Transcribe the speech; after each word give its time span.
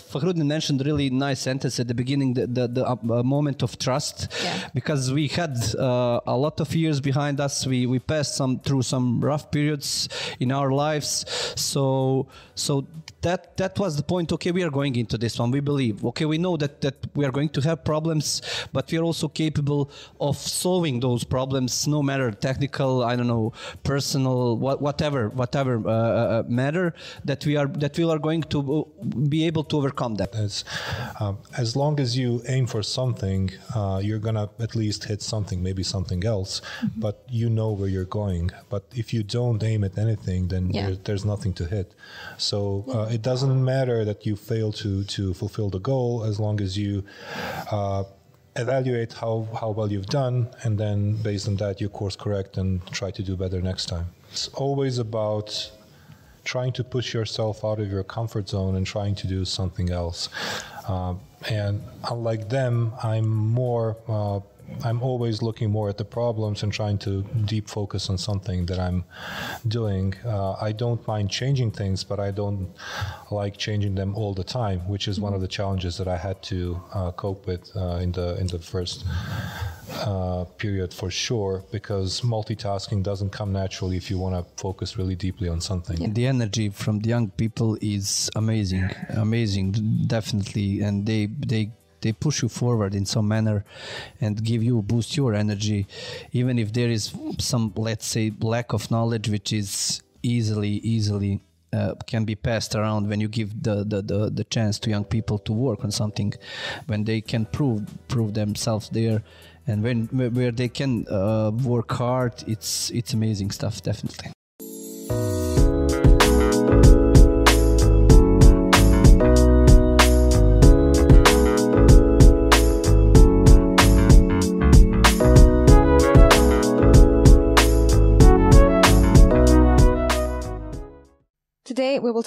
Fahrudin 0.00 0.46
mentioned 0.46 0.84
really 0.84 1.10
nice 1.10 1.40
sentence 1.40 1.78
at 1.80 1.88
the 1.88 1.94
beginning, 1.94 2.34
the, 2.34 2.46
the, 2.46 2.66
the 2.68 2.84
uh, 2.86 3.22
moment 3.22 3.62
of 3.62 3.78
trust, 3.78 4.28
Yeah. 4.42 4.68
because 4.74 5.12
we 5.12 5.28
had 5.28 5.56
uh, 5.78 6.20
a 6.26 6.36
lot 6.36 6.60
of 6.60 6.74
years 6.74 7.00
behind 7.00 7.40
us. 7.40 7.66
We, 7.66 7.86
we 7.86 7.98
passed 7.98 8.36
some 8.36 8.58
through 8.60 8.82
some 8.82 9.20
rough 9.20 9.50
periods 9.50 10.08
in 10.38 10.50
our 10.52 10.70
lives. 10.72 11.24
So 11.56 12.26
so 12.54 12.86
that 13.22 13.56
that 13.56 13.78
was 13.78 13.96
the 13.96 14.02
point. 14.02 14.32
Okay, 14.32 14.50
we 14.50 14.62
are 14.62 14.70
going 14.70 14.96
into 14.96 15.18
this 15.18 15.38
one. 15.38 15.50
We 15.50 15.60
believe. 15.60 16.04
Okay, 16.04 16.24
we 16.24 16.38
know 16.38 16.56
that 16.56 16.80
that 16.80 16.94
we 17.14 17.24
are 17.26 17.30
going 17.30 17.50
to 17.50 17.60
have 17.60 17.84
problems, 17.84 18.40
but 18.72 18.90
we 18.90 18.98
are 18.98 19.04
also 19.04 19.28
capable 19.28 19.90
of 20.20 20.36
solving 20.36 21.00
those 21.00 21.24
problems, 21.24 21.86
no 21.86 22.02
matter 22.02 22.30
technical, 22.30 23.04
I 23.04 23.16
don't 23.16 23.26
know, 23.26 23.52
personal, 23.82 24.56
what, 24.56 24.80
whatever, 24.80 25.28
whatever 25.28 25.82
uh, 25.86 25.90
uh, 25.90 26.42
matter 26.48 26.94
that 27.24 27.44
we 27.44 27.56
are 27.56 27.66
that 27.66 27.98
we 27.98 28.04
are 28.04 28.18
going 28.18 28.42
to 28.44 28.58
uh, 28.60 29.04
be 29.28 29.46
able 29.46 29.64
to 29.64 29.76
overcome 29.76 29.89
that. 30.18 30.34
As, 30.34 30.64
um, 31.20 31.38
as 31.56 31.76
long 31.76 32.00
as 32.00 32.16
you 32.16 32.42
aim 32.48 32.66
for 32.66 32.82
something, 32.82 33.50
uh, 33.74 34.00
you're 34.02 34.18
gonna 34.18 34.48
at 34.58 34.74
least 34.74 35.04
hit 35.04 35.22
something, 35.22 35.62
maybe 35.62 35.82
something 35.82 36.24
else, 36.24 36.60
but 36.96 37.22
you 37.28 37.48
know 37.50 37.70
where 37.72 37.88
you're 37.88 38.04
going. 38.04 38.50
But 38.68 38.84
if 38.94 39.12
you 39.14 39.22
don't 39.22 39.62
aim 39.62 39.84
at 39.84 39.98
anything, 39.98 40.48
then 40.48 40.70
Yeah. 40.70 40.86
there, 40.86 40.96
there's 41.04 41.24
nothing 41.24 41.52
to 41.54 41.64
hit. 41.66 41.94
So 42.38 42.84
uh, 42.94 43.08
it 43.16 43.22
doesn't 43.22 43.64
matter 43.64 44.04
that 44.04 44.26
you 44.26 44.36
fail 44.36 44.72
to 44.82 45.04
to 45.04 45.34
fulfill 45.34 45.70
the 45.70 45.80
goal 45.80 46.24
as 46.24 46.38
long 46.40 46.60
as 46.60 46.76
you. 46.76 47.04
Uh, 47.70 48.04
evaluate 48.56 49.12
how, 49.12 49.46
how 49.60 49.70
well 49.70 49.90
you've 49.92 50.06
done 50.06 50.48
and 50.64 50.76
then 50.76 51.14
based 51.22 51.46
on 51.46 51.54
that 51.56 51.80
you 51.80 51.88
course 51.88 52.16
correct 52.16 52.56
and 52.58 52.84
try 52.90 53.08
to 53.08 53.22
do 53.22 53.36
better 53.36 53.60
next 53.62 53.86
time 53.86 54.06
it's 54.32 54.48
always 54.48 54.98
about 54.98 55.70
trying 56.44 56.72
to 56.72 56.84
push 56.84 57.14
yourself 57.14 57.64
out 57.64 57.80
of 57.80 57.90
your 57.90 58.04
comfort 58.04 58.48
zone 58.48 58.76
and 58.76 58.86
trying 58.86 59.14
to 59.16 59.26
do 59.26 59.44
something 59.44 59.90
else. 59.90 60.28
Uh, 60.88 61.14
and 61.48 61.82
unlike 62.10 62.48
them, 62.48 62.92
I'm 63.02 63.28
more. 63.28 63.96
Uh, 64.08 64.40
I'm 64.84 65.02
always 65.02 65.42
looking 65.42 65.70
more 65.70 65.88
at 65.88 65.98
the 65.98 66.04
problems 66.04 66.62
and 66.62 66.72
trying 66.72 66.98
to 66.98 67.22
deep 67.44 67.68
focus 67.68 68.10
on 68.10 68.18
something 68.18 68.66
that 68.66 68.78
I'm 68.78 69.04
doing. 69.68 70.14
Uh, 70.24 70.52
I 70.60 70.72
don't 70.72 71.06
mind 71.06 71.30
changing 71.30 71.72
things, 71.72 72.04
but 72.04 72.18
I 72.18 72.30
don't 72.30 72.70
like 73.30 73.56
changing 73.56 73.94
them 73.94 74.14
all 74.14 74.34
the 74.34 74.44
time, 74.44 74.80
which 74.88 75.08
is 75.08 75.20
one 75.20 75.34
of 75.34 75.40
the 75.40 75.48
challenges 75.48 75.96
that 75.98 76.08
I 76.08 76.16
had 76.16 76.42
to 76.44 76.80
uh, 76.92 77.10
cope 77.12 77.46
with 77.46 77.70
uh, 77.76 77.96
in 77.96 78.12
the 78.12 78.38
in 78.40 78.46
the 78.46 78.58
first 78.58 79.04
uh, 79.92 80.44
period 80.56 80.94
for 80.94 81.10
sure 81.10 81.64
because 81.70 82.20
multitasking 82.20 83.02
doesn't 83.02 83.30
come 83.30 83.52
naturally 83.52 83.96
if 83.96 84.10
you 84.10 84.18
want 84.18 84.34
to 84.34 84.62
focus 84.62 84.96
really 84.96 85.16
deeply 85.16 85.48
on 85.48 85.60
something. 85.60 86.12
The 86.14 86.26
energy 86.26 86.70
from 86.70 87.00
the 87.00 87.08
young 87.08 87.30
people 87.30 87.76
is 87.80 88.30
amazing, 88.36 88.90
amazing, 89.10 89.72
definitely, 90.06 90.80
and 90.80 91.06
they 91.06 91.26
they 91.26 91.72
they 92.00 92.12
push 92.12 92.42
you 92.42 92.48
forward 92.48 92.94
in 92.94 93.06
some 93.06 93.28
manner 93.28 93.64
and 94.20 94.42
give 94.42 94.62
you 94.62 94.82
boost 94.82 95.16
your 95.16 95.34
energy, 95.34 95.86
even 96.32 96.58
if 96.58 96.72
there 96.72 96.88
is 96.88 97.12
some 97.38 97.72
let's 97.76 98.06
say 98.06 98.32
lack 98.40 98.72
of 98.72 98.90
knowledge, 98.90 99.28
which 99.28 99.52
is 99.52 100.02
easily 100.22 100.70
easily. 100.94 101.40
Uh, 101.72 101.94
can 102.04 102.24
be 102.24 102.34
passed 102.34 102.74
around 102.74 103.08
when 103.08 103.20
you 103.20 103.28
give 103.28 103.62
the, 103.62 103.84
the, 103.84 104.02
the, 104.02 104.28
the 104.28 104.42
chance 104.42 104.76
to 104.80 104.90
young 104.90 105.04
people 105.04 105.38
to 105.38 105.52
work 105.52 105.84
on 105.84 105.90
something 105.92 106.34
when 106.88 107.04
they 107.04 107.20
can 107.20 107.46
prove 107.46 107.86
prove 108.08 108.34
themselves 108.34 108.88
there 108.88 109.22
and 109.68 109.80
when 109.80 110.06
where 110.34 110.50
they 110.50 110.68
can 110.68 111.06
uh, 111.06 111.52
work 111.62 111.92
hard 111.92 112.34
it's 112.48 112.90
it's 112.90 113.12
amazing 113.12 113.52
stuff 113.52 113.80
definitely 113.82 114.32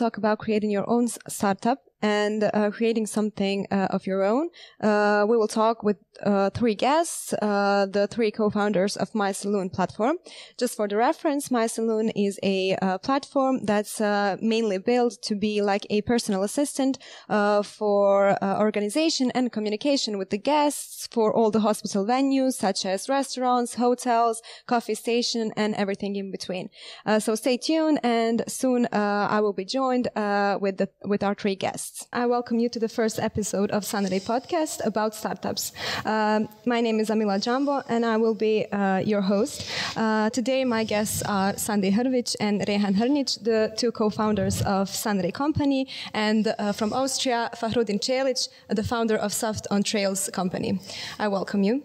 talk 0.03 0.17
about 0.17 0.37
creating 0.37 0.69
your 0.69 0.89
own 0.89 1.07
startup 1.07 1.79
and 2.03 2.43
uh, 2.43 2.69
creating 2.69 3.07
something 3.07 3.65
uh, 3.71 3.87
of 3.89 4.05
your 4.05 4.23
own. 4.23 4.49
Uh, 4.81 5.25
we 5.27 5.37
will 5.37 5.47
talk 5.47 5.81
with 5.81 5.97
uh, 6.21 6.49
three 6.51 6.75
guests, 6.75 7.33
uh, 7.41 7.87
the 7.89 8.05
three 8.07 8.29
co-founders 8.29 8.95
of 8.97 9.15
My 9.15 9.31
Saloon 9.31 9.69
platform. 9.69 10.17
Just 10.59 10.75
for 10.75 10.87
the 10.87 10.97
reference, 10.97 11.49
My 11.49 11.65
Saloon 11.65 12.09
is 12.09 12.39
a 12.43 12.75
uh, 12.75 12.97
platform 12.99 13.65
that's 13.65 13.99
uh, 14.01 14.37
mainly 14.41 14.77
built 14.77 15.17
to 15.23 15.35
be 15.35 15.61
like 15.61 15.87
a 15.89 16.01
personal 16.01 16.43
assistant 16.43 16.99
uh, 17.29 17.63
for 17.63 18.37
organization 18.43 19.31
and 19.31 19.51
communication 19.51 20.17
with 20.17 20.29
the 20.29 20.37
guests 20.37 21.07
for 21.11 21.33
all 21.33 21.49
the 21.51 21.61
hospital 21.61 22.05
venues 22.05 22.53
such 22.53 22.85
as 22.85 23.09
restaurants, 23.09 23.75
hotels, 23.75 24.41
coffee 24.67 24.95
station, 24.95 25.51
and 25.55 25.73
everything 25.75 26.15
in 26.15 26.31
between. 26.31 26.69
Uh, 27.05 27.19
so 27.19 27.35
stay 27.35 27.57
tuned, 27.57 27.99
and 28.03 28.43
soon 28.47 28.85
uh, 28.87 29.27
I 29.29 29.39
will 29.39 29.53
be 29.53 29.65
joined 29.65 30.07
uh, 30.15 30.57
with 30.59 30.77
the 30.77 30.89
with 31.05 31.23
our 31.23 31.35
three 31.35 31.55
guests. 31.55 31.92
I 32.11 32.25
welcome 32.25 32.57
you 32.57 32.69
to 32.69 32.79
the 32.79 32.89
first 32.89 33.19
episode 33.19 33.69
of 33.69 33.85
Sunray 33.85 34.19
podcast 34.19 34.83
about 34.83 35.13
startups. 35.13 35.73
Um, 36.05 36.49
my 36.65 36.81
name 36.81 36.99
is 36.99 37.09
Amila 37.09 37.39
Jambo, 37.39 37.83
and 37.87 38.03
I 38.03 38.17
will 38.17 38.33
be 38.33 38.65
uh, 38.71 38.97
your 38.97 39.21
host. 39.21 39.69
Uh, 39.95 40.31
today, 40.31 40.65
my 40.65 40.83
guests 40.85 41.21
are 41.21 41.55
Sandi 41.55 41.91
Hrvic 41.91 42.35
and 42.39 42.61
Rejhan 42.61 42.95
Hrnic, 42.95 43.43
the 43.43 43.73
two 43.77 43.91
co-founders 43.91 44.63
of 44.63 44.89
Sunray 44.89 45.31
Company, 45.31 45.87
and 46.15 46.55
uh, 46.57 46.71
from 46.71 46.93
Austria, 46.93 47.51
Fahrudin 47.55 47.99
Celic, 47.99 48.49
the 48.69 48.83
founder 48.83 49.15
of 49.15 49.31
Soft 49.31 49.67
on 49.69 49.83
Trails 49.83 50.31
Company. 50.33 50.79
I 51.19 51.27
welcome 51.27 51.61
you. 51.61 51.83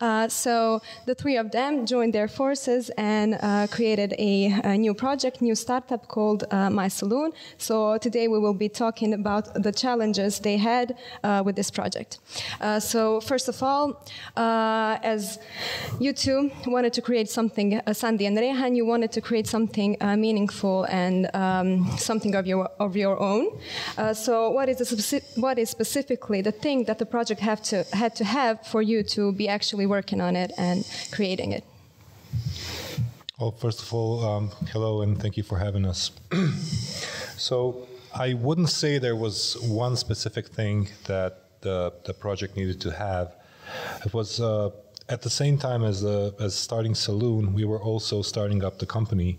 Uh, 0.00 0.28
so 0.28 0.82
the 1.06 1.14
three 1.14 1.38
of 1.38 1.50
them 1.52 1.86
joined 1.86 2.12
their 2.12 2.28
forces 2.28 2.90
and 2.98 3.38
uh, 3.40 3.66
created 3.70 4.14
a, 4.18 4.52
a 4.64 4.76
new 4.76 4.92
project, 4.92 5.40
new 5.40 5.54
startup 5.54 6.06
called 6.06 6.44
uh, 6.50 6.68
My 6.68 6.86
Saloon. 6.86 7.32
So 7.56 7.96
today 7.96 8.28
we 8.28 8.38
will 8.38 8.52
be 8.52 8.68
talking 8.68 9.14
about 9.14 9.54
the 9.62 9.72
challenges 9.72 10.38
they 10.38 10.58
had 10.58 10.96
uh, 11.24 11.42
with 11.46 11.56
this 11.56 11.70
project. 11.70 12.18
Uh, 12.60 12.78
so 12.78 13.20
first 13.22 13.48
of 13.48 13.62
all, 13.62 14.04
uh, 14.36 14.98
as 15.02 15.38
you 15.98 16.12
two 16.12 16.50
wanted 16.66 16.92
to 16.92 17.00
create 17.00 17.30
something, 17.30 17.80
Sandi 17.92 18.26
and 18.26 18.36
Rejhan, 18.36 18.76
you 18.76 18.84
wanted 18.84 19.12
to 19.12 19.22
create 19.22 19.46
something 19.46 19.96
meaningful 20.18 20.84
and 20.84 21.34
um, 21.34 21.90
something 21.96 22.34
of 22.34 22.46
your 22.46 22.66
of 22.78 22.96
your 22.96 23.18
own. 23.18 23.58
So 24.14 24.50
what 24.50 24.68
is 24.68 24.78
the 24.78 25.22
what 25.40 25.58
is 25.58 25.70
specifically 25.70 26.42
the 26.42 26.52
thing 26.52 26.84
that 26.84 26.98
the 26.98 27.06
project 27.06 27.40
have 27.40 27.62
to 27.62 27.84
had 27.92 28.14
to 28.16 28.24
have 28.24 28.66
for 28.66 28.82
you 28.82 29.02
to 29.02 29.32
be 29.32 29.48
actually 29.48 29.85
working 29.86 30.20
on 30.20 30.36
it 30.36 30.52
and 30.58 30.86
creating 31.12 31.52
it? 31.52 31.64
Well, 33.38 33.52
first 33.52 33.82
of 33.82 33.92
all, 33.92 34.24
um, 34.24 34.50
hello 34.72 35.02
and 35.02 35.20
thank 35.20 35.36
you 35.36 35.42
for 35.42 35.58
having 35.58 35.84
us. 35.84 36.10
so, 37.36 37.86
I 38.14 38.32
wouldn't 38.32 38.70
say 38.70 38.96
there 38.96 39.14
was 39.14 39.58
one 39.60 39.94
specific 39.94 40.46
thing 40.46 40.88
that 41.04 41.60
the, 41.60 41.92
the 42.04 42.14
project 42.14 42.56
needed 42.56 42.80
to 42.80 42.90
have. 42.92 43.34
It 44.06 44.14
was 44.14 44.40
uh, 44.40 44.70
at 45.08 45.22
the 45.22 45.30
same 45.30 45.58
time 45.58 45.84
as 45.84 46.04
uh, 46.04 46.30
as 46.40 46.54
starting 46.54 46.94
Saloon, 46.94 47.52
we 47.52 47.64
were 47.64 47.80
also 47.80 48.22
starting 48.22 48.64
up 48.64 48.78
the 48.78 48.86
company. 48.86 49.38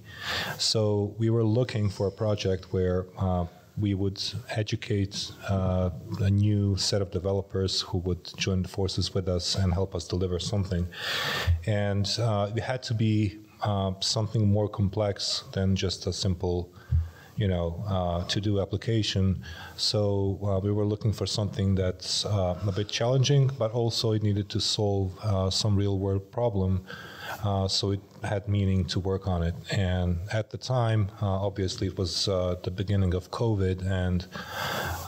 So 0.58 1.16
we 1.18 1.29
were 1.29 1.44
looking 1.44 1.90
for 1.90 2.08
a 2.08 2.12
project 2.12 2.72
where 2.72 3.06
uh, 3.18 3.46
we 3.80 3.94
would 3.94 4.22
educate 4.50 5.32
uh, 5.50 5.90
a 6.20 6.30
new 6.30 6.76
set 6.78 7.02
of 7.02 7.12
developers 7.12 7.82
who 7.82 8.00
would 8.00 8.24
join 8.38 8.64
the 8.64 8.68
forces 8.68 9.14
with 9.14 9.28
us 9.28 9.56
and 9.56 9.74
help 9.74 9.94
us 9.94 10.08
deliver 10.08 10.40
something. 10.40 10.88
And 11.66 12.10
uh, 12.20 12.52
it 12.56 12.62
had 12.62 12.82
to 12.84 12.94
be 12.94 13.40
uh, 13.62 13.94
something 14.00 14.48
more 14.48 14.68
complex 14.68 15.44
than 15.54 15.76
just 15.76 16.08
a 16.08 16.14
simple 16.14 16.74
you 17.38 17.48
know, 17.48 17.84
uh, 17.88 18.24
to 18.26 18.42
do 18.42 18.60
application. 18.60 19.44
So 19.76 20.40
uh, 20.44 20.59
we 20.59 20.72
were 20.72 20.86
looking 20.86 21.14
for 21.14 21.28
something 21.28 21.76
that's 21.76 22.26
uh, 22.26 22.59
a 22.68 22.72
bit 22.72 22.90
challenging, 22.90 23.52
but 23.59 23.72
also 23.72 24.14
it 24.14 24.23
needed 24.23 24.50
to 24.50 24.59
solve 24.59 25.18
uh, 25.22 25.50
some 25.52 25.76
real 25.76 26.00
world 26.00 26.32
problem. 26.32 26.84
Uh, 27.44 27.68
so 27.68 27.91
it 27.91 28.02
had 28.24 28.47
meaning 28.47 28.85
to 28.85 29.00
work 29.00 29.28
on 29.28 29.44
it. 29.44 29.56
And 29.72 30.20
at 30.32 30.50
the 30.50 30.58
time, 30.58 31.12
uh, 31.22 31.26
obviously, 31.26 31.88
it 31.88 31.97
was 31.97 32.28
uh, 32.28 32.56
the 32.64 32.72
beginning 32.72 33.14
of 33.14 33.32
COVID, 33.32 33.85
and 33.85 34.26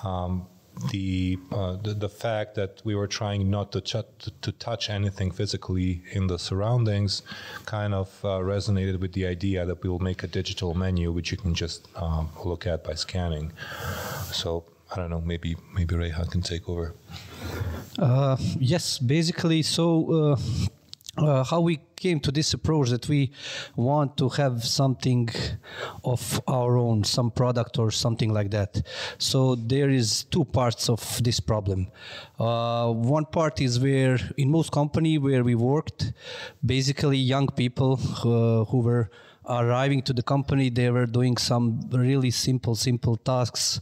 um, 0.03 0.47
the, 0.91 1.37
uh, 1.51 1.75
the 1.83 1.93
the 1.93 2.09
fact 2.09 2.55
that 2.55 2.81
we 2.85 2.95
were 2.95 3.07
trying 3.07 3.49
not 3.49 3.71
to, 3.73 3.81
ch- 3.81 4.07
to 4.19 4.31
to 4.41 4.51
touch 4.53 4.89
anything 4.89 5.31
physically 5.31 6.01
in 6.11 6.27
the 6.27 6.39
surroundings 6.39 7.21
kind 7.65 7.93
of 7.93 8.07
uh, 8.23 8.39
resonated 8.39 8.99
with 8.99 9.11
the 9.13 9.25
idea 9.25 9.65
that 9.65 9.83
we 9.83 9.89
will 9.89 9.99
make 9.99 10.23
a 10.23 10.27
digital 10.27 10.73
menu 10.73 11.11
which 11.11 11.31
you 11.31 11.37
can 11.37 11.53
just 11.53 11.87
um, 11.97 12.29
look 12.45 12.65
at 12.65 12.83
by 12.83 12.93
scanning. 12.93 13.51
So 14.31 14.63
I 14.91 14.95
don't 14.95 15.09
know, 15.09 15.21
maybe 15.21 15.57
maybe 15.73 15.95
Rejhan 15.95 16.31
can 16.31 16.41
take 16.41 16.69
over. 16.69 16.93
Uh, 17.97 18.37
yes, 18.57 18.99
basically. 18.99 19.61
So 19.63 20.37
uh, 21.21 21.43
how 21.43 21.59
we 21.59 21.79
came 21.95 22.19
to 22.21 22.31
this 22.31 22.53
approach 22.53 22.89
that 22.89 23.07
we 23.09 23.31
want 23.75 24.17
to 24.17 24.29
have 24.29 24.63
something 24.63 25.29
of 26.03 26.41
our 26.47 26.77
own 26.77 27.03
some 27.03 27.29
product 27.31 27.77
or 27.77 27.91
something 27.91 28.33
like 28.33 28.51
that. 28.51 28.81
So 29.17 29.55
there 29.55 29.89
is 29.89 30.23
two 30.25 30.45
parts 30.45 30.89
of 30.89 31.21
this 31.23 31.39
problem. 31.39 31.87
Uh, 32.39 32.91
one 32.91 33.25
part 33.25 33.61
is 33.61 33.79
where 33.79 34.17
in 34.37 34.49
most 34.49 34.71
company 34.71 35.17
where 35.17 35.43
we 35.43 35.55
worked 35.55 36.13
basically 36.65 37.17
young 37.17 37.47
people 37.47 37.99
uh, 38.01 38.65
who 38.65 38.79
were 38.79 39.09
arriving 39.49 40.01
to 40.03 40.13
the 40.13 40.21
company, 40.21 40.69
they 40.69 40.89
were 40.89 41.05
doing 41.05 41.37
some 41.37 41.81
really 41.91 42.31
simple, 42.31 42.75
simple 42.75 43.17
tasks, 43.17 43.79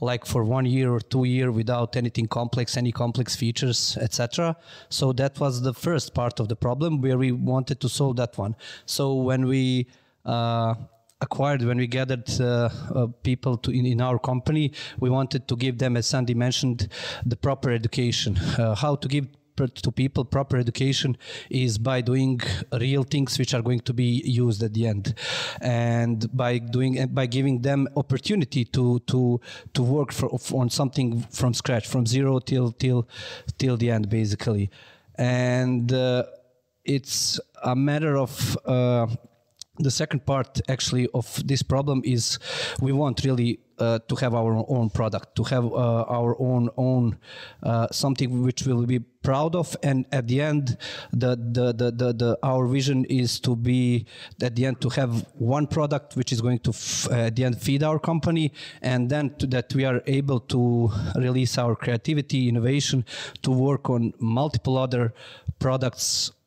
like 0.00 0.24
for 0.24 0.44
one 0.44 0.66
year 0.66 0.92
or 0.92 1.00
two 1.00 1.24
year 1.24 1.50
without 1.50 1.96
anything 1.96 2.26
complex, 2.26 2.76
any 2.76 2.92
complex 2.92 3.36
features, 3.36 3.98
etc. 4.00 4.56
So 4.88 5.12
that 5.14 5.40
was 5.40 5.62
the 5.62 5.74
first 5.74 6.14
part 6.14 6.40
of 6.40 6.48
the 6.48 6.56
problem 6.56 7.00
where 7.00 7.18
we 7.18 7.32
wanted 7.32 7.80
to 7.80 7.88
solve 7.88 8.16
that 8.16 8.38
one. 8.38 8.56
So 8.86 9.14
when 9.14 9.46
we 9.46 9.88
uh, 10.24 10.74
acquired 11.20 11.62
when 11.62 11.78
we 11.78 11.86
gathered 11.86 12.28
uh, 12.40 12.68
uh, 12.94 13.06
people 13.22 13.56
to 13.56 13.70
in, 13.72 13.86
in, 13.86 14.00
our 14.00 14.18
company 14.18 14.72
we 15.00 15.10
wanted 15.10 15.48
to 15.48 15.56
give 15.56 15.78
them 15.78 15.96
as 15.96 16.06
sandi 16.06 16.34
mentioned 16.34 16.88
the 17.26 17.34
proper 17.34 17.70
education 17.72 18.36
uh, 18.36 18.74
how 18.74 18.94
to 18.94 19.08
give 19.08 19.26
to 19.66 19.90
people 19.90 20.24
proper 20.24 20.56
education 20.56 21.16
is 21.50 21.78
by 21.78 22.00
doing 22.00 22.40
real 22.72 23.02
things 23.02 23.38
which 23.38 23.54
are 23.54 23.62
going 23.62 23.80
to 23.80 23.92
be 23.92 24.22
used 24.24 24.62
at 24.62 24.74
the 24.74 24.86
end. 24.86 25.14
And 25.60 26.26
by 26.36 26.58
doing 26.58 27.06
by 27.08 27.26
giving 27.26 27.62
them 27.62 27.88
opportunity 27.96 28.64
to 28.66 29.00
to 29.00 29.40
to 29.74 29.82
work 29.82 30.12
for, 30.12 30.28
on 30.54 30.70
something 30.70 31.22
from 31.30 31.54
scratch 31.54 31.86
from 31.86 32.06
zero 32.06 32.38
till 32.38 32.72
till 32.72 33.08
till 33.58 33.76
the 33.76 33.90
end 33.90 34.08
basically. 34.08 34.70
And 35.16 35.92
uh, 35.92 36.24
it's 36.84 37.40
a 37.62 37.74
matter 37.74 38.16
of 38.16 38.56
uh, 38.64 39.06
the 39.78 39.90
second 39.90 40.26
part 40.26 40.60
actually 40.68 41.08
of 41.14 41.42
this 41.46 41.62
problem 41.62 42.02
is 42.04 42.38
we 42.80 42.92
want 42.92 43.24
really 43.24 43.60
uh, 43.78 43.98
to 44.08 44.16
have 44.16 44.34
our 44.34 44.64
own 44.68 44.90
product, 44.90 45.36
to 45.36 45.44
have 45.44 45.64
uh, 45.64 46.02
our 46.08 46.36
own 46.40 46.68
own 46.76 47.16
uh, 47.62 47.86
something 47.90 48.42
which 48.42 48.66
we'll 48.66 48.86
be 48.86 48.98
proud 48.98 49.54
of, 49.54 49.76
and 49.82 50.06
at 50.10 50.26
the 50.26 50.40
end, 50.40 50.76
the, 51.12 51.36
the 51.36 51.72
the, 51.72 51.90
the 51.92 52.12
the 52.12 52.38
our 52.42 52.66
vision 52.66 53.04
is 53.04 53.38
to 53.40 53.54
be 53.54 54.06
at 54.42 54.56
the 54.56 54.66
end 54.66 54.80
to 54.80 54.88
have 54.88 55.26
one 55.34 55.66
product 55.66 56.16
which 56.16 56.32
is 56.32 56.40
going 56.40 56.58
to 56.58 56.70
f- 56.70 57.10
at 57.12 57.36
the 57.36 57.44
end 57.44 57.60
feed 57.60 57.82
our 57.82 57.98
company, 57.98 58.52
and 58.82 59.10
then 59.10 59.30
to, 59.36 59.46
that 59.46 59.72
we 59.74 59.84
are 59.84 60.02
able 60.06 60.40
to 60.40 60.90
release 61.14 61.56
our 61.58 61.76
creativity, 61.76 62.48
innovation, 62.48 63.04
to 63.42 63.50
work 63.50 63.88
on 63.88 64.12
multiple 64.18 64.76
other 64.76 65.14
products 65.58 66.30
uh, 66.30 66.37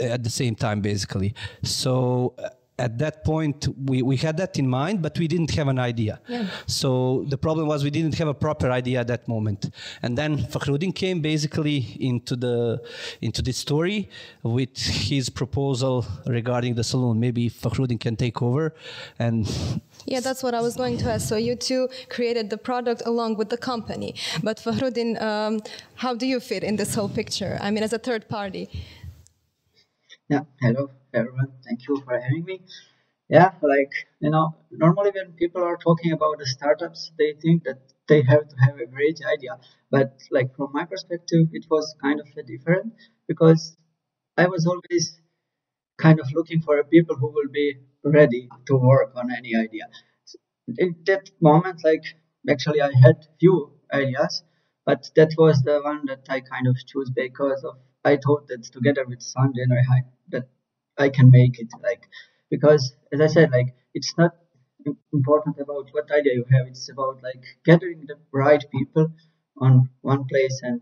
at 0.00 0.22
the 0.22 0.30
same 0.30 0.54
time, 0.54 0.80
basically. 0.80 1.34
So 1.62 2.34
uh, 2.38 2.48
at 2.78 2.98
that 2.98 3.24
point 3.24 3.68
we, 3.78 4.02
we 4.02 4.16
had 4.16 4.36
that 4.36 4.58
in 4.58 4.68
mind 4.68 5.00
but 5.00 5.16
we 5.18 5.28
didn't 5.28 5.52
have 5.52 5.68
an 5.68 5.78
idea 5.78 6.20
yeah. 6.26 6.48
so 6.66 7.24
the 7.28 7.38
problem 7.38 7.68
was 7.68 7.84
we 7.84 7.90
didn't 7.90 8.14
have 8.14 8.26
a 8.26 8.34
proper 8.34 8.70
idea 8.70 8.98
at 8.98 9.06
that 9.06 9.28
moment 9.28 9.70
and 10.02 10.18
then 10.18 10.38
Fahrudin 10.38 10.92
came 10.92 11.20
basically 11.20 11.96
into 12.00 12.34
the 12.34 12.82
into 13.20 13.42
this 13.42 13.58
story 13.58 14.10
with 14.42 14.76
his 14.76 15.30
proposal 15.30 16.04
regarding 16.26 16.74
the 16.74 16.82
saloon 16.82 17.20
maybe 17.20 17.48
Fahrudin 17.48 18.00
can 18.00 18.16
take 18.16 18.42
over 18.42 18.74
and 19.20 19.48
yeah, 20.06 20.20
that's 20.20 20.42
what 20.42 20.54
I 20.54 20.60
was 20.60 20.76
going 20.76 20.98
to 20.98 21.12
ask. 21.12 21.28
So 21.28 21.36
you 21.36 21.56
two 21.56 21.88
created 22.10 22.50
the 22.50 22.58
product 22.58 23.02
along 23.06 23.36
with 23.36 23.48
the 23.48 23.56
company, 23.56 24.14
but 24.42 24.58
Fahrudin, 24.58 25.20
um, 25.22 25.60
how 25.94 26.14
do 26.14 26.26
you 26.26 26.40
fit 26.40 26.62
in 26.62 26.76
this 26.76 26.94
whole 26.94 27.08
picture? 27.08 27.58
I 27.60 27.70
mean, 27.70 27.82
as 27.82 27.92
a 27.92 27.98
third 27.98 28.28
party. 28.28 28.68
Yeah, 30.28 30.44
hello 30.60 30.90
everyone. 31.14 31.52
Thank 31.66 31.86
you 31.88 32.00
for 32.04 32.18
having 32.20 32.44
me. 32.44 32.60
Yeah, 33.28 33.52
like, 33.62 33.92
you 34.20 34.30
know, 34.30 34.56
normally 34.70 35.12
when 35.14 35.32
people 35.32 35.62
are 35.64 35.76
talking 35.78 36.12
about 36.12 36.38
the 36.38 36.46
startups, 36.46 37.12
they 37.18 37.34
think 37.42 37.64
that 37.64 37.80
they 38.08 38.22
have 38.22 38.48
to 38.48 38.56
have 38.66 38.78
a 38.80 38.86
great 38.86 39.20
idea. 39.34 39.58
But 39.90 40.20
like 40.30 40.54
from 40.56 40.72
my 40.72 40.84
perspective, 40.84 41.48
it 41.52 41.66
was 41.70 41.94
kind 42.02 42.20
of 42.20 42.28
different 42.46 42.94
because 43.28 43.76
I 44.38 44.46
was 44.48 44.66
always 44.66 45.20
kind 45.98 46.20
of 46.20 46.32
looking 46.34 46.60
for 46.62 46.82
people 46.84 47.16
who 47.16 47.28
will 47.28 47.50
be 47.52 47.68
ready 48.04 48.48
to 48.68 48.76
work 48.76 49.12
on 49.16 49.32
any 49.32 49.56
idea. 49.56 49.86
In 50.78 50.96
that 51.06 51.30
moment, 51.40 51.82
like 51.84 52.04
actually 52.50 52.82
I 52.82 52.92
had 52.92 53.26
few 53.40 53.72
ideas, 53.92 54.42
but 54.86 55.10
that 55.16 55.32
was 55.38 55.62
the 55.62 55.80
one 55.82 56.04
that 56.06 56.26
I 56.28 56.40
kind 56.40 56.66
of 56.66 56.76
chose 56.86 57.10
because 57.10 57.64
of 57.64 57.78
I 58.04 58.16
thought 58.16 58.46
that 58.48 58.62
together 58.64 59.04
with 59.06 59.22
Sandi 59.22 59.62
and 59.62 59.72
I 59.72 60.02
that 60.30 60.48
I 60.98 61.08
can 61.08 61.30
make 61.30 61.58
it 61.60 61.70
like 61.82 62.04
because 62.50 62.94
as 63.12 63.20
I 63.20 63.26
said 63.26 63.50
like 63.50 63.74
it's 63.94 64.14
not 64.18 64.32
important 65.12 65.58
about 65.58 65.88
what 65.92 66.10
idea 66.10 66.34
you 66.34 66.46
have 66.52 66.66
it's 66.68 66.88
about 66.90 67.22
like 67.22 67.44
gathering 67.64 68.04
the 68.06 68.18
right 68.32 68.64
people 68.70 69.06
on 69.58 69.90
one 70.02 70.24
place 70.26 70.60
and 70.62 70.80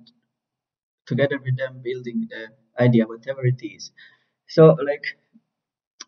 together 1.07 1.39
with 1.45 1.57
them 1.57 1.81
building 1.83 2.27
the 2.31 2.49
idea 2.83 3.07
whatever 3.07 3.45
it 3.47 3.61
is. 3.63 3.93
So 4.49 4.77
like 4.91 5.05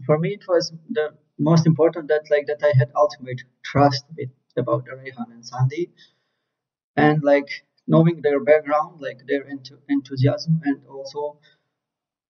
for 0.06 0.18
me 0.18 0.30
it 0.34 0.44
was 0.48 0.72
the 0.90 1.16
most 1.38 1.66
important 1.66 2.06
that 2.08 2.30
like 2.30 2.46
that 2.46 2.62
I 2.62 2.72
had 2.78 2.92
ultimate 2.94 3.42
trust 3.64 4.04
with 4.16 4.30
about 4.56 4.86
Rejhan 4.86 5.32
and 5.32 5.44
Sandi 5.44 5.92
and 6.96 7.22
like 7.22 7.48
knowing 7.86 8.20
their 8.22 8.40
background 8.40 9.00
like 9.00 9.20
their 9.26 9.44
enthusiasm 9.88 10.60
and 10.64 10.86
also 10.86 11.38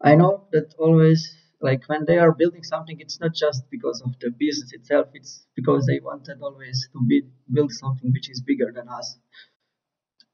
I 0.01 0.15
know 0.15 0.47
that 0.53 0.75
always 0.79 1.21
like 1.61 1.89
when 1.89 2.05
they 2.07 2.19
are 2.19 2.33
building 2.33 2.63
something 2.65 3.01
it's 3.01 3.21
not 3.21 3.35
just 3.35 3.69
because 3.71 4.01
of 4.03 4.13
the 4.21 4.31
business 4.31 4.73
itself 4.73 5.09
it's 5.15 5.47
because 5.57 5.87
they 5.87 6.01
wanted 6.01 6.41
always 6.43 6.89
to 6.93 7.01
be, 7.09 7.23
build 7.53 7.73
something 7.73 8.13
which 8.13 8.31
is 8.31 8.41
bigger 8.43 8.71
than 8.73 8.89
us. 8.89 9.19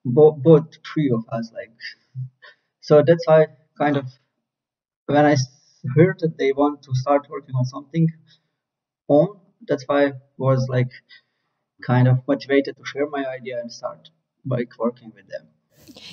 Bo- 0.05 0.33
both 0.33 0.77
three 0.85 1.11
of 1.11 1.25
us 1.31 1.51
like. 1.55 1.73
So 2.83 3.03
that's 3.03 3.27
why 3.27 3.47
kind 3.79 3.97
of 3.97 4.05
when 5.09 5.27
i 5.27 5.37
heard 5.95 6.19
that 6.21 6.39
they 6.39 6.53
want 6.53 6.83
to 6.83 6.95
start 6.95 7.29
working 7.29 7.55
on 7.55 7.67
something 7.67 8.09
on 9.09 9.39
that's 9.69 9.85
why 9.87 10.07
i 10.07 10.13
was 10.39 10.67
like 10.71 10.91
kind 11.87 12.09
of 12.09 12.27
motivated 12.29 12.77
to 12.77 12.85
share 12.87 13.09
my 13.09 13.27
idea 13.27 13.61
and 13.61 13.73
start 13.73 14.11
by 14.45 14.65
working 14.79 15.13
with 15.15 15.29
them 15.29 15.49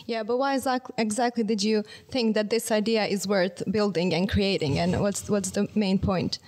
yeah, 0.05 0.23
but 0.23 0.37
why 0.37 0.59
exactly 0.97 1.43
did 1.43 1.63
you 1.63 1.83
think 2.09 2.35
that 2.35 2.49
this 2.49 2.71
idea 2.71 3.05
is 3.05 3.27
worth 3.27 3.63
building 3.71 4.13
and 4.13 4.29
creating, 4.29 4.79
and 4.79 5.01
what's 5.01 5.29
what's 5.29 5.51
the 5.51 5.67
main 5.75 5.99
point? 5.99 6.39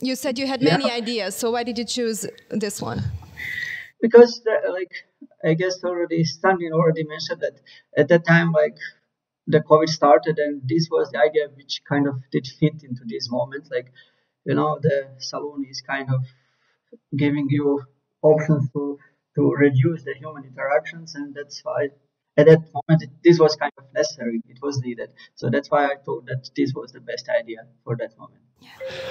You 0.00 0.14
said 0.14 0.38
you 0.38 0.46
had 0.46 0.62
many 0.62 0.86
yeah. 0.86 0.94
ideas, 0.94 1.34
so 1.36 1.50
why 1.50 1.64
did 1.64 1.76
you 1.76 1.84
choose 1.84 2.26
this 2.50 2.80
one? 2.80 3.02
Because, 4.00 4.42
the, 4.44 4.70
like, 4.70 4.92
I 5.44 5.54
guess 5.54 5.82
already 5.82 6.22
Stanley 6.24 6.70
already 6.72 7.04
mentioned 7.04 7.40
that 7.40 7.60
at 7.96 8.08
that 8.08 8.24
time, 8.24 8.52
like, 8.52 8.76
the 9.48 9.58
COVID 9.58 9.88
started, 9.88 10.38
and 10.38 10.62
this 10.64 10.88
was 10.88 11.10
the 11.10 11.18
idea 11.18 11.48
which 11.56 11.82
kind 11.88 12.06
of 12.06 12.14
did 12.30 12.46
fit 12.46 12.84
into 12.84 13.02
this 13.06 13.28
moment. 13.28 13.68
Like, 13.72 13.90
you 14.44 14.54
know, 14.54 14.78
the 14.80 15.08
salon 15.18 15.64
is 15.68 15.80
kind 15.80 16.08
of 16.14 16.24
giving 17.16 17.48
you 17.50 17.82
options 18.22 18.70
to 18.72 18.98
to 19.38 19.52
reduce 19.52 20.02
the 20.02 20.14
human 20.14 20.44
interactions, 20.44 21.14
and 21.14 21.34
that's 21.34 21.60
why 21.64 21.80
at 22.36 22.46
that 22.46 22.62
moment 22.76 23.02
it, 23.06 23.10
this 23.24 23.38
was 23.38 23.54
kind 23.56 23.72
of 23.78 23.84
necessary. 23.94 24.40
It 24.48 24.58
was 24.60 24.78
needed, 24.86 25.10
so 25.36 25.48
that's 25.48 25.70
why 25.70 25.86
I 25.86 25.94
thought 26.04 26.26
that 26.26 26.50
this 26.56 26.72
was 26.74 26.92
the 26.92 27.00
best 27.00 27.26
idea 27.40 27.60
for 27.84 27.96
that 27.96 28.18
moment. 28.18 28.42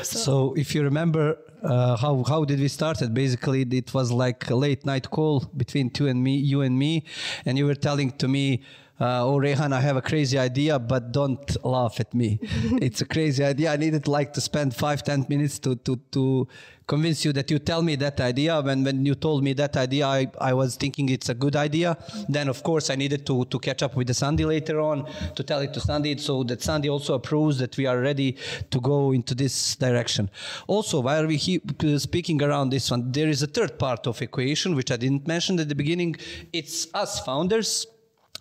So, 0.03 0.19
so 0.27 0.53
if 0.63 0.75
you 0.75 0.83
remember 0.83 1.37
uh, 1.63 1.95
how 1.95 2.23
how 2.27 2.43
did 2.45 2.59
we 2.59 2.67
start 2.67 3.01
it? 3.01 3.13
Basically, 3.13 3.61
it 3.61 3.93
was 3.93 4.11
like 4.11 4.49
a 4.49 4.55
late 4.55 4.85
night 4.85 5.09
call 5.09 5.39
between 5.63 5.89
two 5.89 6.07
and 6.07 6.23
me, 6.23 6.35
you 6.35 6.61
and 6.61 6.77
me, 6.77 7.05
and 7.45 7.57
you 7.57 7.65
were 7.65 7.79
telling 7.89 8.11
to 8.23 8.27
me 8.27 8.63
uh, 8.99 9.23
oh 9.23 9.37
Rejhan, 9.37 9.73
I 9.73 9.81
have 9.81 9.95
a 9.95 10.01
crazy 10.01 10.39
idea, 10.39 10.79
but 10.79 11.11
don't 11.11 11.63
laugh 11.63 11.99
at 11.99 12.13
me. 12.15 12.39
it's 12.81 13.01
a 13.01 13.05
crazy 13.05 13.43
idea. 13.43 13.71
I 13.71 13.77
needed 13.77 14.07
like 14.07 14.33
to 14.33 14.41
spend 14.41 14.75
five, 14.75 15.03
ten 15.03 15.25
minutes 15.29 15.59
to 15.59 15.75
to 15.75 15.97
to 16.11 16.47
convince 16.87 17.23
you 17.23 17.31
that 17.33 17.51
you 17.51 17.59
tell 17.59 17.83
me 17.83 17.95
that 17.97 18.19
idea. 18.19 18.59
When 18.59 18.83
when 18.83 19.05
you 19.05 19.13
told 19.13 19.43
me 19.43 19.53
that 19.53 19.77
idea, 19.77 20.07
I, 20.07 20.27
I 20.41 20.53
was 20.53 20.77
thinking 20.77 21.09
it's 21.09 21.29
a 21.29 21.35
good 21.35 21.55
idea. 21.55 21.95
Then 22.27 22.47
of 22.49 22.63
course 22.63 22.89
I 22.89 22.95
needed 22.95 23.23
to 23.27 23.45
to 23.45 23.59
catch 23.59 23.83
up 23.83 23.95
with 23.95 24.07
the 24.07 24.15
Sandi 24.15 24.45
later 24.45 24.79
on 24.79 25.05
to 25.35 25.43
tell 25.43 25.59
it 25.59 25.75
to 25.75 25.79
Sandi 25.79 26.17
so 26.17 26.43
that 26.45 26.63
Sandi 26.63 26.89
also 26.89 27.13
approves 27.13 27.59
that 27.59 27.77
we 27.77 27.85
are 27.85 27.99
ready 27.99 28.35
to 28.71 28.79
go 28.79 29.11
into 29.11 29.35
this 29.35 29.75
direction. 29.75 30.31
Also, 30.65 31.01
while 31.01 31.27
we 31.27 31.37
keep 31.37 31.83
speaking 31.99 32.41
around 32.41 32.71
this 32.71 32.89
one, 32.89 33.11
there 33.11 33.27
is 33.27 33.43
a 33.43 33.47
third 33.47 33.77
part 33.77 34.07
of 34.07 34.23
equation 34.23 34.73
which 34.73 34.89
I 34.89 34.97
didn't 34.97 35.27
mention 35.27 35.59
at 35.59 35.69
the 35.69 35.75
beginning. 35.75 36.15
It's 36.51 36.87
us 36.95 37.19
founders 37.19 37.85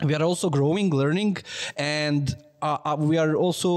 we 0.02 0.14
are 0.14 0.22
also 0.22 0.50
growing, 0.50 0.90
learning, 0.90 1.38
and 1.76 2.36
uh, 2.66 2.78
uh, 2.84 2.96
we 2.98 3.16
are 3.16 3.34
also 3.36 3.70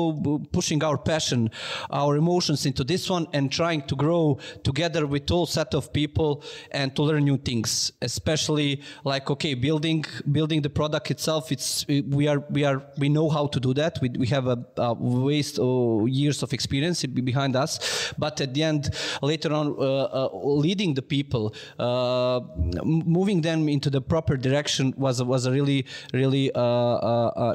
pushing 0.52 0.84
our 0.84 0.98
passion, 0.98 1.52
our 1.92 2.16
emotions 2.18 2.66
into 2.66 2.84
this 2.84 3.10
one, 3.10 3.28
and 3.34 3.52
trying 3.52 3.82
to 3.84 3.96
grow 3.96 4.40
together 4.64 5.06
with 5.06 5.30
all 5.30 5.46
set 5.46 5.74
of 5.74 5.94
people 5.94 6.44
and 6.72 6.96
to 6.96 7.04
learn 7.04 7.24
new 7.24 7.38
things. 7.38 7.92
Especially 8.02 8.82
like 9.04 9.30
okay, 9.30 9.54
building 9.54 10.04
building 10.32 10.62
the 10.62 10.70
product 10.70 11.12
itself. 11.12 11.52
It's 11.52 11.86
we 12.18 12.28
are 12.28 12.40
we 12.50 12.64
are 12.70 12.80
we 12.98 13.10
know 13.10 13.30
how 13.30 13.46
to 13.48 13.60
do 13.60 13.74
that. 13.76 14.00
We 14.02 14.10
we 14.24 14.28
have 14.28 14.48
a, 14.48 14.58
a 14.78 14.94
waste 14.94 15.60
of 15.60 16.10
years 16.10 16.42
of 16.44 16.54
experience 16.54 17.06
behind 17.06 17.56
us, 17.56 17.72
but 18.18 18.42
at 18.42 18.54
the 18.56 18.64
end, 18.64 18.90
later 19.22 19.54
on, 19.54 19.76
uh, 19.78 19.84
uh, 19.84 20.30
leading 20.66 20.96
the 20.96 21.06
people, 21.16 21.54
uh, 21.78 22.40
moving 22.84 23.42
them 23.42 23.70
into 23.70 23.90
the 23.90 24.02
proper 24.02 24.36
direction 24.38 24.94
was 24.98 25.22
was 25.22 25.46
a 25.46 25.52
really 25.52 25.86
really 26.14 26.52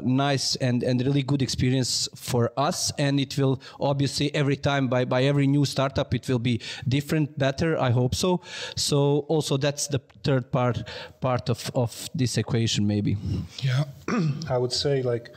nice 0.03 0.55
and 0.67 0.83
and 0.83 1.05
really 1.07 1.24
good 1.25 1.41
experience 1.41 2.09
for 2.15 2.51
us. 2.57 2.91
And 2.97 3.19
it 3.19 3.37
will 3.37 3.61
obviously 3.79 4.33
every 4.33 4.55
time 4.55 4.87
by 4.87 5.05
by 5.05 5.23
every 5.23 5.47
new 5.47 5.65
startup 5.65 6.13
it 6.13 6.27
will 6.27 6.39
be 6.39 6.61
different, 6.87 7.37
better. 7.37 7.77
I 7.79 7.91
hope 7.91 8.15
so. 8.15 8.41
So 8.75 9.25
also 9.27 9.57
that's 9.57 9.87
the 9.87 10.01
third 10.23 10.51
part 10.51 10.87
part 11.21 11.49
of 11.49 11.71
of 11.75 12.09
this 12.15 12.37
equation 12.37 12.87
maybe. 12.87 13.17
Yeah, 13.59 13.85
I 14.49 14.57
would 14.57 14.73
say 14.73 15.01
like 15.01 15.31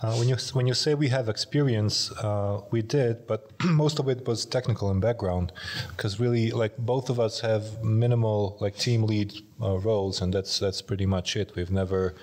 uh, 0.00 0.14
when 0.14 0.28
you 0.28 0.36
when 0.52 0.66
you 0.66 0.74
say 0.74 0.94
we 0.94 1.08
have 1.08 1.28
experience, 1.28 2.12
uh, 2.12 2.60
we 2.70 2.82
did, 2.82 3.26
but 3.26 3.50
most 3.64 3.98
of 3.98 4.08
it 4.08 4.26
was 4.26 4.46
technical 4.46 4.90
in 4.90 5.00
background, 5.00 5.52
because 5.90 6.20
really, 6.20 6.52
like 6.52 6.76
both 6.78 7.10
of 7.10 7.18
us 7.18 7.40
have 7.40 7.82
minimal 7.82 8.56
like 8.60 8.76
team 8.76 9.02
lead 9.02 9.32
uh, 9.60 9.76
roles, 9.78 10.20
and 10.22 10.32
that's 10.32 10.60
that's 10.60 10.80
pretty 10.82 11.06
much 11.06 11.36
it. 11.36 11.52
We've 11.56 11.70
never 11.70 12.14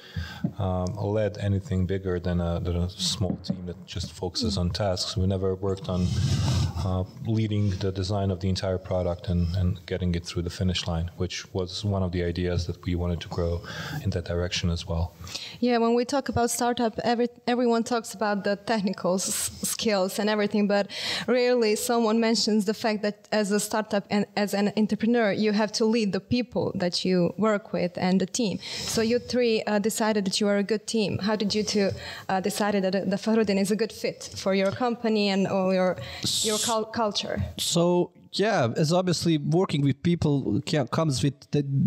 um, 0.58 0.96
led 0.96 1.38
anything 1.38 1.86
bigger 1.86 2.18
than 2.18 2.40
a, 2.40 2.62
than 2.62 2.78
a, 2.78 2.90
small 2.90 3.36
team 3.44 3.66
that 3.66 3.86
just 3.86 4.14
focuses 4.14 4.58
on 4.58 4.70
tasks. 4.70 5.18
We 5.18 5.28
never 5.28 5.54
worked 5.54 5.90
on 5.90 6.08
uh, 6.84 7.04
leading 7.26 7.72
the 7.80 7.92
design 7.92 8.32
of 8.32 8.40
the 8.40 8.50
entire 8.50 8.78
product 8.78 9.28
and, 9.28 9.56
and 9.56 9.86
getting 9.86 10.14
it 10.16 10.26
through 10.26 10.42
the 10.42 10.50
finish 10.50 10.88
line, 10.88 11.10
which 11.18 11.52
was 11.54 11.86
one 11.86 12.04
of 12.04 12.12
the 12.12 12.24
ideas 12.24 12.68
that 12.68 12.84
we 12.86 12.96
wanted 12.96 13.22
to 13.22 13.28
grow 13.30 13.62
in 14.04 14.10
that 14.12 14.26
direction 14.26 14.70
as 14.70 14.88
well. 14.88 15.14
Yeah, 15.60 15.78
when 15.78 15.94
we 15.94 16.06
talk 16.06 16.30
about 16.30 16.52
startup, 16.52 17.00
every, 17.04 17.30
everyone 17.48 17.84
talks 17.84 18.14
about 18.14 18.44
the 18.44 18.56
technical 18.56 19.20
skills 19.20 20.20
and 20.20 20.30
everything, 20.30 20.68
but 20.68 20.90
rarely 21.28 21.76
someone 21.76 22.20
mentions 22.20 22.66
the 22.66 22.74
fact 22.74 23.02
that 23.04 23.28
as 23.32 23.52
a 23.52 23.60
startup 23.60 24.06
and 24.10 24.26
as 24.36 24.54
an 24.54 24.74
entrepreneur, 24.78 25.32
you 25.32 25.52
have 25.52 25.72
to 25.74 25.86
lead 25.86 26.12
the 26.12 26.20
people 26.20 26.72
that 26.76 27.06
you 27.06 27.34
work 27.38 27.74
with 27.74 27.98
and 27.98 28.20
the 28.20 28.26
team. 28.26 28.60
So 28.96 29.02
you 29.02 29.20
three 29.20 29.64
uh, 29.64 29.80
decided 29.80 30.26
that 30.26 30.42
you 30.42 30.48
are 30.48 30.58
a 30.58 30.64
good 30.64 30.88
team. 30.88 31.20
How 31.20 31.36
did 31.36 31.54
you 31.56 31.64
two 31.64 31.92
uh, 32.30 32.40
decide 32.42 32.66
that 32.66 33.10
the 33.10 33.18
Fahrudin 33.18 33.58
is 33.58 33.72
a 33.72 33.76
good 33.76 33.92
fit 33.92 34.30
for 34.36 34.54
your 34.56 34.72
company 34.72 35.30
and 35.30 35.48
or 35.48 35.74
your 35.74 35.98
your 36.42 36.58
culture? 36.94 37.44
So 37.58 38.12
yeah, 38.40 38.68
as 38.76 38.92
obviously 38.92 39.38
working 39.38 39.82
with 39.82 40.02
people 40.04 40.62
comes 40.92 41.24
with 41.24 41.34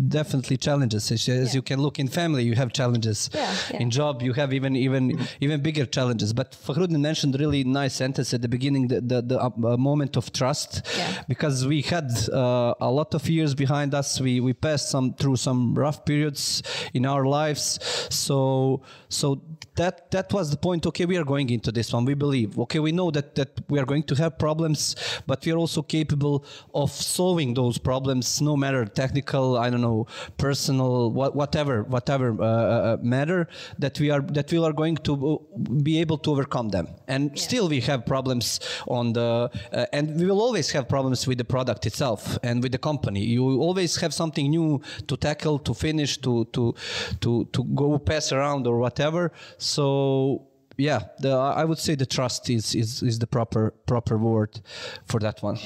definitely 0.09 0.57
challenges. 0.57 1.11
As 1.11 1.27
yeah. 1.27 1.45
you 1.53 1.61
can 1.61 1.81
look 1.81 1.99
in 1.99 2.07
family, 2.07 2.43
you 2.43 2.55
have 2.55 2.73
challenges. 2.73 3.29
Yeah, 3.33 3.55
yeah. 3.71 3.77
In 3.77 3.89
job, 3.89 4.21
you 4.21 4.33
have 4.33 4.53
even 4.53 4.75
even 4.75 5.19
even 5.39 5.61
bigger 5.61 5.85
challenges. 5.85 6.33
But 6.33 6.51
Fahrudin 6.51 6.99
mentioned 6.99 7.39
really 7.39 7.63
nice 7.63 7.93
sentence 7.93 8.33
at 8.33 8.41
the 8.41 8.47
beginning, 8.47 8.87
the 8.87 9.01
the, 9.01 9.21
the 9.21 9.39
uh, 9.39 9.77
moment 9.77 10.17
of 10.17 10.31
trust, 10.31 10.85
because 11.27 11.65
we 11.67 11.81
had 11.81 12.11
uh, 12.31 12.73
a 12.79 12.91
lot 12.91 13.13
of 13.13 13.29
years 13.29 13.55
behind 13.55 13.93
us. 13.93 14.19
We 14.19 14.39
we 14.39 14.53
passed 14.53 14.89
some 14.89 15.13
through 15.13 15.37
some 15.37 15.75
rough 15.75 16.05
periods 16.05 16.63
in 16.93 17.05
our 17.05 17.25
lives. 17.25 17.79
So 18.09 18.81
so 19.09 19.41
that 19.75 20.11
that 20.11 20.33
was 20.33 20.51
the 20.51 20.57
point. 20.57 20.85
Okay, 20.87 21.05
we 21.05 21.17
are 21.17 21.23
going 21.23 21.49
into 21.49 21.71
this 21.71 21.93
one. 21.93 22.05
We 22.05 22.13
believe. 22.13 22.57
Okay, 22.59 22.79
we 22.79 22.91
know 22.91 23.11
that 23.11 23.35
that 23.35 23.51
we 23.69 23.79
are 23.79 23.85
going 23.85 24.03
to 24.03 24.15
have 24.15 24.37
problems, 24.37 24.95
but 25.25 25.45
we 25.45 25.51
are 25.51 25.57
also 25.57 25.81
capable 25.81 26.38
of 26.73 26.91
solving 26.91 27.53
those 27.53 27.77
problems, 27.77 28.41
no 28.41 28.55
matter 28.55 28.85
technical, 28.85 29.57
I 29.57 29.69
don't 29.69 29.81
know, 29.81 30.07
personal, 30.37 31.11
what, 31.11 31.35
whatever, 31.35 31.83
whatever 31.83 32.35
uh, 32.39 32.45
uh, 32.45 32.97
matter 33.01 33.47
that 33.77 33.99
we 33.99 34.09
are 34.11 34.21
that 34.21 34.51
we 34.51 34.57
are 34.57 34.73
going 34.73 34.97
to 34.97 35.13
uh, 35.13 35.57
be 35.83 35.99
able 35.99 36.17
to 36.19 36.31
overcome 36.31 36.69
them. 36.69 36.87
And 37.07 37.31
yeah. 37.31 37.41
still, 37.41 37.69
we 37.69 37.81
have 37.81 38.05
problems 38.05 38.59
on 38.87 39.13
the, 39.13 39.49
uh, 39.73 39.85
and 39.93 40.19
we 40.19 40.25
will 40.25 40.41
always 40.41 40.71
have 40.71 40.87
problems 40.87 41.27
with 41.27 41.37
the 41.37 41.45
product 41.45 41.85
itself 41.85 42.37
and 42.43 42.61
with 42.63 42.71
the 42.71 42.77
company. 42.77 43.21
You 43.21 43.61
always 43.61 43.95
have 43.97 44.13
something 44.13 44.49
new 44.49 44.81
to 45.07 45.17
tackle, 45.17 45.59
to 45.59 45.73
finish, 45.73 46.17
to 46.19 46.45
to 46.53 46.73
to 47.21 47.45
to 47.45 47.63
go 47.63 47.97
pass 47.99 48.31
around 48.31 48.67
or 48.67 48.79
whatever. 48.79 49.31
So 49.57 50.45
yeah, 50.77 51.01
the, 51.19 51.31
I 51.31 51.65
would 51.65 51.77
say 51.77 51.95
the 51.95 52.05
trust 52.05 52.49
is, 52.49 52.73
is 52.73 53.03
is 53.03 53.19
the 53.19 53.27
proper 53.27 53.71
proper 53.85 54.17
word 54.17 54.61
for 55.05 55.19
that 55.19 55.43
one. 55.43 55.57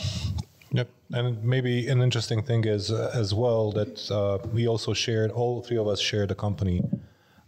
Yep, 0.74 0.90
and 1.12 1.44
maybe 1.44 1.88
an 1.88 2.02
interesting 2.02 2.42
thing 2.42 2.66
is 2.66 2.92
uh, 2.92 3.12
as 3.14 3.32
well 3.34 3.72
that 3.74 4.12
uh, 4.12 4.40
we 4.52 4.68
also 4.68 4.92
shared 4.94 5.30
all 5.32 5.62
three 5.62 5.78
of 5.78 5.88
us 5.88 6.00
shared 6.00 6.32
a 6.32 6.36
company. 6.36 6.82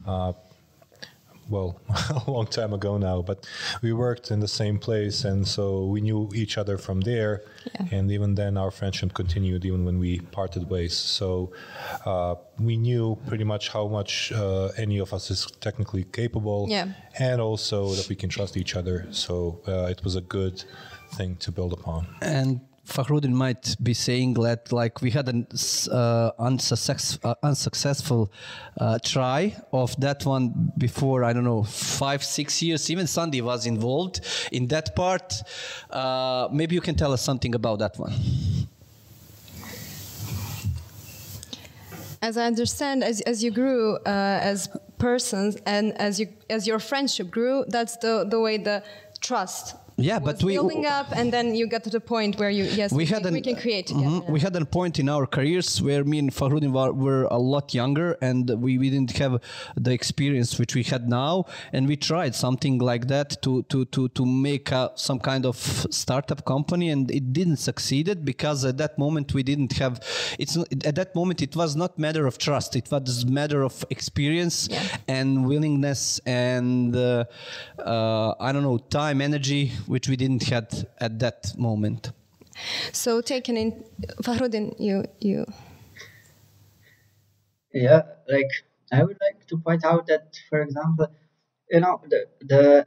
Uh, 0.06 0.34
well, 1.50 1.80
a 2.28 2.32
long 2.32 2.48
time 2.48 2.74
ago 2.74 2.98
now, 2.98 3.22
but 3.22 3.48
we 3.82 3.94
worked 3.94 4.32
in 4.32 4.40
the 4.40 4.48
same 4.48 4.78
place, 4.78 5.26
and 5.26 5.48
so 5.48 5.86
we 5.86 6.02
knew 6.02 6.30
each 6.34 6.58
other 6.58 6.78
from 6.78 7.02
there. 7.02 7.44
Yeah. 7.74 7.98
And 7.98 8.12
even 8.12 8.36
then, 8.36 8.58
our 8.58 8.72
friendship 8.72 9.14
continued 9.14 9.66
even 9.66 9.86
when 9.86 10.00
we 10.00 10.20
parted 10.20 10.70
ways. 10.70 10.96
So 10.96 11.52
uh, 12.06 12.36
we 12.60 12.78
knew 12.78 13.18
pretty 13.28 13.44
much 13.44 13.70
how 13.70 13.88
much 13.88 14.32
uh, 14.32 14.70
any 14.78 14.98
of 15.00 15.14
us 15.14 15.30
is 15.32 15.48
technically 15.62 16.04
capable, 16.06 16.68
yeah. 16.70 16.90
and 17.20 17.42
also 17.42 17.90
that 17.94 18.08
we 18.10 18.16
can 18.16 18.30
trust 18.30 18.58
each 18.58 18.76
other. 18.76 19.08
So 19.12 19.62
uh, 19.68 19.88
it 19.90 20.04
was 20.04 20.16
a 20.16 20.22
good 20.22 20.64
thing 21.14 21.38
to 21.38 21.52
build 21.52 21.74
upon. 21.74 22.08
And 22.22 22.62
Fahrudin 22.86 23.34
might 23.34 23.76
be 23.82 23.94
saying 23.94 24.36
that 24.36 24.72
like 24.72 25.02
we 25.02 25.10
had 25.10 25.28
an 25.28 25.48
uh, 25.92 26.32
unsuccess, 26.38 27.18
uh, 27.24 27.34
unsuccessful 27.42 28.32
uh, 28.80 29.00
try 29.04 29.56
of 29.74 30.00
that 30.00 30.26
one 30.26 30.72
before 30.78 31.24
I 31.24 31.34
don't 31.34 31.44
know 31.44 31.64
five 31.64 32.24
six 32.24 32.62
years. 32.62 32.90
Even 32.92 33.08
Sandi 33.08 33.42
was 33.42 33.66
involved 33.66 34.22
in 34.52 34.68
that 34.68 34.96
part. 34.96 35.34
Uh, 35.90 36.48
maybe 36.52 36.76
you 36.76 36.82
can 36.82 36.96
tell 36.96 37.12
us 37.12 37.22
something 37.24 37.56
about 37.56 37.80
that 37.80 37.98
one. 37.98 38.14
As 42.22 42.38
I 42.38 42.46
understand 42.46 43.04
as, 43.04 43.22
as 43.22 43.44
you 43.44 43.52
grew 43.52 43.98
uh, 43.98 44.40
as 44.42 44.70
persons 44.98 45.58
and 45.66 45.94
as 46.00 46.20
you 46.20 46.28
as 46.50 46.66
your 46.66 46.80
friendship 46.80 47.30
grew 47.30 47.66
that's 47.68 47.98
the 47.98 48.26
the 48.30 48.40
way 48.40 48.58
the 48.58 48.82
trust 49.20 49.76
yeah 49.98 50.20
but 50.20 50.44
we 50.44 50.54
building 50.54 50.86
up 50.86 51.08
and 51.16 51.32
then 51.32 51.56
you 51.56 51.68
get 51.68 51.84
to 51.84 51.90
the 51.90 52.00
point 52.00 52.38
where 52.38 52.50
you 52.50 52.66
yes 52.66 52.92
we, 52.92 53.00
we 53.00 53.06
had 53.06 53.20
can, 53.20 53.28
an, 53.28 53.34
we 53.34 53.42
can 53.42 53.56
create 53.56 53.88
together. 53.88 54.06
Mm-hmm, 54.06 54.32
we 54.32 54.40
had 54.40 54.56
a 54.56 54.66
point 54.66 55.00
in 55.00 55.08
our 55.08 55.26
careers 55.26 55.82
where 55.82 56.04
me 56.04 56.20
and 56.20 56.34
Fahrudin 56.34 56.74
were, 56.74 56.92
were 56.92 57.24
a 57.32 57.38
lot 57.38 57.74
younger 57.74 58.18
and 58.22 58.50
we, 58.62 58.78
we 58.78 58.90
didn't 58.90 59.18
have 59.18 59.42
the 59.76 59.92
experience 59.92 60.60
which 60.60 60.76
we 60.76 60.84
had 60.84 61.08
now 61.08 61.46
and 61.72 61.88
we 61.88 61.96
tried 61.96 62.36
something 62.36 62.78
like 62.80 63.08
that 63.08 63.42
to 63.42 63.64
to 63.64 63.86
to 63.86 64.10
to 64.10 64.26
make 64.26 64.72
a, 64.72 64.92
some 64.96 65.20
kind 65.20 65.46
of 65.46 65.56
startup 65.90 66.44
company 66.46 66.90
and 66.90 67.10
it 67.10 67.32
didn't 67.32 67.58
succeeded 67.58 68.26
because 68.26 68.66
at 68.66 68.78
that 68.78 68.98
moment 68.98 69.34
we 69.34 69.44
didn't 69.44 69.74
have 69.74 70.02
it's 70.38 70.58
at 70.84 70.96
that 70.96 71.16
moment 71.16 71.42
it 71.42 71.56
was 71.56 71.76
not 71.76 71.98
matter 71.98 72.28
of 72.28 72.38
trust 72.38 72.76
it 72.76 72.90
was 72.92 73.26
matter 73.26 73.64
of 73.64 73.86
experience 73.90 74.68
yeah. 74.70 74.84
and 75.08 75.46
willingness 75.46 76.20
and 76.26 76.96
uh, 76.96 77.24
uh, 77.80 78.34
I 78.40 78.52
don't 78.52 78.64
know 78.64 78.78
time 78.78 79.22
energy 79.22 79.72
which 79.88 80.08
we 80.08 80.16
didn't 80.16 80.44
had 80.44 80.88
at 81.00 81.20
that 81.20 81.58
moment. 81.58 82.12
So 82.92 83.22
taken 83.22 83.58
in 83.58 83.84
Fahrudin, 84.24 84.76
you 84.80 85.06
you. 85.20 85.46
Yeah, 87.74 88.04
like 88.28 88.52
I 88.92 89.04
would 89.04 89.18
like 89.20 89.46
to 89.48 89.58
point 89.58 89.84
out 89.84 90.08
that, 90.08 90.40
for 90.50 90.62
example, 90.62 91.08
you 91.70 91.80
know 91.82 92.02
the 92.08 92.28
the 92.42 92.86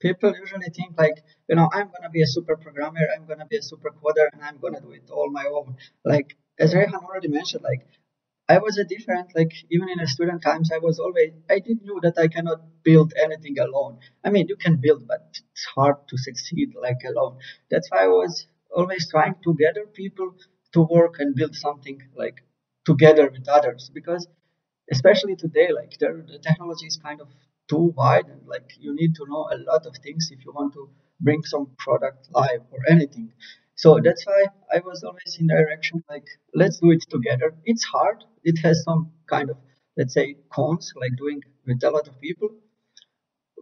people 0.00 0.34
usually 0.36 0.68
think 0.68 0.98
like 0.98 1.22
you 1.48 1.56
know 1.56 1.68
I'm 1.72 1.88
gonna 1.94 2.10
be 2.10 2.22
a 2.22 2.26
super 2.26 2.56
programmer, 2.56 3.08
I'm 3.14 3.26
gonna 3.26 3.46
be 3.46 3.56
a 3.56 3.62
super 3.62 3.90
coder, 3.90 4.28
and 4.32 4.42
I'm 4.42 4.58
gonna 4.58 4.80
do 4.80 4.92
it 4.92 5.08
all 5.10 5.30
my 5.30 5.46
own. 5.46 5.76
Like 6.04 6.36
as 6.58 6.74
Rejhan 6.74 6.94
already 6.94 7.28
mentioned, 7.28 7.64
like 7.64 7.86
I 8.48 8.58
was 8.58 8.76
a 8.78 8.84
different, 8.84 9.34
like 9.34 9.52
even 9.70 9.88
in 9.88 9.98
the 9.98 10.06
student 10.06 10.42
times, 10.42 10.70
I 10.72 10.78
was 10.78 10.98
always, 10.98 11.32
I 11.50 11.58
did 11.60 11.82
knew 11.82 11.98
that 12.02 12.18
I 12.18 12.28
cannot 12.28 12.60
build 12.82 13.12
anything 13.22 13.58
alone. 13.58 13.98
I 14.24 14.30
mean, 14.30 14.48
you 14.48 14.56
can 14.56 14.76
build, 14.80 15.06
but 15.06 15.20
it's 15.52 15.64
hard 15.74 15.96
to 16.08 16.16
succeed 16.18 16.74
like 16.80 16.98
alone. 17.06 17.38
That's 17.70 17.90
why 17.90 18.04
I 18.04 18.08
was 18.08 18.46
always 18.74 19.08
trying 19.10 19.36
to 19.44 19.54
gather 19.54 19.86
people 19.86 20.34
to 20.72 20.80
work 20.82 21.16
and 21.20 21.34
build 21.34 21.54
something 21.54 22.02
like 22.16 22.42
together 22.84 23.28
with 23.30 23.48
others 23.48 23.90
because 23.94 24.26
especially 24.92 25.36
today, 25.36 25.68
like 25.72 25.98
the, 25.98 26.24
the 26.26 26.38
technology 26.38 26.86
is 26.86 26.96
kind 26.96 27.20
of 27.20 27.28
too 27.68 27.92
wide 27.96 28.26
and 28.26 28.46
like 28.46 28.72
you 28.78 28.94
need 28.94 29.14
to 29.16 29.24
know 29.26 29.48
a 29.52 29.56
lot 29.58 29.86
of 29.86 29.96
things 30.02 30.28
if 30.32 30.44
you 30.44 30.52
want 30.52 30.72
to 30.74 30.90
bring 31.20 31.42
some 31.44 31.68
product 31.78 32.28
live 32.32 32.60
or 32.70 32.80
anything. 32.90 33.32
So 33.76 34.00
that's 34.02 34.26
why 34.26 34.46
I 34.72 34.80
was 34.80 35.04
always 35.04 35.36
in 35.38 35.46
direction 35.46 36.02
like 36.10 36.26
let's 36.54 36.78
do 36.80 36.90
it 36.90 37.04
together. 37.08 37.54
It's 37.64 37.84
hard. 37.84 38.24
It 38.42 38.58
has 38.64 38.82
some 38.82 39.12
kind 39.30 39.50
of 39.50 39.58
let's 39.96 40.14
say 40.14 40.36
cons 40.52 40.92
like 40.96 41.16
doing 41.16 41.40
with 41.66 41.82
a 41.84 41.90
lot 41.90 42.08
of 42.08 42.20
people, 42.20 42.50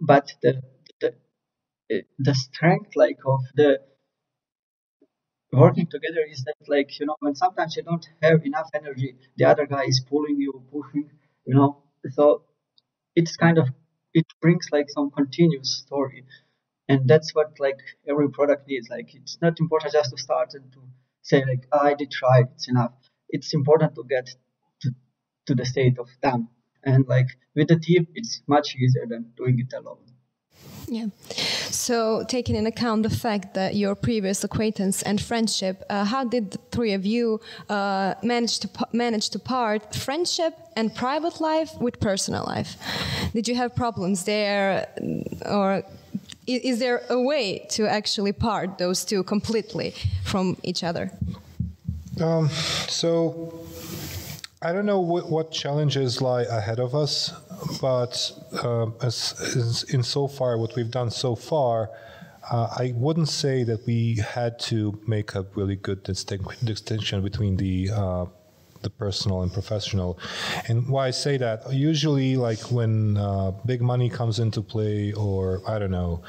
but 0.03 0.29
the, 0.43 0.61
it, 1.89 2.07
the 2.19 2.35
strength 2.35 2.97
like 2.97 3.19
of 3.25 3.41
the 3.55 3.81
working 5.53 5.87
together 5.87 6.25
is 6.29 6.43
that 6.45 6.57
like 6.69 6.99
you 6.99 7.07
know 7.07 7.17
when 7.21 7.35
sometimes 7.35 7.77
you 7.77 7.83
don't 7.83 8.07
have 8.23 8.45
enough 8.45 8.69
energy 8.75 9.11
the 9.37 9.45
other 9.45 9.67
guy 9.67 9.85
is 9.85 10.01
pulling 10.09 10.37
you 10.45 10.53
pushing 10.73 11.09
you 11.47 11.55
know 11.55 11.71
so 12.17 12.43
it's 13.17 13.37
kind 13.37 13.59
of 13.59 13.69
it 14.15 14.27
brings 14.43 14.67
like 14.73 14.89
some 14.91 15.11
continuous 15.11 15.71
story 15.85 16.25
and 16.93 17.09
that's 17.09 17.35
what 17.35 17.51
like 17.59 17.81
every 18.11 18.29
product 18.31 18.69
needs. 18.69 18.89
Like 18.91 19.15
it's 19.15 19.39
not 19.41 19.59
important 19.65 19.93
just 19.93 20.11
to 20.11 20.19
start 20.27 20.55
and 20.55 20.71
to 20.75 20.81
say 21.23 21.39
like 21.51 21.65
oh, 21.73 21.87
i 21.91 21.95
did 21.95 22.11
try 22.11 22.37
it's 22.55 22.69
enough. 22.69 22.93
It's 23.37 23.55
important 23.55 23.95
to 23.95 24.05
get 24.15 24.27
to, 24.83 24.89
to 25.47 25.55
the 25.55 25.65
state 25.65 25.99
of 25.99 26.09
done. 26.23 26.49
And 26.85 27.07
like 27.09 27.29
with 27.57 27.69
the 27.69 27.79
team 27.79 28.07
it's 28.15 28.43
much 28.47 28.69
easier 28.77 29.07
than 29.13 29.23
doing 29.37 29.57
it 29.65 29.73
alone. 29.81 30.05
Yeah. 30.89 31.07
So, 31.71 32.25
taking 32.29 32.55
in 32.55 32.67
account 32.67 33.03
the 33.03 33.17
fact 33.27 33.55
that 33.55 33.75
your 33.75 33.95
previous 33.95 34.45
acquaintance 34.45 35.01
and 35.03 35.19
friendship, 35.21 35.83
uh, 35.89 36.05
how 36.05 36.25
did 36.25 36.51
the 36.51 36.59
three 36.71 36.93
of 36.93 37.07
you 37.07 37.41
uh, 37.71 38.15
manage 38.23 38.59
to 38.59 38.69
manage 38.93 39.31
to 39.31 39.39
part 39.39 39.95
friendship 39.95 40.55
and 40.77 40.95
private 40.95 41.41
life 41.41 41.71
with 41.81 41.99
personal 41.99 42.45
life? 42.45 42.77
Did 43.33 43.49
you 43.49 43.55
have 43.55 43.75
problems 43.75 44.25
there, 44.25 44.87
or 45.47 45.83
is 46.47 46.79
there 46.79 47.03
a 47.09 47.21
way 47.21 47.67
to 47.71 47.87
actually 47.89 48.33
part 48.33 48.79
those 48.79 49.05
two 49.05 49.23
completely 49.23 49.95
from 50.25 50.57
each 50.63 50.83
other? 50.83 51.11
Um, 52.21 52.49
so 52.89 53.67
I 54.61 54.73
don't 54.73 54.87
know 54.87 55.01
what, 55.01 55.31
what, 55.31 55.51
challenges 55.51 56.21
lie 56.21 56.43
ahead 56.43 56.79
of 56.79 56.95
us, 56.95 57.33
but 57.81 58.33
uh, 58.63 58.87
as, 59.03 59.35
as 59.57 59.85
in 59.85 60.03
so 60.03 60.29
far, 60.29 60.59
what 60.59 60.77
we've 60.77 60.91
done 60.91 61.11
so 61.11 61.35
far, 61.35 61.91
uh, 62.51 62.69
I 62.79 62.93
wouldn't 62.97 63.29
say 63.29 63.65
that 63.65 63.87
we 63.87 64.17
had 64.17 64.59
to 64.61 65.01
make 65.07 65.35
a 65.35 65.47
really 65.55 65.77
good 65.77 66.03
distinct, 66.03 66.65
distinction 66.65 67.23
between 67.23 67.57
the 67.57 67.91
uh, 67.91 68.27
the 68.83 68.91
personal 68.91 69.43
and 69.43 69.53
professional. 69.53 70.19
And 70.69 70.89
why 70.89 71.09
I 71.09 71.11
say 71.11 71.37
that, 71.39 71.73
usually, 71.73 72.37
like 72.37 72.61
when 72.71 73.17
uh, 73.17 73.53
big 73.67 73.81
money 73.83 74.09
comes 74.09 74.39
into 74.39 74.63
play, 74.63 75.13
or 75.13 75.61
I 75.67 75.79
don't 75.79 75.91
know, 75.91 76.23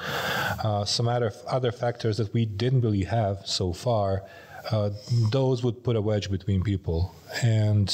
uh, 0.63 0.86
some 0.86 1.07
other 1.07 1.31
other 1.48 1.72
factors 1.72 2.17
that 2.17 2.33
we 2.33 2.45
didn't 2.45 2.81
really 2.81 3.03
have 3.03 3.45
so 3.45 3.74
far, 3.74 4.24
uh, 4.72 4.91
those 5.31 5.63
would 5.63 5.83
put 5.83 5.95
a 5.95 6.01
wedge 6.01 6.29
between 6.31 6.63
people. 6.63 7.13
And 7.41 7.89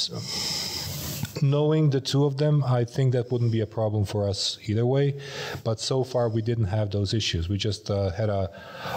knowing 1.41 1.89
the 1.89 2.01
two 2.01 2.25
of 2.25 2.37
them, 2.37 2.63
I 2.63 2.83
think 2.83 3.13
that 3.13 3.31
wouldn't 3.31 3.51
be 3.51 3.61
a 3.61 3.65
problem 3.67 4.05
for 4.05 4.27
us 4.27 4.57
either 4.65 4.85
way. 4.85 5.19
But 5.63 5.79
so 5.79 6.03
far, 6.03 6.29
we 6.29 6.41
didn't 6.41 6.65
have 6.65 6.91
those 6.91 7.13
issues. 7.13 7.49
We 7.49 7.57
just 7.57 7.89
uh, 7.89 8.11
had 8.11 8.29
a, 8.29 8.51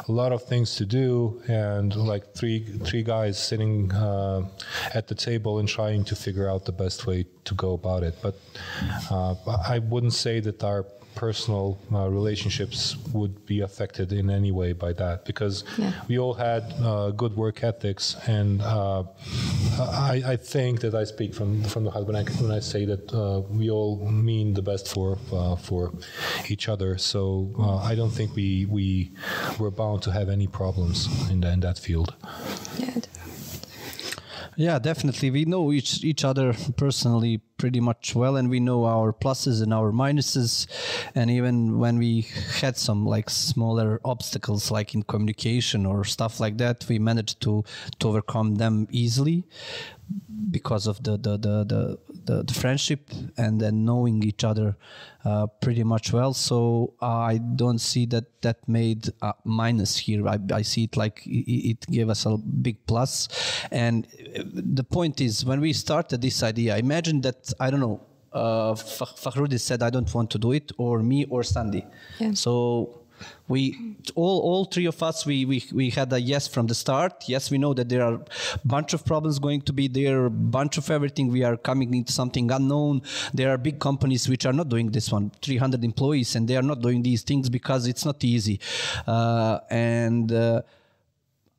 a, 0.08 0.12
lot 0.12 0.32
of 0.32 0.42
things 0.44 0.76
to 0.76 0.86
do, 0.86 1.42
and 1.48 1.94
like 1.94 2.34
three 2.34 2.64
three 2.84 3.02
guys 3.02 3.38
sitting 3.38 3.92
uh, 3.92 4.48
at 4.94 5.08
the 5.08 5.14
table 5.14 5.58
and 5.58 5.68
trying 5.68 6.04
to 6.04 6.16
figure 6.16 6.48
out 6.48 6.64
the 6.64 6.72
best 6.72 7.06
way 7.06 7.26
to 7.44 7.54
go 7.54 7.72
about 7.74 8.02
it. 8.02 8.14
But 8.22 8.36
uh, 9.10 9.34
I 9.68 9.78
wouldn't 9.78 10.14
say 10.14 10.40
that 10.40 10.62
our 10.64 10.86
personal 11.14 11.78
uh, 11.92 12.08
relationships 12.08 12.96
would 13.12 13.44
be 13.46 13.60
affected 13.60 14.12
in 14.12 14.30
any 14.30 14.52
way 14.52 14.72
by 14.72 14.92
that 14.92 15.24
because 15.24 15.64
yeah. 15.78 15.92
we 16.08 16.18
all 16.18 16.34
had 16.34 16.62
uh, 16.82 17.10
good 17.10 17.36
work 17.36 17.62
ethics 17.62 18.16
and 18.26 18.62
uh, 18.62 19.02
I, 19.78 20.22
I, 20.26 20.36
think 20.36 20.80
that 20.80 20.94
I 20.94 21.04
speak 21.04 21.34
from 21.34 21.62
from 21.64 21.84
the 21.84 21.90
heart 21.90 22.06
when 22.06 22.16
I, 22.16 22.24
when 22.24 22.50
I 22.50 22.60
say 22.60 22.84
that 22.84 23.12
uh, 23.12 23.40
we 23.50 23.70
all 23.70 23.96
mean 24.08 24.54
the 24.54 24.62
best 24.62 24.92
for 24.92 25.18
uh, 25.32 25.56
for 25.56 25.92
each 26.48 26.68
other 26.68 26.98
so 26.98 27.50
uh, 27.58 27.76
I 27.76 27.94
don't 27.94 28.10
think 28.10 28.34
we 28.34 28.66
we 28.66 29.12
were 29.58 29.70
bound 29.70 30.02
to 30.02 30.10
have 30.12 30.28
any 30.28 30.46
problems 30.46 31.08
in, 31.30 31.40
the, 31.40 31.52
in 31.52 31.60
that 31.60 31.78
field 31.78 32.14
yeah 32.78 32.92
yeah, 34.56 34.78
definitely. 34.78 35.30
We 35.30 35.44
know 35.44 35.72
each 35.72 36.04
each 36.04 36.24
other 36.24 36.54
personally 36.76 37.40
pretty 37.62 37.78
much 37.78 38.16
well, 38.16 38.34
and 38.36 38.50
we 38.50 38.58
know 38.58 38.84
our 38.86 39.12
pluses 39.12 39.62
and 39.62 39.72
our 39.72 39.92
minuses. 39.92 40.66
And 41.14 41.30
even 41.30 41.78
when 41.78 41.96
we 41.96 42.26
had 42.60 42.76
some 42.76 43.06
like 43.06 43.30
smaller 43.30 44.00
obstacles, 44.04 44.72
like 44.72 44.96
in 44.96 45.04
communication 45.04 45.86
or 45.86 46.02
stuff 46.02 46.40
like 46.40 46.58
that, 46.58 46.84
we 46.88 46.98
managed 46.98 47.40
to 47.42 47.62
to 48.00 48.08
overcome 48.08 48.56
them 48.56 48.88
easily 48.90 49.44
because 50.50 50.88
of 50.88 51.02
the 51.04 51.16
the 51.16 51.38
the 51.38 51.64
the, 51.64 51.98
the, 52.24 52.42
the 52.42 52.54
friendship 52.54 53.10
and 53.36 53.60
then 53.60 53.84
knowing 53.84 54.22
each 54.24 54.44
other 54.44 54.76
uh, 55.24 55.46
pretty 55.60 55.84
much 55.84 56.12
well. 56.12 56.34
So 56.34 56.94
I 57.00 57.38
don't 57.38 57.78
see 57.78 58.06
that 58.06 58.24
that 58.42 58.68
made 58.68 59.08
a 59.22 59.34
minus 59.44 59.96
here. 59.96 60.26
I, 60.26 60.38
I 60.52 60.62
see 60.62 60.84
it 60.84 60.96
like 60.96 61.24
it, 61.26 61.70
it 61.70 61.86
gave 61.86 62.08
us 62.08 62.26
a 62.26 62.36
big 62.36 62.84
plus. 62.86 63.28
And 63.70 64.06
the 64.52 64.84
point 64.84 65.20
is, 65.20 65.44
when 65.44 65.60
we 65.60 65.72
started 65.72 66.20
this 66.20 66.42
idea, 66.42 66.74
I 66.74 66.78
imagine 66.78 67.20
that 67.22 67.51
I 67.58 67.70
don't 67.70 67.80
know. 67.80 68.00
Uh, 68.32 68.72
Fakhrudi 68.74 69.60
said, 69.60 69.82
"I 69.82 69.90
don't 69.90 70.12
want 70.14 70.30
to 70.30 70.38
do 70.38 70.52
it," 70.52 70.72
or 70.78 71.02
me 71.02 71.26
or 71.26 71.42
Sandi. 71.42 71.84
Yeah. 72.18 72.32
So 72.32 73.02
we 73.48 73.96
all 74.14 74.40
all 74.40 74.64
three 74.64 74.86
of 74.86 75.02
us 75.02 75.26
we, 75.26 75.44
we 75.44 75.64
we 75.72 75.90
had 75.90 76.12
a 76.12 76.20
yes 76.20 76.48
from 76.48 76.66
the 76.66 76.74
start 76.74 77.24
yes 77.26 77.50
we 77.50 77.58
know 77.58 77.74
that 77.74 77.88
there 77.88 78.02
are 78.02 78.14
a 78.14 78.66
bunch 78.66 78.92
of 78.94 79.04
problems 79.04 79.38
going 79.38 79.60
to 79.60 79.72
be 79.72 79.88
there 79.88 80.26
a 80.26 80.30
bunch 80.30 80.76
of 80.78 80.90
everything 80.90 81.28
we 81.28 81.44
are 81.44 81.56
coming 81.56 81.94
into 81.94 82.12
something 82.12 82.50
unknown 82.50 83.02
there 83.34 83.50
are 83.50 83.58
big 83.58 83.78
companies 83.78 84.28
which 84.28 84.46
are 84.46 84.52
not 84.52 84.68
doing 84.68 84.90
this 84.90 85.10
one 85.12 85.30
300 85.42 85.84
employees 85.84 86.34
and 86.36 86.48
they 86.48 86.56
are 86.56 86.62
not 86.62 86.80
doing 86.80 87.02
these 87.02 87.22
things 87.22 87.48
because 87.48 87.86
it's 87.86 88.04
not 88.04 88.22
easy 88.24 88.60
uh, 89.06 89.58
and 89.70 90.32
uh, 90.32 90.62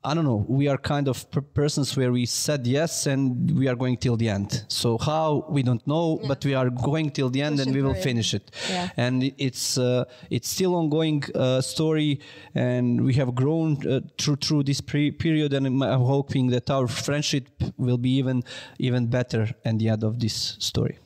I 0.06 0.12
don't 0.12 0.24
know. 0.24 0.44
We 0.46 0.68
are 0.68 0.76
kind 0.76 1.08
of 1.08 1.26
persons 1.54 1.96
where 1.96 2.12
we 2.12 2.26
said 2.26 2.66
yes 2.66 3.06
and 3.06 3.50
we 3.58 3.68
are 3.68 3.74
going 3.74 3.96
till 3.96 4.16
the 4.16 4.28
end. 4.28 4.64
So 4.68 4.98
how 4.98 5.46
we 5.48 5.62
don't 5.62 5.84
know, 5.86 6.18
yeah. 6.20 6.28
but 6.28 6.44
we 6.44 6.52
are 6.52 6.68
going 6.68 7.10
till 7.10 7.30
the 7.30 7.40
end 7.40 7.56
Push 7.56 7.66
and 7.66 7.74
we 7.74 7.80
will 7.80 7.94
finish 7.94 8.34
it. 8.34 8.50
Yeah. 8.68 8.90
And 8.98 9.32
it's 9.38 9.78
uh, 9.78 10.04
it's 10.28 10.50
still 10.50 10.74
ongoing 10.74 11.24
uh, 11.34 11.62
story, 11.62 12.20
and 12.54 13.02
we 13.02 13.14
have 13.14 13.34
grown 13.34 13.86
uh, 13.86 14.00
through 14.18 14.36
through 14.36 14.64
this 14.64 14.82
period. 14.82 15.54
And 15.54 15.66
I'm 15.66 16.00
hoping 16.00 16.48
that 16.48 16.68
our 16.68 16.86
friendship 16.86 17.48
will 17.78 17.98
be 17.98 18.10
even 18.18 18.44
even 18.78 19.06
better 19.06 19.48
at 19.64 19.78
the 19.78 19.88
end 19.88 20.04
of 20.04 20.20
this 20.20 20.56
story. 20.58 20.98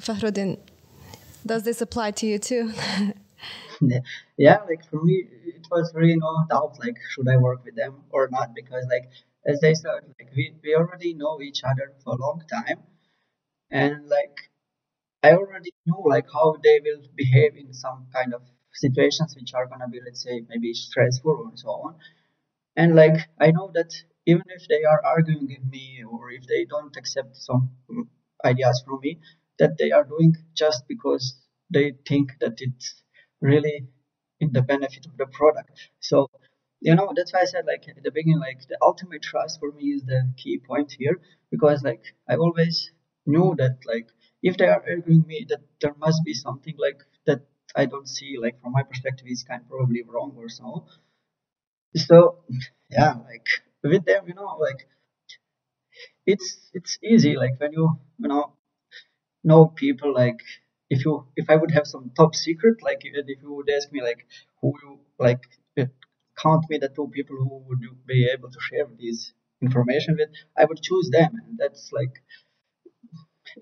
Fahrudin, 0.00 0.58
does 1.44 1.64
this 1.64 1.82
apply 1.82 2.12
to 2.12 2.26
you 2.26 2.38
too? 2.38 2.72
yeah, 4.36 4.58
like 4.68 4.84
for 4.90 5.02
me, 5.02 5.26
it 5.46 5.66
was 5.70 5.92
really 5.94 6.16
no 6.16 6.44
doubt 6.48 6.78
like 6.78 6.96
should 7.10 7.28
I 7.28 7.36
work 7.36 7.64
with 7.64 7.76
them 7.76 8.04
or 8.10 8.28
not 8.30 8.54
because 8.54 8.84
like 8.90 9.10
as 9.46 9.62
I 9.62 9.72
said, 9.74 10.00
like 10.18 10.30
we, 10.36 10.54
we 10.62 10.74
already 10.74 11.14
know 11.14 11.40
each 11.40 11.62
other 11.64 11.92
for 12.02 12.14
a 12.14 12.16
long 12.20 12.42
time, 12.50 12.82
and 13.70 14.08
like 14.08 14.36
I 15.22 15.32
already 15.34 15.72
knew 15.86 16.02
like 16.06 16.26
how 16.32 16.56
they 16.62 16.80
will 16.84 17.02
behave 17.16 17.56
in 17.56 17.74
some 17.74 18.08
kind 18.14 18.34
of 18.34 18.42
situations 18.74 19.36
which 19.38 19.54
are 19.54 19.66
gonna 19.66 19.88
be 19.88 20.00
let's 20.04 20.22
say 20.22 20.42
maybe 20.48 20.74
stressful 20.74 21.32
or 21.46 21.52
so 21.56 21.70
on, 21.70 21.96
and 22.76 22.94
like 22.96 23.18
I 23.40 23.50
know 23.52 23.70
that 23.74 23.92
even 24.26 24.44
if 24.48 24.68
they 24.68 24.84
are 24.84 25.04
arguing 25.04 25.48
with 25.48 25.64
me 25.70 26.04
or 26.04 26.30
if 26.32 26.46
they 26.48 26.64
don't 26.66 26.96
accept 26.96 27.36
some 27.36 27.70
ideas 28.44 28.82
from 28.86 29.00
me, 29.02 29.20
that 29.60 29.78
they 29.78 29.92
are 29.92 30.04
doing 30.04 30.34
just 30.54 30.88
because 30.88 31.36
they 31.72 31.94
think 32.08 32.32
that 32.40 32.54
it's 32.58 33.03
really 33.44 33.86
in 34.40 34.52
the 34.52 34.62
benefit 34.62 35.06
of 35.06 35.16
the 35.18 35.26
product. 35.26 35.70
So, 36.00 36.30
you 36.80 36.94
know, 36.94 37.12
that's 37.16 37.32
why 37.32 37.42
I 37.42 37.46
said 37.46 37.66
like 37.66 37.84
at 37.88 38.02
the 38.02 38.10
beginning, 38.10 38.40
like 38.40 38.60
the 38.68 38.78
ultimate 38.82 39.22
trust 39.22 39.60
for 39.60 39.70
me 39.72 39.84
is 39.96 40.02
the 40.04 40.20
key 40.36 40.58
point 40.58 40.94
here 40.98 41.20
because 41.50 41.82
like 41.84 42.04
I 42.28 42.36
always 42.36 42.90
knew 43.26 43.54
that 43.58 43.78
like 43.86 44.08
if 44.42 44.56
they 44.58 44.66
are 44.68 44.82
arguing 44.88 45.24
me 45.26 45.46
that 45.50 45.62
there 45.80 45.94
must 45.98 46.20
be 46.24 46.34
something 46.34 46.76
like 46.78 47.00
that 47.26 47.40
I 47.76 47.86
don't 47.86 48.08
see 48.08 48.36
like 48.40 48.60
from 48.60 48.72
my 48.72 48.82
perspective 48.82 49.26
is 49.28 49.44
kind 49.44 49.62
of 49.62 49.68
probably 49.68 50.02
wrong 50.02 50.34
or 50.36 50.48
so. 50.48 50.86
So 51.96 52.44
yeah, 52.90 53.14
like 53.14 53.46
with 53.82 54.04
them, 54.04 54.28
you 54.28 54.34
know, 54.34 54.56
like 54.60 54.86
it's 56.26 56.70
it's 56.72 56.98
easy 57.02 57.36
like 57.36 57.58
when 57.60 57.72
you 57.72 57.86
you 58.18 58.28
know 58.28 58.52
know 59.44 59.66
people 59.66 60.12
like 60.14 60.40
if 60.94 61.04
you 61.04 61.14
if 61.36 61.50
I 61.54 61.56
would 61.56 61.72
have 61.78 61.86
some 61.86 62.10
top 62.16 62.34
secret, 62.34 62.82
like 62.88 63.00
if 63.04 63.42
you 63.42 63.52
would 63.56 63.70
ask 63.76 63.92
me 63.92 64.00
like 64.02 64.26
who 64.60 64.72
you 64.82 64.98
like 65.18 65.42
uh, 65.78 65.86
count 66.42 66.64
me 66.70 66.78
the 66.78 66.90
two 66.96 67.08
people 67.16 67.36
who 67.36 67.62
would 67.66 67.80
you 67.86 67.92
be 68.06 68.20
able 68.34 68.50
to 68.50 68.60
share 68.68 68.86
this 69.04 69.32
information 69.62 70.16
with, 70.18 70.30
I 70.56 70.64
would 70.64 70.80
choose 70.88 71.08
them, 71.10 71.30
and 71.44 71.58
that's 71.58 71.90
like 71.92 72.14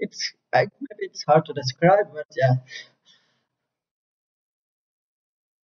it's 0.05 0.33
I, 0.53 0.63
maybe 0.87 1.05
it's 1.11 1.25
hard 1.25 1.45
to 1.47 1.53
describe, 1.53 2.07
but 2.19 2.27
yeah, 2.43 2.55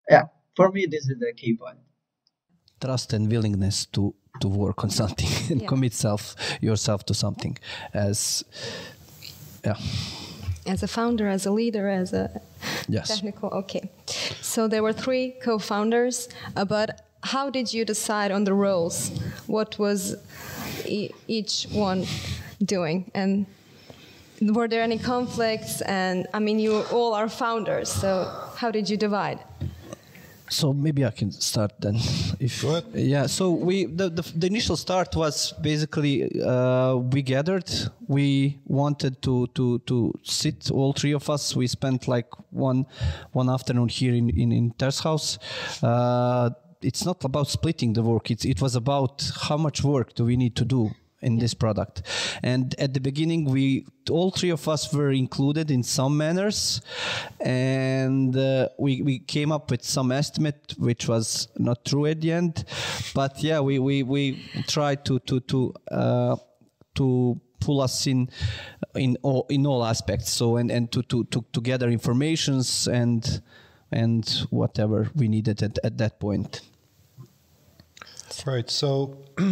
yeah. 0.09 0.25
For 0.57 0.71
me, 0.73 0.87
this 0.95 1.05
is 1.09 1.19
the 1.19 1.33
key 1.37 1.57
point. 1.57 1.79
Trust 2.81 3.13
and 3.13 3.31
willingness 3.31 3.87
to 3.95 4.15
to 4.41 4.49
work 4.49 4.85
on 4.85 4.91
something 4.91 5.31
and 5.51 5.61
yeah. 5.63 5.69
commit 5.69 5.93
self 5.93 6.35
yourself 6.61 7.05
to 7.07 7.15
something 7.15 7.59
as 7.93 8.45
yeah 9.65 9.77
as 10.69 10.83
a 10.83 10.89
founder, 10.89 11.29
as 11.29 11.47
a 11.47 11.51
leader, 11.51 11.89
as 11.89 12.13
a 12.13 12.41
yes. 12.89 13.09
technical. 13.09 13.49
Okay, 13.51 13.91
so 14.41 14.69
there 14.69 14.83
were 14.83 14.93
three 14.93 15.35
co-founders, 15.43 16.29
uh, 16.57 16.65
but 16.65 17.05
how 17.23 17.51
did 17.51 17.73
you 17.73 17.85
decide 17.85 18.31
on 18.31 18.45
the 18.45 18.55
roles? 18.55 19.11
What 19.47 19.79
was 19.79 20.17
e 20.87 21.11
each 21.27 21.67
one 21.73 22.07
doing? 22.63 23.11
And 23.15 23.47
were 24.41 24.69
there 24.69 24.83
any 24.83 24.99
conflicts? 24.99 25.81
And 25.83 26.27
I 26.33 26.39
mean, 26.39 26.59
you 26.59 26.83
all 26.93 27.15
are 27.15 27.29
founders, 27.29 27.89
so 27.91 28.11
how 28.57 28.71
did 28.71 28.89
you 28.89 28.97
divide? 28.97 29.41
So 30.51 30.73
maybe 30.73 31.05
I 31.05 31.11
can 31.11 31.31
start 31.33 31.73
then. 31.81 31.97
If 32.41 32.63
Go 32.63 32.69
ahead. 32.71 32.85
yeah, 32.95 33.27
so 33.27 33.51
we 33.51 33.87
the, 33.87 34.09
the, 34.11 34.23
the 34.37 34.47
initial 34.47 34.77
start 34.77 35.15
was 35.17 35.53
basically 35.61 36.41
uh, 36.41 36.97
we 36.97 37.23
gathered. 37.23 37.71
We 38.07 38.59
wanted 38.67 39.21
to 39.23 39.47
to 39.55 39.79
to 39.81 40.13
sit 40.23 40.71
all 40.71 40.93
three 40.93 41.15
of 41.15 41.29
us. 41.29 41.57
We 41.57 41.67
spent 41.67 42.09
like 42.09 42.29
one 42.51 42.87
one 43.33 43.51
afternoon 43.51 43.89
here 43.89 44.15
in 44.15 44.31
in, 44.31 44.53
in 44.53 44.73
Ter's 44.79 45.01
house. 45.01 45.39
Uh, 45.83 46.51
it's 46.81 47.05
not 47.05 47.25
about 47.25 47.49
splitting 47.49 47.95
the 47.95 48.03
work. 48.03 48.31
It's 48.31 48.45
it 48.45 48.61
was 48.63 48.77
about 48.77 49.31
how 49.49 49.57
much 49.57 49.83
work 49.83 50.15
do 50.15 50.25
we 50.25 50.37
need 50.37 50.55
to 50.57 50.65
do 50.65 50.91
in 51.21 51.39
this 51.39 51.55
product. 51.55 52.03
And 52.43 52.75
at 52.79 52.95
the 52.95 53.01
beginning, 53.01 53.45
we 53.45 53.87
all 54.11 54.31
three 54.31 54.51
of 54.51 54.67
us 54.69 54.93
were 54.93 55.11
included 55.11 55.71
in 55.71 55.83
some 55.83 56.17
manners, 56.17 56.81
and 57.41 58.37
uh, 58.37 58.69
we 58.79 59.03
we 59.03 59.19
came 59.19 59.53
up 59.53 59.71
with 59.71 59.85
some 59.85 60.13
estimate 60.13 60.75
which 60.79 61.09
was 61.09 61.49
not 61.57 61.85
true 61.85 62.07
at 62.07 62.21
the 62.21 62.33
end. 62.33 62.65
But 63.15 63.43
yeah, 63.43 63.61
we 63.61 63.79
we 63.79 64.03
we 64.03 64.43
tried 64.67 65.05
to 65.07 65.19
to 65.21 65.41
to. 65.41 65.75
Uh, 65.91 66.37
to 66.95 67.41
pull 67.61 67.81
us 67.81 68.07
in 68.07 68.29
in 68.95 69.17
all 69.23 69.47
in 69.51 69.67
all 69.67 69.85
aspects 69.85 70.31
so 70.31 70.57
and 70.57 70.71
and 70.71 70.91
to 70.91 71.03
to 71.03 71.25
to, 71.25 71.45
to 71.53 71.61
gather 71.61 71.89
informations 71.89 72.89
and 72.89 73.43
and 73.93 74.47
whatever 74.51 75.11
we 75.15 75.29
needed 75.29 75.63
at, 75.63 75.77
at 75.85 75.99
that 75.99 76.19
point 76.19 76.61
Right. 78.47 78.69
So 78.71 79.19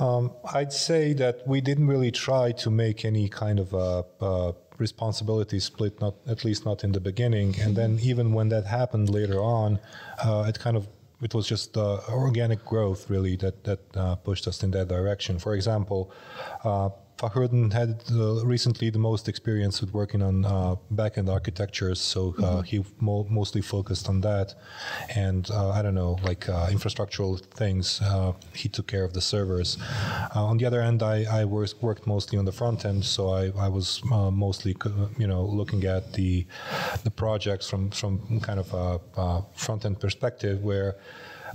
um, 0.00 0.32
I'd 0.54 0.72
say 0.72 1.12
that 1.14 1.46
we 1.46 1.60
didn't 1.60 1.86
really 1.86 2.10
try 2.10 2.52
to 2.52 2.70
make 2.70 3.04
any 3.04 3.28
kind 3.28 3.58
of 3.60 3.72
a, 3.74 4.04
a 4.20 4.54
responsibility 4.78 5.60
split, 5.60 6.00
not 6.00 6.14
at 6.26 6.44
least 6.44 6.64
not 6.64 6.82
in 6.84 6.92
the 6.92 7.00
beginning. 7.00 7.54
And 7.60 7.76
then 7.76 7.98
even 8.02 8.32
when 8.32 8.48
that 8.48 8.66
happened 8.66 9.10
later 9.10 9.40
on, 9.40 9.78
uh, 10.24 10.46
it 10.48 10.58
kind 10.58 10.76
of 10.76 10.88
it 11.22 11.34
was 11.34 11.46
just 11.46 11.76
uh, 11.76 12.00
organic 12.08 12.64
growth 12.64 13.10
really 13.10 13.36
that 13.36 13.62
that 13.64 13.80
uh, 13.94 14.14
pushed 14.16 14.48
us 14.48 14.62
in 14.62 14.70
that 14.72 14.88
direction. 14.88 15.38
For 15.38 15.54
example. 15.54 16.10
Uh, 16.64 16.90
Fahrudin 17.20 17.70
had 17.70 18.02
uh, 18.12 18.46
recently 18.46 18.88
the 18.88 18.98
most 18.98 19.28
experience 19.28 19.82
with 19.82 19.92
working 19.92 20.22
on 20.22 20.44
uh, 20.46 20.74
backend 20.94 21.28
architectures, 21.28 22.00
so 22.00 22.34
uh, 22.42 22.62
he 22.62 22.82
mo- 22.98 23.26
mostly 23.28 23.60
focused 23.60 24.08
on 24.08 24.22
that. 24.22 24.54
And 25.14 25.50
uh, 25.50 25.70
I 25.70 25.82
don't 25.82 25.94
know, 25.94 26.18
like 26.22 26.48
uh, 26.48 26.68
infrastructural 26.68 27.38
things, 27.38 28.00
uh, 28.00 28.32
he 28.54 28.70
took 28.70 28.86
care 28.86 29.04
of 29.04 29.12
the 29.12 29.20
servers. 29.20 29.76
Uh, 30.34 30.46
on 30.46 30.56
the 30.56 30.64
other 30.64 30.80
end, 30.80 31.02
I, 31.02 31.24
I 31.40 31.44
was, 31.44 31.80
worked 31.82 32.06
mostly 32.06 32.38
on 32.38 32.46
the 32.46 32.52
front 32.52 32.86
end, 32.86 33.04
so 33.04 33.30
I, 33.30 33.52
I 33.58 33.68
was 33.68 34.02
uh, 34.10 34.30
mostly, 34.30 34.74
you 35.18 35.26
know, 35.26 35.44
looking 35.44 35.84
at 35.84 36.12
the 36.14 36.46
the 37.04 37.10
projects 37.10 37.68
from 37.68 37.90
from 37.90 38.40
kind 38.40 38.58
of 38.58 38.72
a, 38.74 39.00
a 39.20 39.42
front 39.54 39.84
end 39.84 40.00
perspective, 40.00 40.62
where 40.62 40.96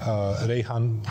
uh, 0.02 0.46
Rejhan, 0.48 1.06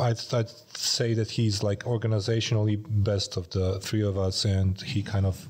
I'd, 0.00 0.34
I'd 0.34 0.50
say 0.76 1.14
that 1.14 1.30
he's 1.30 1.62
like 1.62 1.84
organizationally 1.84 2.82
best 2.88 3.36
of 3.36 3.50
the 3.50 3.80
three 3.80 4.02
of 4.02 4.18
us, 4.18 4.44
and 4.44 4.80
he 4.80 5.02
kind 5.02 5.26
of 5.26 5.48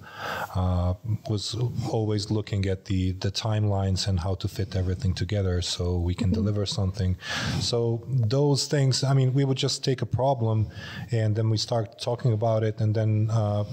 uh, 0.55 0.95
was 1.29 1.55
always 1.91 2.31
looking 2.31 2.67
at 2.67 2.85
the 2.87 3.13
the 3.13 3.31
timelines 3.31 4.07
and 4.09 4.21
how 4.21 4.35
to 4.37 4.49
fit 4.49 4.75
everything 4.77 5.15
together 5.15 5.63
so 5.63 5.99
we 5.99 6.15
can 6.15 6.31
deliver 6.33 6.67
something. 6.67 7.17
So 7.61 8.03
those 8.09 8.67
things, 8.67 9.03
I 9.05 9.15
mean, 9.15 9.33
we 9.35 9.45
would 9.45 9.59
just 9.59 9.85
take 9.85 10.03
a 10.03 10.07
problem, 10.07 10.69
and 11.11 11.35
then 11.37 11.51
we 11.51 11.59
start 11.59 11.99
talking 12.01 12.33
about 12.33 12.63
it, 12.63 12.81
and 12.81 12.95
then 12.95 13.31
uh, 13.31 13.65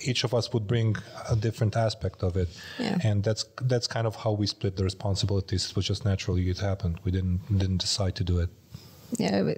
each 0.00 0.24
of 0.24 0.32
us 0.34 0.52
would 0.52 0.66
bring 0.66 0.96
a 1.30 1.36
different 1.36 1.76
aspect 1.76 2.22
of 2.22 2.36
it, 2.36 2.48
Yeah. 2.78 2.98
and 3.02 3.22
that's 3.24 3.44
that's 3.62 3.86
kind 3.86 4.06
of 4.06 4.14
how 4.16 4.32
we 4.32 4.46
split 4.46 4.76
the 4.76 4.84
responsibilities. 4.84 5.70
It 5.70 5.76
was 5.76 5.86
just 5.86 6.04
naturally 6.04 6.48
it 6.50 6.58
happened. 6.58 6.96
We 7.04 7.10
didn't 7.10 7.40
didn't 7.58 7.78
decide 7.80 8.14
to 8.16 8.24
do 8.24 8.38
it. 8.40 8.50
Yeah, 9.18 9.52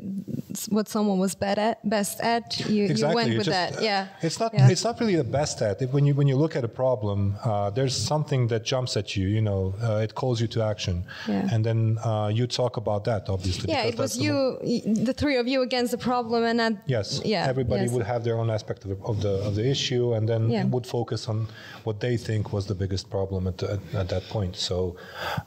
what 0.70 0.88
someone 0.88 1.18
was 1.18 1.34
bad 1.34 1.58
at, 1.58 1.88
best 1.88 2.20
at, 2.20 2.58
you, 2.68 2.84
you 2.84 3.06
went 3.14 3.30
it 3.30 3.38
with 3.38 3.46
just- 3.46 3.74
that. 3.74 3.82
Yeah, 3.82 4.08
It's 4.22 4.38
not. 4.40 4.52
Yeah. 4.54 4.68
It's 4.70 4.84
not 4.84 4.98
really 5.00 5.16
the 5.16 5.24
best 5.40 5.60
at. 5.62 5.80
When 5.92 6.04
you 6.06 6.14
when 6.14 6.28
you 6.28 6.36
look 6.36 6.56
at 6.56 6.64
a 6.64 6.68
problem, 6.68 7.36
uh, 7.44 7.70
there's 7.70 7.96
something 7.96 8.48
that 8.48 8.64
jumps 8.64 8.96
at 8.96 9.16
you. 9.16 9.26
You 9.28 9.40
know, 9.42 9.74
uh, 9.82 10.04
it 10.06 10.14
calls 10.14 10.40
you 10.40 10.48
to 10.48 10.62
action, 10.62 11.04
Yeah. 11.28 11.48
and 11.52 11.64
then 11.64 11.98
uh, 12.04 12.28
you 12.32 12.46
talk 12.46 12.76
about 12.76 13.04
that. 13.04 13.28
Obviously, 13.28 13.70
Yeah, 13.72 13.84
it 13.90 13.96
was 13.98 14.12
the 14.16 14.24
you, 14.24 14.34
y- 14.62 14.82
the 15.08 15.12
three 15.12 15.36
of 15.36 15.46
you 15.46 15.62
against 15.62 15.90
the 15.92 15.98
problem, 15.98 16.44
and 16.44 16.58
then 16.58 16.72
Yes. 16.86 17.20
yeah, 17.24 17.46
Everybody 17.48 17.84
yes. 17.84 17.92
would 17.92 18.06
have 18.06 18.22
their 18.24 18.36
own 18.38 18.50
aspect 18.50 18.84
of 18.84 18.88
the 18.90 18.98
of 19.10 19.16
the, 19.22 19.34
of 19.48 19.54
the 19.54 19.66
issue, 19.74 20.14
and 20.16 20.28
then 20.28 20.42
Yeah. 20.50 20.64
would 20.74 20.86
focus 20.86 21.28
on 21.28 21.46
what 21.84 22.00
they 22.00 22.16
think 22.16 22.52
was 22.52 22.64
the 22.66 22.74
biggest 22.74 23.10
problem 23.10 23.46
at, 23.46 23.56
the, 23.58 23.66
at, 23.74 23.80
at 24.02 24.08
that 24.08 24.24
point. 24.28 24.56
So, 24.56 24.96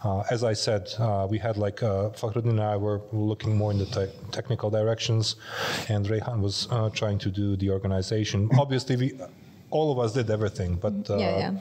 uh, 0.04 0.24
as 0.36 0.44
I 0.44 0.54
said, 0.54 0.84
uh, 1.00 1.28
we 1.30 1.38
had 1.38 1.56
like 1.58 1.82
uh, 1.84 2.10
Fahrudin 2.20 2.50
and 2.50 2.62
I 2.62 2.76
were 2.78 3.02
looking 3.12 3.56
more 3.58 3.72
in 3.72 3.80
the 3.80 3.86
te- 3.96 4.12
technical 4.32 4.70
directions, 4.70 5.36
and 5.90 6.06
Rejhan 6.06 6.40
was 6.42 6.68
uh, 6.72 6.90
trying 6.90 7.20
to 7.20 7.30
do 7.42 7.56
the 7.56 7.70
organization. 7.72 8.50
Obviously, 8.60 8.96
we. 8.98 9.08
All 9.72 9.92
of 9.92 9.98
us 10.00 10.14
did 10.14 10.30
everything, 10.30 10.76
but 10.76 10.94
uh, 11.10 11.18
Yeah, 11.18 11.38
yeah. 11.38 11.54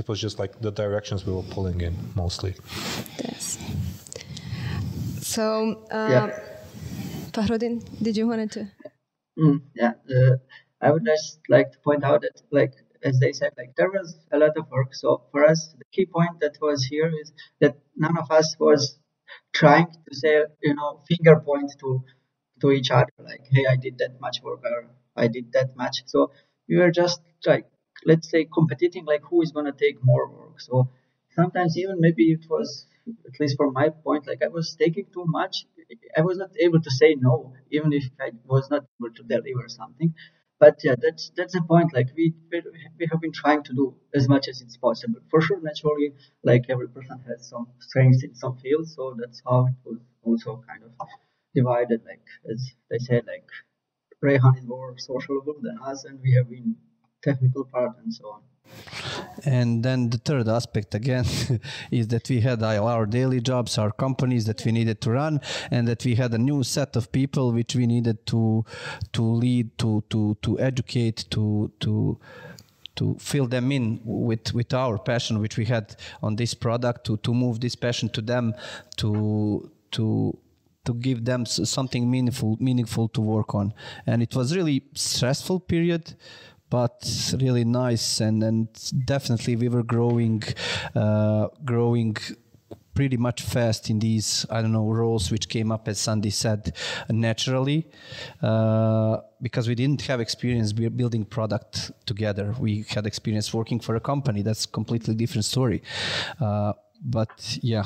it 0.00 0.08
was 0.08 0.18
just 0.20 0.38
like 0.38 0.52
the 0.60 0.70
directions 0.70 1.26
we 1.26 1.32
were 1.34 1.48
pulling 1.56 1.80
in 1.82 1.94
mostly. 2.14 2.54
Yes. 3.24 3.58
So, 5.20 5.44
uh, 5.90 6.08
Yeah. 6.10 6.26
Fahrudin, 7.32 7.82
did 8.02 8.16
you 8.16 8.26
wanted 8.28 8.50
to? 8.52 8.62
Mm, 9.38 9.60
yeah, 9.74 9.92
uh, 10.16 10.36
I 10.80 10.90
would 10.92 11.04
just 11.04 11.40
like 11.48 11.72
to 11.72 11.78
point 11.80 12.04
out 12.04 12.22
that, 12.22 12.40
like 12.50 12.72
as 13.02 13.18
they 13.20 13.32
said, 13.32 13.52
like 13.58 13.74
there 13.76 13.90
was 13.90 14.16
a 14.32 14.38
lot 14.38 14.56
of 14.56 14.64
work. 14.70 14.94
So 14.94 15.22
for 15.30 15.44
us, 15.44 15.74
the 15.78 15.84
key 15.92 16.06
point 16.06 16.40
that 16.40 16.56
was 16.60 16.84
here 16.84 17.10
is 17.22 17.32
that 17.60 17.76
none 17.96 18.16
of 18.18 18.30
us 18.30 18.56
was 18.58 18.98
trying 19.60 19.88
to 20.06 20.12
say, 20.22 20.34
you 20.62 20.74
know, 20.74 20.90
finger 21.08 21.36
point 21.48 21.70
to 21.80 21.90
to 22.60 22.70
each 22.72 22.90
other, 22.90 23.12
like, 23.30 23.44
hey, 23.52 23.64
I 23.72 23.76
did 23.76 23.98
that 23.98 24.20
much 24.20 24.36
work 24.42 24.62
or 24.64 24.90
I 25.16 25.28
did 25.28 25.52
that 25.52 25.76
much. 25.76 25.96
So 26.06 26.32
we 26.68 26.76
were 26.76 26.90
just 26.90 27.20
like, 27.46 27.66
let's 28.04 28.28
say, 28.30 28.46
competing, 28.52 29.04
like 29.04 29.22
who 29.28 29.42
is 29.42 29.52
gonna 29.52 29.72
take 29.84 29.98
more 30.02 30.26
work. 30.28 30.60
So 30.60 30.88
sometimes 31.38 31.76
even 31.78 31.96
maybe 32.00 32.24
it 32.32 32.44
was 32.50 32.86
at 33.28 33.38
least 33.40 33.56
from 33.56 33.72
my 33.72 33.88
point 33.88 34.26
like 34.26 34.42
i 34.44 34.48
was 34.48 34.74
taking 34.74 35.06
too 35.14 35.24
much 35.26 35.64
i 36.18 36.20
was 36.20 36.36
not 36.36 36.50
able 36.60 36.80
to 36.86 36.90
say 36.90 37.14
no 37.14 37.54
even 37.70 37.90
if 37.98 38.04
i 38.20 38.28
was 38.44 38.68
not 38.70 38.84
able 39.00 39.12
to 39.14 39.22
deliver 39.34 39.66
something 39.68 40.12
but 40.60 40.76
yeah 40.84 40.94
that's 41.04 41.30
that's 41.36 41.54
the 41.54 41.62
point 41.62 41.92
like 41.94 42.08
we 42.16 42.34
we 42.98 43.06
have 43.10 43.20
been 43.20 43.32
trying 43.32 43.62
to 43.62 43.72
do 43.74 43.94
as 44.14 44.28
much 44.28 44.48
as 44.48 44.60
it's 44.62 44.76
possible. 44.76 45.20
For 45.30 45.40
sure 45.40 45.60
naturally 45.60 46.12
like 46.42 46.64
every 46.68 46.88
person 46.88 47.18
has 47.28 47.48
some 47.48 47.66
strengths 47.80 48.22
in 48.24 48.34
some 48.34 48.56
fields 48.58 48.94
so 48.96 49.14
that's 49.20 49.40
how 49.46 49.66
it 49.68 49.76
was 49.84 49.98
also 50.24 50.62
kind 50.68 50.82
of 50.84 50.92
divided 51.54 52.00
like 52.10 52.24
as 52.52 52.60
they 52.90 52.98
said 52.98 53.24
like 53.26 53.46
Rejhan 54.24 54.58
is 54.58 54.64
more 54.66 54.96
sociable 54.98 55.56
than 55.62 55.78
us 55.82 56.04
and 56.04 56.20
we 56.22 56.32
have 56.34 56.48
been 56.50 56.76
technical 57.22 57.64
part 57.64 57.96
and 58.02 58.12
so 58.14 58.24
on 58.36 58.42
And 59.44 59.82
then 59.82 60.10
the 60.10 60.18
third 60.18 60.48
aspect 60.48 60.94
again 60.94 61.24
is 61.90 62.08
that 62.08 62.28
we 62.28 62.40
had 62.40 62.62
our 62.62 63.06
daily 63.06 63.40
jobs, 63.40 63.78
our 63.78 63.92
companies 63.92 64.46
that 64.46 64.64
we 64.64 64.72
needed 64.72 65.00
to 65.02 65.10
run, 65.10 65.40
and 65.70 65.86
that 65.88 66.04
we 66.04 66.14
had 66.14 66.32
a 66.34 66.38
new 66.38 66.62
set 66.64 66.96
of 66.96 67.12
people 67.12 67.52
which 67.52 67.74
we 67.74 67.86
needed 67.86 68.26
to 68.26 68.64
to 69.12 69.22
lead, 69.22 69.76
to 69.78 70.02
to 70.10 70.36
to 70.42 70.58
educate, 70.58 71.24
to 71.30 71.70
to 71.80 72.18
to 72.96 73.16
fill 73.20 73.46
them 73.46 73.70
in 73.70 74.00
with 74.04 74.52
with 74.52 74.74
our 74.74 74.98
passion 74.98 75.38
which 75.40 75.56
we 75.56 75.64
had 75.64 75.94
on 76.22 76.36
this 76.36 76.54
product, 76.54 77.04
to 77.06 77.16
to 77.18 77.32
move 77.32 77.60
this 77.60 77.76
passion 77.76 78.08
to 78.10 78.20
them, 78.20 78.54
to 78.96 79.70
to 79.92 80.36
to 80.84 80.94
give 80.94 81.24
them 81.24 81.44
something 81.46 82.10
meaningful 82.10 82.56
meaningful 82.60 83.08
to 83.08 83.20
work 83.20 83.54
on. 83.54 83.72
And 84.06 84.22
it 84.22 84.34
was 84.34 84.56
really 84.56 84.82
stressful 84.94 85.60
period 85.60 86.14
but 86.70 87.34
really 87.40 87.64
nice. 87.64 88.20
And 88.20 88.42
and 88.42 88.68
definitely 89.04 89.56
we 89.56 89.68
were 89.68 89.82
growing 89.82 90.42
uh, 90.94 91.48
growing 91.64 92.16
pretty 92.94 93.16
much 93.16 93.42
fast 93.42 93.90
in 93.90 94.00
these 94.00 94.44
i 94.50 94.60
don't 94.60 94.72
know 94.72 94.90
roles 94.90 95.30
which 95.30 95.48
came 95.48 95.70
up 95.70 95.86
as 95.86 96.00
sandi 96.00 96.30
said 96.30 96.74
naturally 97.08 97.86
uh, 98.42 99.18
because 99.40 99.68
we 99.68 99.74
didn't 99.74 100.02
have 100.02 100.20
experience 100.20 100.72
building 100.72 101.24
product 101.24 101.92
together. 102.06 102.54
We 102.58 102.84
had 102.88 103.06
experience 103.06 103.54
working 103.54 103.80
for 103.80 103.96
a 103.96 104.00
company. 104.00 104.42
That's 104.42 104.66
completely 104.66 105.14
different 105.14 105.44
story. 105.44 105.82
Uh, 106.40 106.72
but 107.00 107.58
yeah 107.62 107.84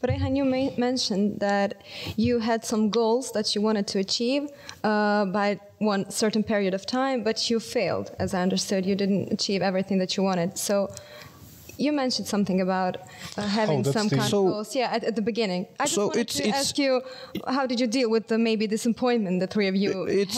But 0.00 0.10
Rejhan, 0.10 0.36
you 0.36 0.44
mentioned 0.78 1.40
that 1.40 1.82
you 2.16 2.38
had 2.38 2.64
some 2.64 2.90
goals 2.90 3.32
that 3.32 3.54
you 3.54 3.60
wanted 3.60 3.86
to 3.88 3.98
achieve 3.98 4.48
uh, 4.84 5.26
by 5.26 5.60
one 5.78 6.10
certain 6.10 6.42
period 6.42 6.74
of 6.74 6.86
time, 6.86 7.22
but 7.22 7.50
you 7.50 7.60
failed. 7.60 8.14
As 8.18 8.34
I 8.34 8.42
understood, 8.42 8.86
you 8.86 8.94
didn't 8.94 9.32
achieve 9.32 9.62
everything 9.62 9.98
that 9.98 10.16
you 10.16 10.22
wanted. 10.22 10.58
So, 10.58 10.88
you 11.84 11.90
mentioned 11.92 12.26
something 12.34 12.60
about 12.60 12.92
uh, 13.36 13.42
having 13.58 13.82
that's 13.82 13.96
some 13.98 14.08
kind 14.10 14.28
So- 14.30 14.46
of 14.46 14.52
goals. 14.52 14.70
Yeah, 14.80 14.94
at, 14.96 15.02
at 15.10 15.14
the 15.16 15.22
beginning. 15.30 15.62
I 15.80 15.84
just 15.84 15.94
So 15.94 16.06
wanted 16.08 16.20
it's- 16.20 16.36
to 16.38 16.42
it's- 16.48 16.60
ask 16.60 16.78
you, 16.84 16.92
how 17.56 17.64
did 17.70 17.78
you 17.82 17.86
deal 17.98 18.08
with 18.10 18.24
the 18.32 18.38
maybe 18.48 18.64
disappointment 18.76 19.34
the 19.44 19.46
three 19.54 19.68
of 19.72 19.76
you 19.84 19.92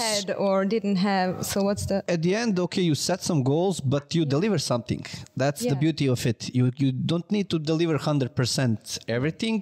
had 0.05 0.27
or 0.45 0.57
didn't 0.75 0.97
have? 1.11 1.31
So 1.53 1.57
what's 1.69 1.85
the? 1.91 1.97
at 2.15 2.21
the 2.27 2.33
end, 2.43 2.59
okay, 2.67 2.83
you 2.91 2.95
set 2.95 3.21
some 3.31 3.41
goals, 3.53 3.77
but 3.95 4.05
you 4.17 4.23
deliver 4.37 4.59
something. 4.73 5.05
That's 5.43 5.63
the 5.71 5.77
beauty 5.85 6.07
of 6.17 6.21
it. 6.33 6.41
You 6.59 6.65
you 6.83 6.91
don't 7.13 7.29
need 7.37 7.47
to 7.55 7.59
deliver 7.73 7.97
hundred 8.11 8.31
percent 8.41 8.99
everything, 9.17 9.59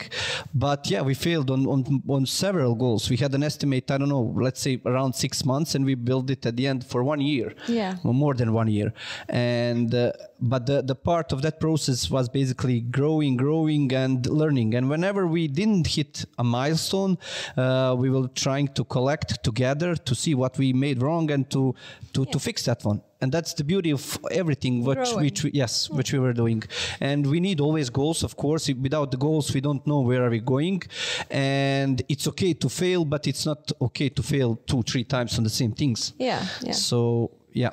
but 0.66 0.80
yeah, 0.92 1.02
we 1.08 1.14
failed 1.28 1.48
on, 1.56 1.60
on 1.74 1.80
on 2.16 2.22
several 2.26 2.74
goals. 2.84 3.02
We 3.12 3.16
had 3.24 3.32
an 3.38 3.42
estimate, 3.50 3.84
I 3.94 3.96
don't 4.00 4.08
know, 4.16 4.26
let's 4.46 4.60
say 4.66 4.74
around 4.92 5.12
six 5.14 5.32
months, 5.52 5.70
and 5.74 5.82
we 5.90 5.94
built 6.10 6.26
it 6.34 6.42
at 6.50 6.54
the 6.58 6.66
end 6.72 6.80
for 6.92 7.00
one 7.12 7.20
year. 7.32 7.48
Yeah. 7.68 7.92
Well, 8.04 8.16
more 8.24 8.34
than 8.40 8.48
one 8.52 8.68
year, 8.78 8.92
and 9.28 9.94
uh, 9.94 10.12
but 10.40 10.66
the 10.66 10.83
the 10.83 10.94
part 10.94 11.33
of 11.33 11.42
that 11.42 11.61
process 11.61 12.11
was 12.11 12.29
basically 12.29 12.81
growing, 12.81 13.37
growing, 13.37 13.92
and 13.92 14.27
learning. 14.27 14.74
And 14.74 14.88
whenever 14.88 15.27
we 15.27 15.48
didn't 15.48 15.87
hit 15.87 16.24
a 16.38 16.44
milestone, 16.44 17.18
uh, 17.57 17.94
we 17.98 18.11
were 18.11 18.29
trying 18.29 18.68
to 18.68 18.85
collect 18.85 19.42
together 19.42 19.94
to 19.96 20.14
see 20.14 20.35
what 20.35 20.57
we 20.59 20.72
made 20.72 21.03
wrong 21.03 21.31
and 21.31 21.48
to 21.51 21.74
to, 22.12 22.24
to 22.27 22.38
fix 22.38 22.64
that 22.64 22.85
one. 22.85 23.03
And 23.20 23.33
that's 23.33 23.53
the 23.55 23.64
beauty 23.64 23.90
of 23.90 24.18
everything 24.31 24.85
which 24.85 24.98
Growing. 24.98 25.24
which 25.24 25.42
we, 25.42 25.51
yes 25.53 25.90
which 25.90 26.12
we 26.12 26.20
were 26.20 26.33
doing. 26.33 26.62
And 27.01 27.27
we 27.27 27.40
need 27.40 27.61
always 27.61 27.90
goals, 27.90 28.22
of 28.22 28.37
course. 28.37 28.68
Without 28.68 29.11
the 29.11 29.16
goals, 29.16 29.53
we 29.53 29.61
don't 29.61 29.85
know 29.87 30.01
where 30.01 30.24
are 30.24 30.31
we 30.31 30.38
going. 30.38 30.83
And 31.31 32.01
it's 32.09 32.29
okay 32.29 32.55
to 32.55 32.68
fail, 32.68 33.05
but 33.05 33.27
it's 33.27 33.44
not 33.44 33.72
okay 33.81 34.09
to 34.11 34.22
fail 34.22 34.57
two 34.66 34.83
three 34.83 35.05
times 35.05 35.37
on 35.38 35.44
the 35.44 35.51
same 35.51 35.72
things. 35.72 36.14
Yeah, 36.18 36.46
yeah. 36.62 36.72
So 36.72 37.33
yeah. 37.53 37.70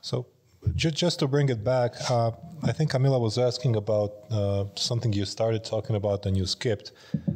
So, 0.00 0.26
ju- 0.74 0.90
just 0.90 1.18
to 1.20 1.26
bring 1.28 1.48
it 1.48 1.62
back, 1.64 1.92
uh, 2.10 2.30
I 2.62 2.72
think 2.72 2.90
Camila 2.92 3.20
was 3.20 3.38
asking 3.38 3.76
about 3.76 4.12
uh, 4.30 4.64
something 4.74 5.12
you 5.12 5.24
started 5.24 5.62
talking 5.64 5.94
about 5.96 6.26
and 6.26 6.36
you 6.36 6.46
skipped, 6.46 6.92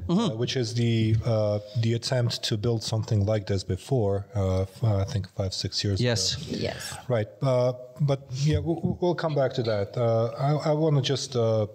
uh, 0.09 0.31
which 0.31 0.57
is 0.57 0.75
the 0.75 1.15
uh, 1.25 1.59
the 1.83 1.93
attempt 1.95 2.43
to 2.45 2.57
build 2.57 2.83
something 2.83 3.25
like 3.27 3.47
this 3.47 3.63
before. 3.63 4.27
Uh, 4.35 4.63
f- 4.63 4.85
I 4.85 5.05
think 5.05 5.29
five 5.37 5.53
six 5.55 5.85
years. 5.85 6.01
Yes. 6.01 6.35
ago. 6.37 6.57
Yes. 6.59 6.95
Right. 7.09 7.29
Uh, 7.43 7.75
but 8.01 8.21
yeah, 8.33 8.59
we'll, 8.59 8.99
we'll 9.01 9.15
come 9.15 9.35
back 9.35 9.53
to 9.55 9.63
that. 9.65 9.97
Uh, 9.97 10.31
I, 10.39 10.71
I 10.71 10.73
want 10.73 10.97
to 10.97 11.03
just 11.03 11.37
uh, 11.37 11.67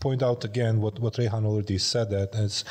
point 0.00 0.22
out 0.22 0.44
again 0.44 0.80
what, 0.80 0.98
what 0.98 1.14
Rejhan 1.14 1.44
already 1.44 1.78
said 1.78 2.10
that 2.10 2.34
as, 2.34 2.64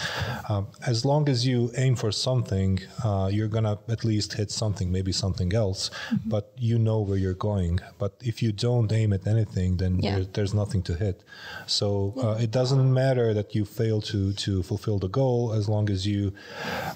um, 0.49 0.67
as 0.85 1.05
long 1.05 1.29
as 1.29 1.45
you 1.45 1.71
aim 1.77 1.95
for 1.95 2.11
something, 2.11 2.79
uh, 3.05 3.29
you're 3.31 3.47
going 3.47 3.63
to 3.63 3.77
at 3.87 4.03
least 4.03 4.33
hit 4.33 4.49
something, 4.51 4.91
maybe 4.91 5.11
something 5.11 5.53
else, 5.53 5.91
but 6.25 6.51
you 6.57 6.77
know 6.79 6.99
where 7.01 7.17
you're 7.17 7.41
going. 7.51 7.79
But 7.99 8.13
if 8.21 8.41
you 8.43 8.51
don't 8.51 8.91
aim 8.91 9.13
at 9.13 9.27
anything, 9.27 9.77
then 9.77 9.99
Yeah. 9.99 10.15
there, 10.15 10.25
there's 10.33 10.53
nothing 10.53 10.81
to 10.89 10.93
hit. 10.95 11.23
So 11.67 12.13
uh, 12.17 12.37
it 12.45 12.51
doesn't 12.51 12.91
matter 12.93 13.33
that 13.35 13.53
you 13.55 13.63
fail 13.63 14.01
to, 14.11 14.33
to 14.33 14.63
fulfill 14.63 14.97
the 14.99 15.09
goal 15.09 15.53
as 15.53 15.69
long 15.69 15.89
as 15.91 16.07
you 16.07 16.33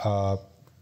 uh, 0.03 0.37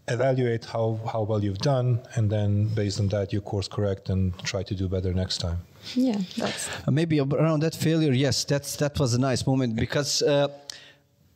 evaluate 0.08 0.64
how, 0.64 0.98
how 1.12 1.22
well 1.22 1.44
you've 1.44 1.58
done 1.58 2.00
and 2.16 2.30
then 2.30 2.68
based 2.74 2.98
on 2.98 3.08
that 3.08 3.32
you 3.32 3.40
course 3.40 3.68
correct 3.68 4.08
and 4.08 4.36
try 4.42 4.62
to 4.62 4.74
do 4.74 4.88
better 4.88 5.12
next 5.12 5.38
time 5.38 5.58
Yeah, 5.94 6.18
that's 6.36 6.68
Uh, 6.86 6.90
maybe 6.90 7.20
around 7.20 7.62
that 7.62 7.74
failure, 7.74 8.12
yes, 8.12 8.44
that's 8.44 8.76
that 8.76 8.98
was 8.98 9.14
a 9.14 9.18
nice 9.18 9.46
moment 9.46 9.76
because 9.76 10.22
uh, 10.22 10.48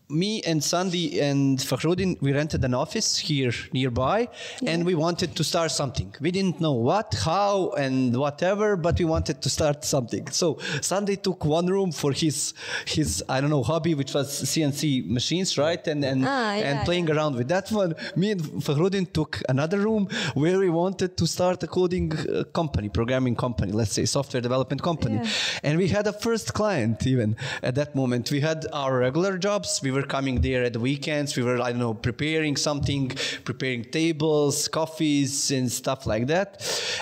me 0.08 0.42
and 0.42 0.62
Sandi 0.62 1.20
and 1.20 1.58
Fahrudin, 1.58 2.16
we 2.20 2.32
rented 2.32 2.64
an 2.64 2.74
office 2.74 3.18
here 3.18 3.52
nearby, 3.72 4.28
and 4.64 4.86
we 4.86 4.94
wanted 4.94 5.34
to 5.36 5.44
start 5.44 5.70
something. 5.72 6.14
We 6.20 6.30
didn't 6.30 6.60
know 6.60 6.72
what, 6.72 7.14
how, 7.24 7.70
and 7.70 8.16
whatever, 8.16 8.76
but 8.76 8.98
we 8.98 9.04
wanted 9.04 9.42
to 9.42 9.50
start 9.50 9.84
something. 9.84 10.28
So 10.30 10.58
Sandi 10.80 11.16
took 11.16 11.44
one 11.44 11.66
room 11.66 11.92
for 11.92 12.12
his 12.12 12.54
his 12.86 13.22
I 13.28 13.40
don't 13.40 13.50
know 13.50 13.62
hobby, 13.62 13.94
which 13.94 14.14
was 14.14 14.28
CNC 14.28 15.08
machines, 15.08 15.58
right, 15.58 15.84
and 15.86 16.04
and 16.04 16.24
Ah, 16.24 16.54
yeah, 16.54 16.70
and 16.70 16.84
playing 16.84 17.10
around 17.10 17.34
with 17.34 17.48
that 17.48 17.70
one. 17.70 17.94
Me 18.14 18.30
and 18.32 18.40
Fahrudin 18.62 19.12
took 19.12 19.42
another 19.48 19.78
room 19.78 20.08
where 20.34 20.58
we 20.58 20.70
wanted 20.70 21.16
to 21.16 21.26
start 21.26 21.62
a 21.62 21.66
coding 21.66 22.12
uh, 22.12 22.44
company, 22.44 22.88
programming 22.88 23.34
company, 23.34 23.72
let's 23.72 23.92
say 23.92 24.04
software 24.04 24.40
development 24.40 24.82
company. 24.82 25.16
Yeah. 25.16 25.28
And 25.64 25.78
we 25.78 25.88
had 25.88 26.06
a 26.06 26.12
first 26.12 26.54
client 26.54 27.06
even 27.06 27.36
at 27.62 27.74
that 27.74 27.94
moment. 27.94 28.30
We 28.30 28.40
had 28.40 28.66
our 28.72 28.98
regular 28.98 29.36
jobs. 29.38 29.80
We 29.82 29.95
were 29.96 30.06
coming 30.16 30.40
there 30.40 30.62
at 30.64 30.72
the 30.74 30.80
weekends. 30.80 31.36
We 31.36 31.42
were, 31.42 31.60
I 31.60 31.70
don't 31.72 31.80
know, 31.80 31.94
preparing 31.94 32.56
something, 32.56 33.02
preparing 33.44 33.82
tables, 33.84 34.68
coffees, 34.68 35.50
and 35.50 35.70
stuff 35.70 36.06
like 36.06 36.26
that. 36.28 36.48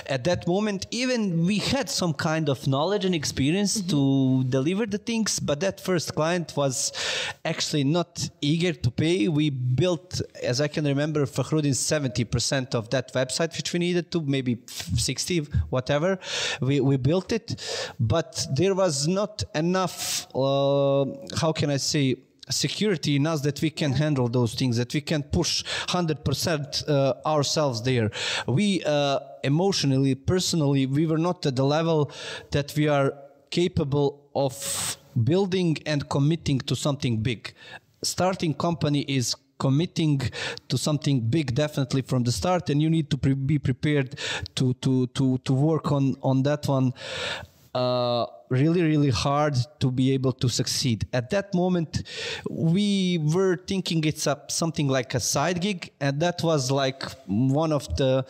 At 0.07 0.23
that 0.23 0.47
moment, 0.47 0.87
even 0.91 1.45
we 1.45 1.57
had 1.73 1.89
some 1.89 2.13
kind 2.13 2.49
of 2.49 2.67
knowledge 2.67 3.05
and 3.05 3.13
experience 3.13 3.81
to 3.93 4.43
deliver 4.45 4.85
the 4.85 4.97
things, 4.97 5.39
but 5.39 5.59
that 5.59 5.79
first 5.79 6.15
client 6.15 6.53
was 6.55 6.77
actually 7.43 7.83
not 7.83 8.29
eager 8.41 8.73
to 8.73 8.89
pay. 8.89 9.27
We 9.27 9.49
built, 9.49 10.21
as 10.41 10.61
I 10.61 10.67
can 10.67 10.85
remember, 10.85 11.25
Fahrudin 11.25 11.75
70% 11.75 12.73
of 12.73 12.89
that 12.91 13.13
website, 13.13 13.55
which 13.57 13.73
we 13.73 13.79
needed 13.79 14.11
to, 14.13 14.21
maybe 14.21 14.57
60, 14.67 15.39
whatever. 15.69 16.17
We, 16.61 16.79
we 16.79 16.97
built 16.97 17.31
it, 17.31 17.47
but 17.99 18.47
there 18.55 18.73
was 18.73 19.07
not 19.07 19.43
enough, 19.53 20.27
uh, 20.33 21.05
how 21.41 21.51
can 21.51 21.69
I 21.69 21.77
say, 21.77 22.15
security 22.49 23.15
in 23.15 23.25
us 23.27 23.41
that 23.41 23.61
we 23.61 23.69
can 23.69 23.91
handle 23.93 24.27
those 24.27 24.53
things 24.53 24.77
that 24.77 24.93
we 24.93 25.01
can 25.01 25.23
push 25.23 25.63
100% 25.87 26.87
uh, 26.87 27.13
ourselves 27.25 27.81
there. 27.81 28.11
We 28.47 28.83
uh, 28.83 29.19
emotionally 29.43 30.15
personally 30.15 30.85
we 30.85 31.05
were 31.05 31.17
not 31.17 31.45
at 31.45 31.55
the 31.55 31.65
level 31.65 32.11
that 32.51 32.73
we 32.75 32.87
are 32.87 33.13
capable 33.49 34.29
of 34.35 34.97
building 35.23 35.77
and 35.85 36.07
committing 36.09 36.59
to 36.59 36.75
something 36.75 37.17
big. 37.17 37.53
Starting 38.03 38.53
company 38.53 39.01
is 39.07 39.35
committing 39.57 40.21
to 40.67 40.77
something 40.77 41.21
big 41.21 41.55
definitely 41.55 42.01
from 42.01 42.23
the 42.23 42.31
start 42.31 42.69
and 42.69 42.81
you 42.81 42.89
need 42.89 43.09
to 43.09 43.17
pre- 43.17 43.33
be 43.33 43.57
prepared 43.57 44.19
to 44.53 44.73
to 44.75 45.07
to 45.07 45.37
to 45.39 45.53
work 45.53 45.91
on 45.91 46.15
on 46.21 46.43
that 46.43 46.67
one. 46.67 46.93
Uh, 47.73 48.25
really 48.49 48.81
really 48.81 49.09
hard 49.09 49.55
to 49.79 49.91
be 49.91 50.11
able 50.11 50.31
to 50.33 50.49
succeed. 50.49 51.07
At 51.13 51.29
that 51.31 51.53
moment 51.53 52.03
we 52.49 53.19
were 53.33 53.57
thinking 53.57 54.03
it's 54.03 54.27
a 54.27 54.41
something 54.47 54.87
like 54.87 55.13
a 55.13 55.19
side 55.19 55.61
gig 55.61 55.91
and 55.99 56.19
that 56.19 56.43
was 56.43 56.71
like 56.71 57.03
one 57.27 57.71
of 57.71 57.83
the 57.97 58.25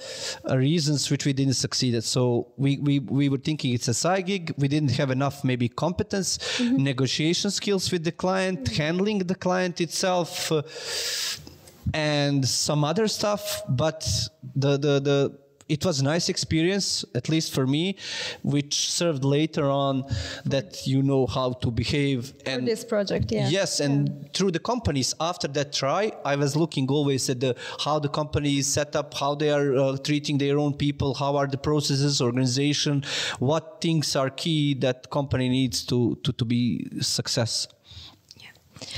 uh, 0.49 0.57
reasons 0.57 1.09
which 1.11 1.25
we 1.25 1.33
didn't 1.33 1.55
succeed. 1.55 2.01
So 2.03 2.47
we, 2.57 2.77
we 2.77 2.99
we 2.99 3.29
were 3.29 3.37
thinking 3.37 3.73
it's 3.73 3.87
a 3.87 3.93
side 3.93 4.25
gig. 4.27 4.53
We 4.57 4.67
didn't 4.67 4.91
have 4.91 5.11
enough 5.11 5.43
maybe 5.43 5.67
competence 5.69 6.59
negotiation 6.61 7.51
skills 7.51 7.91
with 7.91 8.03
the 8.03 8.11
client 8.11 8.67
handling 8.69 9.19
the 9.19 9.35
client 9.35 9.81
itself 9.81 10.51
uh, 10.51 10.61
and 11.93 12.47
some 12.47 12.83
other 12.83 13.07
stuff 13.07 13.61
but 13.69 14.07
the 14.55 14.77
the 14.77 14.99
the 14.99 15.44
it 15.67 15.83
was 15.83 15.99
a 15.99 16.03
nice 16.03 16.29
experience 16.29 17.03
at 17.15 17.27
least 17.27 17.53
for 17.53 17.65
me 17.65 17.95
which 18.43 18.91
served 18.91 19.23
later 19.23 19.69
on 19.69 20.03
that 20.45 20.85
you 20.85 21.01
know 21.01 21.25
how 21.25 21.53
to 21.53 21.71
behave 21.71 22.33
for 22.43 22.49
and 22.49 22.67
this 22.67 22.83
project. 22.83 23.31
Yeah. 23.31 23.49
Yes, 23.49 23.79
and 23.79 24.31
through 24.33 24.51
the 24.51 24.59
companies 24.59 25.13
after 25.19 25.47
that 25.49 25.73
try, 25.73 26.11
I 26.23 26.35
was 26.35 26.55
looking 26.55 26.89
always 26.89 27.29
at 27.29 27.39
the 27.39 27.55
how 27.83 27.99
the 27.99 28.09
company 28.09 28.57
is 28.59 28.67
set 28.67 28.95
up, 28.95 29.13
how 29.13 29.35
they 29.35 29.49
are 29.49 29.75
uh, 29.75 29.97
treating 29.97 30.37
their 30.37 30.59
own 30.59 30.73
people, 30.73 31.13
how 31.13 31.35
are 31.35 31.47
the 31.47 31.57
processes, 31.57 32.21
organization, 32.21 33.03
what 33.39 33.81
things 33.81 34.15
are 34.15 34.29
key 34.29 34.73
that 34.75 35.09
company 35.09 35.49
needs 35.49 35.83
to 35.85 36.15
to, 36.23 36.31
to 36.33 36.45
be 36.45 36.87
success. 37.01 37.67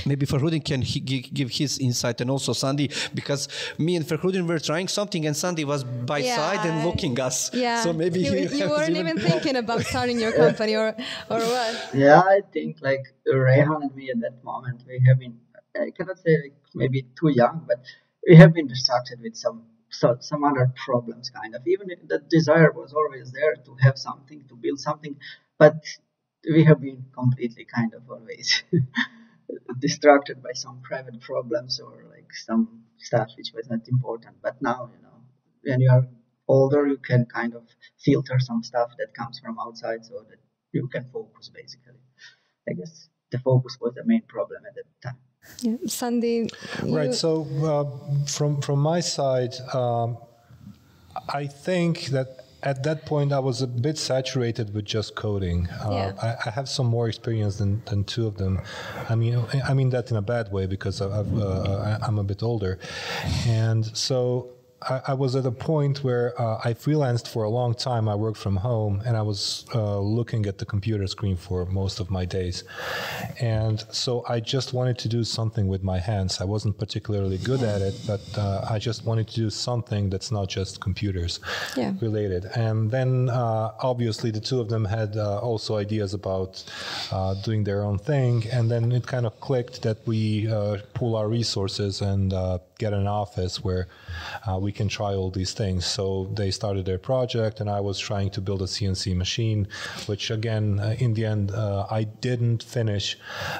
Maybe 0.05 0.25
Fahrudin 0.25 0.63
can 0.63 0.81
he, 0.81 0.99
gi- 0.99 1.29
give 1.33 1.49
his 1.51 1.79
insight 1.79 2.21
and 2.21 2.29
also 2.29 2.53
Sandi 2.53 2.89
because 3.13 3.47
me 3.77 3.95
and 3.95 4.05
Fahrudin 4.05 4.47
were 4.47 4.59
trying 4.59 4.87
something 4.87 5.25
and 5.25 5.35
Sandi 5.35 5.65
was 5.65 5.83
by 5.83 6.19
Yeah, 6.19 6.35
side 6.35 6.65
and 6.65 6.83
looking 6.85 7.19
us. 7.19 7.53
Yeah. 7.53 7.81
So 7.81 7.93
maybe 7.93 8.19
you, 8.19 8.33
he 8.33 8.59
you 8.59 8.69
weren't 8.69 8.95
even 8.95 9.17
thinking 9.17 9.55
about 9.55 9.81
starting 9.81 10.19
your 10.19 10.31
company 10.43 10.75
or 10.75 10.95
or 11.29 11.39
what? 11.39 11.89
Yeah, 11.93 12.19
I 12.19 12.41
think 12.53 12.77
like 12.81 13.05
Rejhan 13.27 13.81
and 13.81 13.95
me 13.95 14.09
at 14.09 14.19
that 14.21 14.43
moment, 14.43 14.83
we 14.87 15.01
have 15.07 15.19
been, 15.19 15.37
I 15.75 15.91
cannot 15.91 16.17
say 16.19 16.37
like 16.43 16.55
maybe 16.73 17.05
too 17.19 17.29
young, 17.29 17.65
but 17.67 17.79
we 18.27 18.35
have 18.35 18.53
been 18.53 18.67
distracted 18.67 19.21
with 19.21 19.35
some 19.35 19.63
so, 19.89 20.17
some 20.19 20.43
other 20.43 20.71
problems 20.75 21.29
kind 21.29 21.55
of. 21.55 21.61
Even 21.65 21.89
if 21.89 21.99
the 22.07 22.19
desire 22.19 22.71
was 22.71 22.93
always 22.93 23.31
there 23.31 23.55
to 23.55 23.75
have 23.81 23.97
something, 23.97 24.43
to 24.49 24.55
build 24.55 24.79
something, 24.79 25.15
but 25.57 25.85
we 26.49 26.63
have 26.65 26.81
been 26.81 27.05
completely 27.13 27.65
kind 27.65 27.93
of 27.93 28.01
always 28.09 28.63
distracted 29.79 30.41
by 30.43 30.53
some 30.53 30.81
private 30.81 31.19
problems 31.21 31.79
or 31.79 32.05
like 32.09 32.33
some 32.33 32.83
stuff 32.97 33.29
which 33.37 33.51
was 33.53 33.69
not 33.69 33.87
important. 33.87 34.35
But 34.41 34.61
now, 34.61 34.89
you 34.93 35.01
know, 35.03 35.17
when 35.63 35.81
you 35.81 35.89
are 35.91 36.07
older, 36.47 36.87
you 36.87 36.97
can 36.97 37.25
kind 37.25 37.53
of 37.53 37.63
filter 38.03 38.39
some 38.39 38.63
stuff 38.63 38.91
that 38.97 39.13
comes 39.13 39.39
from 39.39 39.57
outside 39.59 40.05
so 40.05 40.25
that 40.29 40.39
you 40.71 40.87
can 40.87 41.05
focus 41.11 41.49
basically. 41.49 42.01
I 42.69 42.73
guess 42.73 43.09
the 43.31 43.39
focus 43.39 43.77
was 43.79 43.93
the 43.95 44.03
main 44.05 44.23
problem 44.23 44.63
at 44.67 44.75
that 44.75 44.89
time. 45.01 45.19
Yeah. 45.61 45.77
Sandi. 45.87 46.49
Right. 46.83 47.13
So 47.13 47.47
uh, 47.63 48.25
from 48.25 48.61
from 48.61 48.79
my 48.79 48.99
side, 48.99 49.55
um, 49.73 50.17
I 51.29 51.47
think 51.47 52.07
that 52.07 52.46
at 52.71 52.83
that 52.83 52.99
point, 53.05 53.29
I 53.31 53.39
was 53.49 53.57
a 53.61 53.67
bit 53.87 53.97
saturated 53.97 54.67
with 54.75 54.85
just 54.95 55.09
coding. 55.15 55.59
Uh, 55.85 55.89
Yeah. 55.91 56.11
I, 56.27 56.29
I 56.47 56.51
have 56.57 56.67
some 56.77 56.87
more 56.97 57.07
experience 57.07 57.55
than, 57.61 57.71
than 57.89 58.03
two 58.13 58.25
of 58.31 58.35
them. 58.41 58.53
I 59.11 59.15
mean, 59.21 59.35
I 59.69 59.73
mean 59.79 59.89
that 59.95 60.05
in 60.11 60.17
a 60.17 60.21
bad 60.35 60.45
way 60.51 60.65
because 60.75 60.95
I've, 61.01 61.31
uh, 61.39 61.45
I- 61.89 61.99
I'm 62.05 62.17
a 62.19 62.23
bit 62.33 62.41
older, 62.51 62.73
and 63.47 63.81
so. 64.07 64.17
I, 64.81 65.01
I 65.07 65.13
was 65.13 65.35
at 65.35 65.45
a 65.45 65.51
point 65.51 66.03
where 66.03 66.39
uh, 66.39 66.59
I 66.63 66.73
freelanced 66.73 67.27
for 67.27 67.43
a 67.43 67.49
long 67.49 67.73
time. 67.73 68.07
I 68.07 68.15
worked 68.15 68.37
from 68.37 68.57
home, 68.57 69.01
and 69.05 69.17
I 69.17 69.21
was 69.21 69.65
uh, 69.73 69.99
looking 69.99 70.45
at 70.45 70.57
the 70.57 70.65
computer 70.65 71.07
screen 71.07 71.35
for 71.35 71.65
most 71.65 71.99
of 71.99 72.11
my 72.11 72.25
days. 72.25 72.63
And 73.39 73.83
so 73.91 74.23
I 74.29 74.39
just 74.39 74.73
wanted 74.73 74.97
to 74.99 75.07
do 75.09 75.23
something 75.23 75.67
with 75.67 75.83
my 75.83 75.97
hands. 75.99 76.41
I 76.41 76.43
wasn't 76.45 76.77
particularly 76.77 77.37
good 77.39 77.63
at 77.63 77.81
it, 77.81 77.95
but 78.05 78.21
uh, 78.37 78.65
I 78.69 78.77
just 78.79 79.05
wanted 79.05 79.27
to 79.29 79.35
do 79.35 79.49
something 79.49 80.09
that's 80.09 80.31
not 80.31 80.47
just 80.47 80.79
computers 80.79 81.39
Yeah. 81.75 81.93
related. 82.01 82.45
And 82.55 82.91
then 82.91 83.29
uh, 83.29 83.71
obviously 83.81 84.31
the 84.31 84.39
two 84.39 84.59
of 84.59 84.69
them 84.69 84.85
had 84.85 85.17
uh, 85.17 85.39
also 85.39 85.77
ideas 85.77 86.13
about 86.13 86.63
uh, 87.11 87.33
doing 87.43 87.63
their 87.63 87.83
own 87.83 87.97
thing. 87.97 88.45
And 88.51 88.69
then 88.69 88.91
it 88.91 89.05
kind 89.07 89.25
of 89.25 89.39
clicked 89.39 89.81
that 89.81 89.97
we 90.05 90.47
uh, 90.51 90.77
pool 90.93 91.15
our 91.15 91.27
resources 91.27 92.01
and 92.01 92.33
uh, 92.33 92.59
get 92.77 92.93
an 92.93 93.07
office 93.07 93.63
where 93.63 93.87
uh, 94.47 94.57
we 94.57 94.71
can 94.71 94.87
try 94.87 95.13
all 95.13 95.29
these 95.31 95.53
things. 95.53 95.85
So 95.85 96.29
they 96.33 96.51
started 96.51 96.85
their 96.85 96.97
project, 96.99 97.59
and 97.59 97.69
I 97.69 97.79
was 97.81 97.99
trying 97.99 98.29
to 98.31 98.41
build 98.41 98.61
a 98.61 98.65
CNC 98.65 99.15
machine, 99.15 99.67
which 100.05 100.31
again, 100.31 100.79
uh, 100.79 100.95
in 100.99 101.13
the 101.13 101.25
end, 101.25 101.51
uh, 101.51 101.87
I 101.89 102.03
didn't 102.05 102.63
finish, 102.63 103.17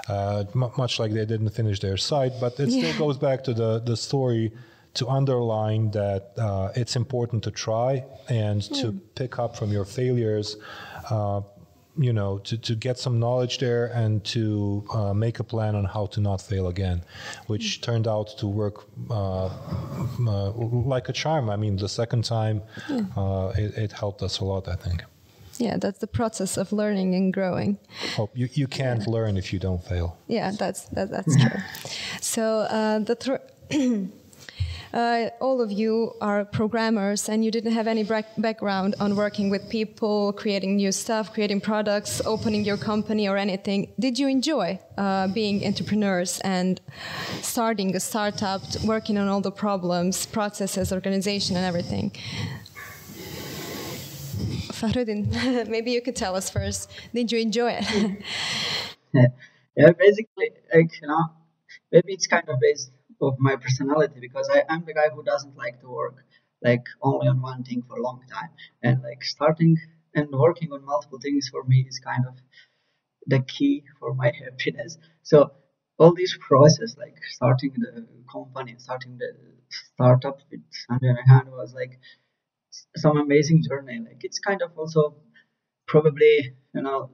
uh, 0.08 0.46
m- 0.56 0.72
much 0.78 1.00
like 1.00 1.12
they 1.14 1.26
didn't 1.26 1.50
finish 1.50 1.80
their 1.80 1.98
site. 1.98 2.34
But 2.40 2.60
it 2.60 2.70
still 2.72 2.98
goes 2.98 3.18
back 3.18 3.44
to 3.46 3.54
the, 3.54 3.80
the 3.80 3.98
story 3.98 4.52
to 4.96 5.08
underline 5.08 5.92
that 5.92 6.32
uh, 6.38 6.72
it's 6.76 6.96
important 6.96 7.44
to 7.44 7.52
try 7.52 8.04
and 8.30 8.62
to 8.82 8.94
pick 9.16 9.38
up 9.40 9.56
from 9.56 9.72
your 9.72 9.86
failures. 9.86 10.58
Uh, 11.10 11.42
you 11.98 12.14
know, 12.14 12.38
to, 12.40 12.58
to 12.58 12.76
get 12.76 13.00
some 13.00 13.20
knowledge 13.20 13.58
there 13.58 13.88
and 13.88 14.24
to 14.26 14.86
uh, 14.94 15.14
make 15.14 15.40
a 15.40 15.44
plan 15.44 15.76
on 15.76 15.86
how 15.86 16.06
to 16.08 16.22
not 16.22 16.42
fail 16.42 16.68
again, 16.68 17.04
which 17.48 17.82
turned 17.82 18.08
out 18.08 18.38
to 18.38 18.48
work 18.48 18.86
uh, 19.10 19.46
uh, 19.46 20.52
like 20.52 21.10
a 21.10 21.14
charm. 21.14 21.50
I 21.50 21.56
mean, 21.56 21.78
the 21.78 21.90
second 21.90 22.24
time, 22.24 22.62
uh, 23.16 23.52
it, 23.58 23.78
it 23.78 23.92
helped 23.92 24.22
us 24.22 24.40
a 24.40 24.46
lot, 24.46 24.68
I 24.68 24.76
think. 24.76 25.04
Yeah, 25.60 25.78
that's 25.78 26.00
the 26.00 26.08
process 26.08 26.56
of 26.58 26.72
learning 26.72 27.16
and 27.16 27.34
growing. 27.34 27.80
Oh, 28.18 28.30
you, 28.36 28.48
you 28.54 28.68
can't 28.68 29.08
learn 29.08 29.38
if 29.38 29.52
you 29.52 29.60
don't 29.60 29.84
fail. 29.84 30.18
Yeah, 30.28 30.52
that's 30.52 30.84
that, 30.90 31.10
that's 31.10 31.36
true. 31.36 31.60
So 32.22 32.60
uh, 32.60 33.00
the 33.00 33.16
thr 33.16 33.36
uh, 34.94 35.30
all 35.42 35.62
of 35.62 35.72
you 35.72 36.14
are 36.22 36.46
programmers, 36.46 37.30
and 37.30 37.44
you 37.44 37.52
didn't 37.52 37.74
have 37.74 37.88
any 37.88 38.04
background 38.38 38.96
on 39.00 39.16
working 39.16 39.50
with 39.50 39.70
people, 39.70 40.34
creating 40.34 40.78
new 40.78 40.92
stuff, 40.92 41.34
creating 41.34 41.62
products, 41.62 42.22
opening 42.26 42.64
your 42.64 42.78
company, 42.78 43.28
or 43.28 43.38
anything. 43.38 43.92
Did 44.00 44.18
you 44.18 44.28
enjoy 44.28 44.80
uh, 44.98 45.28
being 45.28 45.66
entrepreneurs 45.66 46.40
and 46.42 46.80
starting 47.42 47.96
a 47.96 48.00
startup, 48.00 48.62
working 48.84 49.18
on 49.18 49.28
all 49.28 49.42
the 49.42 49.52
problems, 49.52 50.26
processes, 50.26 50.92
organization, 50.92 51.56
and 51.58 51.66
everything? 51.66 52.12
Fahrudin, 54.72 55.68
maybe 55.70 55.92
you 55.92 56.02
could 56.02 56.16
tell 56.16 56.36
us 56.36 56.50
first. 56.50 56.90
Did 57.14 57.32
you 57.32 57.40
enjoy 57.40 57.80
it? 57.82 58.24
yeah, 59.76 59.92
basically, 59.92 60.52
like 60.74 60.92
you 61.02 61.08
know, 61.08 61.26
maybe 61.92 62.14
it's 62.14 62.28
kind 62.28 62.48
of 62.48 62.60
based 62.60 62.92
of 63.22 63.36
my 63.40 63.56
personality 63.56 64.20
because 64.20 64.50
I, 64.54 64.64
I'm 64.70 64.86
the 64.86 64.94
guy 64.94 65.10
who 65.14 65.24
doesn't 65.24 65.56
like 65.58 65.80
to 65.82 65.90
work 65.90 66.16
like 66.64 66.86
only 67.02 67.28
on 67.28 67.42
one 67.42 67.64
thing 67.64 67.84
for 67.88 67.98
a 67.98 68.02
long 68.02 68.22
time, 68.32 68.50
and 68.82 69.02
like 69.04 69.24
starting 69.24 69.78
and 70.16 70.28
working 70.32 70.72
on 70.72 70.84
multiple 70.86 71.20
things 71.22 71.50
for 71.50 71.64
me 71.64 71.86
is 71.88 72.00
kind 72.00 72.26
of 72.28 72.36
the 73.28 73.40
key 73.42 73.84
for 74.00 74.14
my 74.16 74.32
happiness. 74.44 74.98
So 75.24 75.52
all 76.00 76.14
this 76.14 76.38
process, 76.40 76.96
like 76.98 77.18
starting 77.32 77.74
the 77.78 78.08
company, 78.32 78.76
starting 78.78 79.18
the 79.18 79.32
startup 79.70 80.40
with 80.52 80.62
Sandi 80.72 81.08
Rejhan 81.08 81.48
was 81.52 81.74
like 81.74 82.00
some 82.98 83.18
amazing 83.18 83.64
journey. 83.68 84.00
Like 84.00 84.24
it's 84.24 84.40
kind 84.40 84.62
of 84.62 84.78
also 84.78 85.16
probably 85.88 86.56
you 86.76 86.82
know 86.84 87.12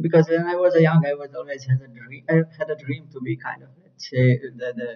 because 0.00 0.28
when 0.28 0.46
I 0.46 0.56
was 0.56 0.74
a 0.74 0.82
young, 0.82 1.04
I 1.06 1.14
was 1.14 1.34
always 1.34 1.64
had 1.64 1.80
a 1.82 1.88
dream. 1.88 2.24
I 2.28 2.34
had 2.58 2.70
a 2.70 2.76
dream 2.76 3.08
to 3.12 3.20
be 3.20 3.36
kind 3.36 3.62
of 3.62 3.68
say 3.98 4.38
the, 4.38 4.68
the 4.80 4.90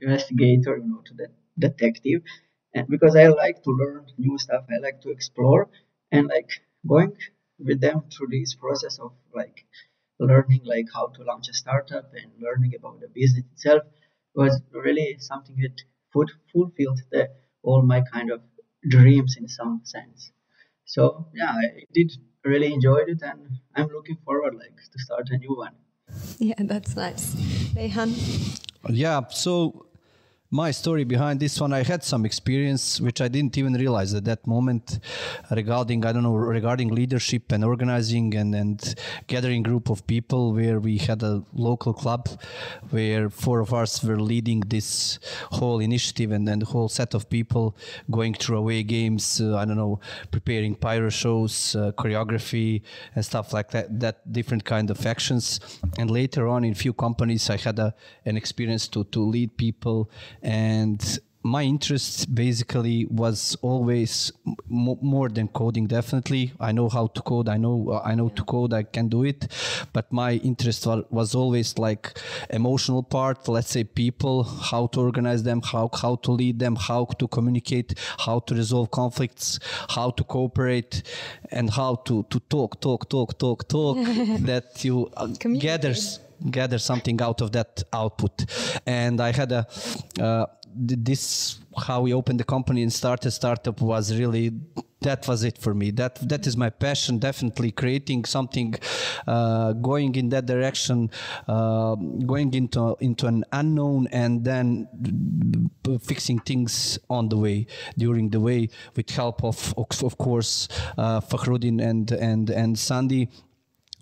investigator, 0.00 0.76
you 0.78 0.84
know, 0.88 1.02
to 1.06 1.14
the 1.14 1.28
detective, 1.58 2.22
and 2.74 2.86
because 2.88 3.16
I 3.16 3.28
like 3.28 3.62
to 3.64 3.70
learn 3.70 4.06
new 4.18 4.38
stuff, 4.38 4.64
I 4.70 4.78
like 4.78 5.00
to 5.02 5.10
explore, 5.10 5.68
and 6.12 6.28
like 6.28 6.50
going 6.86 7.16
with 7.58 7.80
them 7.80 8.02
through 8.12 8.28
this 8.30 8.54
process 8.54 8.98
of 8.98 9.12
like 9.34 9.64
learning 10.18 10.62
like 10.64 10.86
how 10.94 11.06
to 11.08 11.22
launch 11.22 11.48
a 11.48 11.54
startup 11.54 12.12
and 12.14 12.32
learning 12.40 12.72
about 12.78 13.00
the 13.00 13.08
business 13.08 13.44
itself 13.52 13.82
was 14.34 14.60
really 14.72 15.16
something 15.18 15.56
that 15.62 15.76
ful- 16.12 16.38
fulfilled 16.52 17.00
the 17.12 17.30
all 17.62 17.82
my 17.82 18.00
kind 18.12 18.30
of 18.30 18.40
dreams 18.88 19.36
in 19.38 19.48
some 19.48 19.80
sense. 19.84 20.30
So 20.84 21.28
yeah, 21.34 21.52
I 21.52 21.84
did 21.92 22.12
really 22.44 22.72
enjoyed 22.72 23.08
it, 23.08 23.22
and 23.22 23.40
I'm 23.76 23.88
looking 23.88 24.18
forward 24.24 24.54
like 24.56 24.76
to 24.92 24.98
start 24.98 25.30
a 25.30 25.38
new 25.38 25.56
one. 25.56 25.74
Yeah, 26.38 26.54
that's 26.58 26.96
nice. 26.96 27.34
Rejhan? 27.74 28.12
Yeah, 28.90 29.22
so 29.30 29.86
my 30.54 30.70
story 30.70 31.02
behind 31.02 31.40
this 31.40 31.60
one, 31.60 31.72
I 31.72 31.82
had 31.82 32.04
some 32.04 32.24
experience 32.24 33.00
which 33.00 33.20
I 33.20 33.26
didn't 33.26 33.58
even 33.58 33.72
realize 33.72 34.14
at 34.14 34.24
that 34.26 34.46
moment 34.46 35.00
regarding, 35.50 36.06
I 36.06 36.12
don't 36.12 36.22
know, 36.22 36.36
regarding 36.36 36.94
leadership 36.94 37.50
and 37.50 37.64
organizing 37.64 38.36
and, 38.36 38.54
and 38.54 38.94
gathering 39.26 39.64
group 39.64 39.90
of 39.90 40.06
people 40.06 40.52
where 40.52 40.78
we 40.78 40.98
had 40.98 41.24
a 41.24 41.42
local 41.54 41.92
club 41.92 42.28
where 42.90 43.30
four 43.30 43.58
of 43.58 43.74
us 43.74 44.04
were 44.04 44.20
leading 44.20 44.60
this 44.60 45.18
whole 45.50 45.80
initiative 45.80 46.30
and 46.30 46.46
then 46.46 46.60
the 46.60 46.66
whole 46.66 46.88
set 46.88 47.14
of 47.14 47.28
people 47.28 47.76
going 48.08 48.32
through 48.32 48.58
away 48.58 48.84
games, 48.84 49.40
uh, 49.40 49.56
I 49.56 49.64
don't 49.64 49.76
know, 49.76 49.98
preparing 50.30 50.76
pyro 50.76 51.10
shows, 51.10 51.74
uh, 51.74 51.90
choreography 51.98 52.82
and 53.16 53.24
stuff 53.24 53.52
like 53.52 53.72
that, 53.72 53.98
that 53.98 54.32
different 54.32 54.64
kind 54.64 54.88
of 54.88 55.04
actions. 55.04 55.58
And 55.98 56.12
later 56.12 56.46
on 56.46 56.62
in 56.62 56.74
few 56.74 56.92
companies, 56.92 57.50
I 57.50 57.56
had 57.56 57.80
a, 57.80 57.92
an 58.24 58.36
experience 58.36 58.86
to, 58.88 59.02
to 59.02 59.20
lead 59.20 59.56
people 59.56 60.08
and 60.44 61.18
my 61.46 61.62
interest 61.62 62.34
basically 62.34 63.04
was 63.04 63.54
always 63.60 64.32
m- 64.46 64.96
more 65.02 65.28
than 65.28 65.46
coding 65.48 65.86
definitely. 65.86 66.52
I 66.58 66.72
know 66.72 66.88
how 66.88 67.08
to 67.08 67.20
code. 67.20 67.50
I 67.50 67.58
know 67.58 68.00
i 68.02 68.14
know 68.14 68.30
to 68.30 68.42
code. 68.44 68.72
I 68.72 68.82
can 68.82 69.08
do 69.08 69.24
it. 69.24 69.52
But 69.92 70.10
my 70.10 70.32
interest 70.36 70.86
wa- 70.86 71.02
was 71.10 71.34
always 71.34 71.76
like 71.78 72.18
emotional 72.48 73.02
part. 73.02 73.46
Let's 73.46 73.68
say 73.70 73.84
people 73.84 74.44
how 74.44 74.86
to 74.88 75.00
organize 75.00 75.42
them 75.42 75.60
how 75.60 75.90
how 76.02 76.16
to 76.24 76.32
lead 76.32 76.60
them 76.60 76.76
how 76.76 77.04
to 77.18 77.28
communicate 77.28 77.92
how 78.26 78.38
to 78.46 78.54
resolve 78.54 78.90
conflicts 78.90 79.58
how 79.90 80.12
to 80.12 80.24
cooperate 80.24 81.02
and 81.50 81.68
how 81.68 81.96
to 82.06 82.22
to 82.30 82.40
talk 82.48 82.80
talk 82.80 83.06
talk 83.10 83.36
talk 83.38 83.68
talk 83.68 83.96
that 84.50 84.82
you 84.82 85.10
uh, 85.18 85.28
Communicate. 85.38 86.20
Gather 86.50 86.78
something 86.78 87.20
out 87.20 87.40
of 87.40 87.52
that 87.52 87.82
output. 87.92 88.44
And 88.86 89.20
I 89.20 89.32
had 89.32 89.52
a 89.52 89.66
uh, 90.20 90.46
this 90.76 91.58
how 91.86 92.02
we 92.02 92.12
opened 92.12 92.40
the 92.40 92.44
company 92.44 92.82
and 92.82 92.92
started 92.92 93.30
startup 93.30 93.80
was 93.80 94.16
really 94.16 94.52
that 95.04 95.28
was 95.28 95.44
it 95.44 95.58
for 95.58 95.74
me. 95.74 95.90
That 95.90 96.16
that 96.28 96.46
is 96.46 96.56
my 96.56 96.70
passion. 96.70 97.18
Definitely 97.18 97.70
creating 97.72 98.24
something, 98.24 98.74
uh, 99.26 99.72
going 99.74 100.14
in 100.16 100.30
that 100.30 100.46
direction, 100.46 101.10
uh, 101.46 101.94
going 102.26 102.52
into 102.54 102.96
into 103.00 103.26
an 103.26 103.44
unknown, 103.52 104.08
and 104.10 104.44
then 104.44 104.88
fixing 106.00 106.40
things 106.40 106.98
on 107.08 107.28
the 107.28 107.36
way 107.36 107.66
during 107.98 108.30
the 108.30 108.40
way 108.40 108.70
with 108.96 109.10
help 109.10 109.44
of 109.44 109.74
of 109.76 110.18
course 110.18 110.68
uh, 110.98 111.20
Fahrudin 111.20 111.80
and 111.80 112.10
and 112.12 112.50
and 112.50 112.78
Sandi 112.78 113.28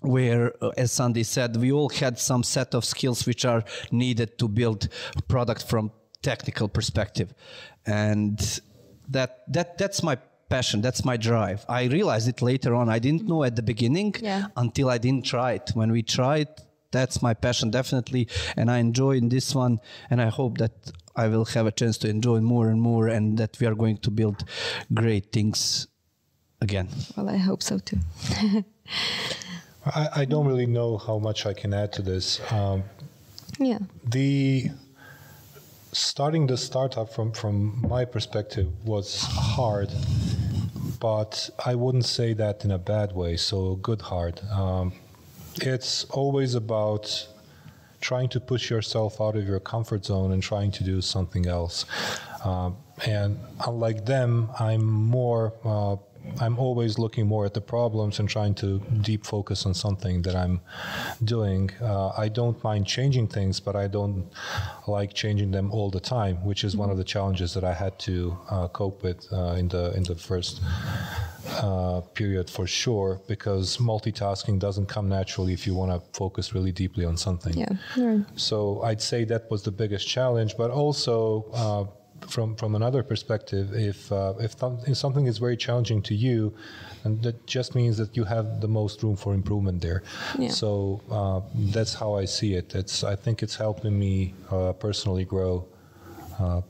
where, 0.03 0.53
uh, 0.61 0.69
as 0.77 0.91
Sandi 0.91 1.23
said, 1.23 1.55
we 1.57 1.71
all 1.71 1.89
had 1.89 2.19
some 2.19 2.43
set 2.43 2.75
of 2.75 2.83
skills 2.85 3.25
which 3.25 3.45
are 3.45 3.63
needed 3.91 4.37
to 4.39 4.47
build 4.47 4.87
product 5.27 5.63
from 5.67 5.91
technical 6.21 6.67
perspective, 6.67 7.33
and 7.85 8.61
that 9.09 9.43
that 9.53 9.77
that's 9.77 10.03
my 10.03 10.17
passion. 10.49 10.81
That's 10.81 11.03
my 11.03 11.17
drive. 11.17 11.65
I 11.67 11.85
realized 11.85 12.27
it 12.27 12.41
later 12.41 12.75
on. 12.75 12.89
I 12.89 12.99
didn't 12.99 13.27
know 13.27 13.43
at 13.43 13.55
the 13.55 13.63
beginning 13.63 14.15
Yeah. 14.21 14.47
until 14.55 14.89
I 14.89 14.97
didn't 14.99 15.25
try 15.25 15.53
it. 15.53 15.71
When 15.73 15.91
we 15.91 16.03
tried, 16.03 16.47
that's 16.91 17.21
my 17.21 17.33
passion 17.33 17.71
definitely, 17.71 18.27
and 18.57 18.69
I 18.69 18.77
enjoy 18.77 19.17
in 19.17 19.29
this 19.29 19.55
one, 19.55 19.79
and 20.09 20.21
I 20.21 20.29
hope 20.29 20.57
that. 20.59 20.71
I 21.15 21.27
will 21.27 21.45
have 21.45 21.67
a 21.67 21.71
chance 21.71 21.99
to 21.99 22.07
enjoy 22.09 22.39
more 22.41 22.69
and 22.71 22.81
more, 22.81 23.07
and 23.07 23.37
that 23.37 23.59
we 23.59 23.67
are 23.67 23.75
going 23.75 23.97
to 23.97 24.09
build 24.09 24.43
great 24.91 25.31
things 25.31 25.85
again. 26.59 26.87
Well, 27.15 27.29
I 27.29 27.37
hope 27.37 27.61
so 27.61 27.77
too. 27.77 27.99
I, 29.85 30.09
I 30.21 30.25
don't 30.25 30.47
really 30.47 30.65
know 30.65 30.97
how 30.97 31.17
much 31.19 31.45
I 31.45 31.53
can 31.53 31.73
add 31.73 31.91
to 31.93 32.01
this. 32.01 32.39
Um, 32.51 32.83
Yeah. 33.59 33.79
the 34.05 34.71
starting 35.91 36.47
the 36.47 36.57
startup 36.57 37.13
from 37.13 37.31
from 37.31 37.81
my 37.87 38.05
perspective 38.05 38.67
was 38.85 39.21
hard, 39.21 39.89
but 40.99 41.49
I 41.65 41.75
wouldn't 41.75 42.05
say 42.05 42.33
that 42.33 42.65
in 42.65 42.71
a 42.71 42.77
bad 42.79 43.11
way. 43.13 43.37
So 43.37 43.75
good 43.75 44.01
hard. 44.01 44.41
Um, 44.51 44.93
it's 45.61 46.05
always 46.05 46.55
about 46.55 47.27
trying 48.01 48.27
to 48.29 48.39
push 48.39 48.69
yourself 48.71 49.21
out 49.21 49.35
of 49.35 49.45
your 49.47 49.59
comfort 49.59 50.05
zone 50.05 50.31
and 50.33 50.41
trying 50.41 50.71
to 50.71 50.83
do 50.83 50.99
something 51.01 51.45
else. 51.45 51.85
Uh, 52.43 52.71
and 53.05 53.37
unlike 53.67 54.05
them, 54.05 54.49
I'm 54.59 54.83
more. 54.83 55.53
Uh, 55.63 55.97
I'm 56.39 56.57
always 56.57 56.97
looking 56.97 57.27
more 57.27 57.45
at 57.45 57.53
the 57.53 57.61
problems 57.61 58.19
and 58.19 58.27
trying 58.29 58.55
to 58.55 58.79
deep 59.01 59.25
focus 59.25 59.65
on 59.65 59.73
something 59.73 60.21
that 60.23 60.35
I'm 60.35 60.61
doing. 61.23 61.71
Uh, 61.81 62.09
I 62.09 62.29
don't 62.29 62.61
mind 62.63 62.87
changing 62.87 63.27
things, 63.27 63.59
but 63.59 63.75
I 63.75 63.87
don't 63.87 64.29
like 64.87 65.13
changing 65.13 65.51
them 65.51 65.71
all 65.71 65.89
the 65.89 65.99
time, 65.99 66.43
which 66.43 66.63
is 66.63 66.75
one 66.75 66.89
of 66.89 66.97
the 66.97 67.03
challenges 67.03 67.53
that 67.53 67.63
I 67.63 67.73
had 67.73 67.97
to 67.99 68.37
uh, 68.49 68.67
cope 68.69 69.03
with 69.03 69.27
uh, 69.31 69.55
in 69.57 69.67
the 69.67 69.93
in 69.95 70.03
the 70.03 70.15
first 70.15 70.61
uh, 71.49 72.01
period 72.13 72.49
for 72.49 72.67
sure. 72.67 73.21
Because 73.27 73.77
multitasking 73.77 74.59
doesn't 74.59 74.87
come 74.87 75.09
naturally 75.09 75.53
if 75.53 75.67
you 75.67 75.73
want 75.75 75.91
to 75.91 76.17
focus 76.17 76.53
really 76.53 76.71
deeply 76.71 77.05
on 77.05 77.17
something. 77.17 77.53
Yeah. 77.53 77.73
Right. 77.97 78.25
So 78.35 78.81
I'd 78.81 79.01
say 79.01 79.23
that 79.25 79.49
was 79.51 79.63
the 79.63 79.71
biggest 79.71 80.07
challenge, 80.07 80.55
but 80.57 80.71
also 80.71 81.45
uh, 81.53 82.02
from 82.29 82.55
from 82.55 82.75
another 82.75 83.03
perspective, 83.03 83.73
if 83.73 84.11
uh, 84.11 84.33
if, 84.39 84.59
th- 84.59 84.87
if 84.87 84.97
something 84.97 85.27
is 85.27 85.37
very 85.37 85.57
challenging 85.57 86.01
to 86.03 86.15
you, 86.15 86.53
and 87.03 87.21
that 87.23 87.45
just 87.47 87.75
means 87.75 87.97
that 87.97 88.15
you 88.17 88.23
have 88.23 88.61
the 88.61 88.67
most 88.67 89.03
room 89.03 89.15
for 89.15 89.33
improvement 89.33 89.81
there. 89.81 90.03
Yeah. 90.37 90.49
So 90.49 91.01
uh, 91.09 91.41
that's 91.53 91.93
how 91.93 92.15
I 92.15 92.25
see 92.25 92.53
it. 92.55 92.75
It's 92.75 93.03
I 93.03 93.15
think 93.15 93.43
it's 93.43 93.55
helping 93.55 93.97
me 93.97 94.33
uh, 94.51 94.73
personally 94.73 95.25
grow 95.25 95.65
uh, 96.39 96.61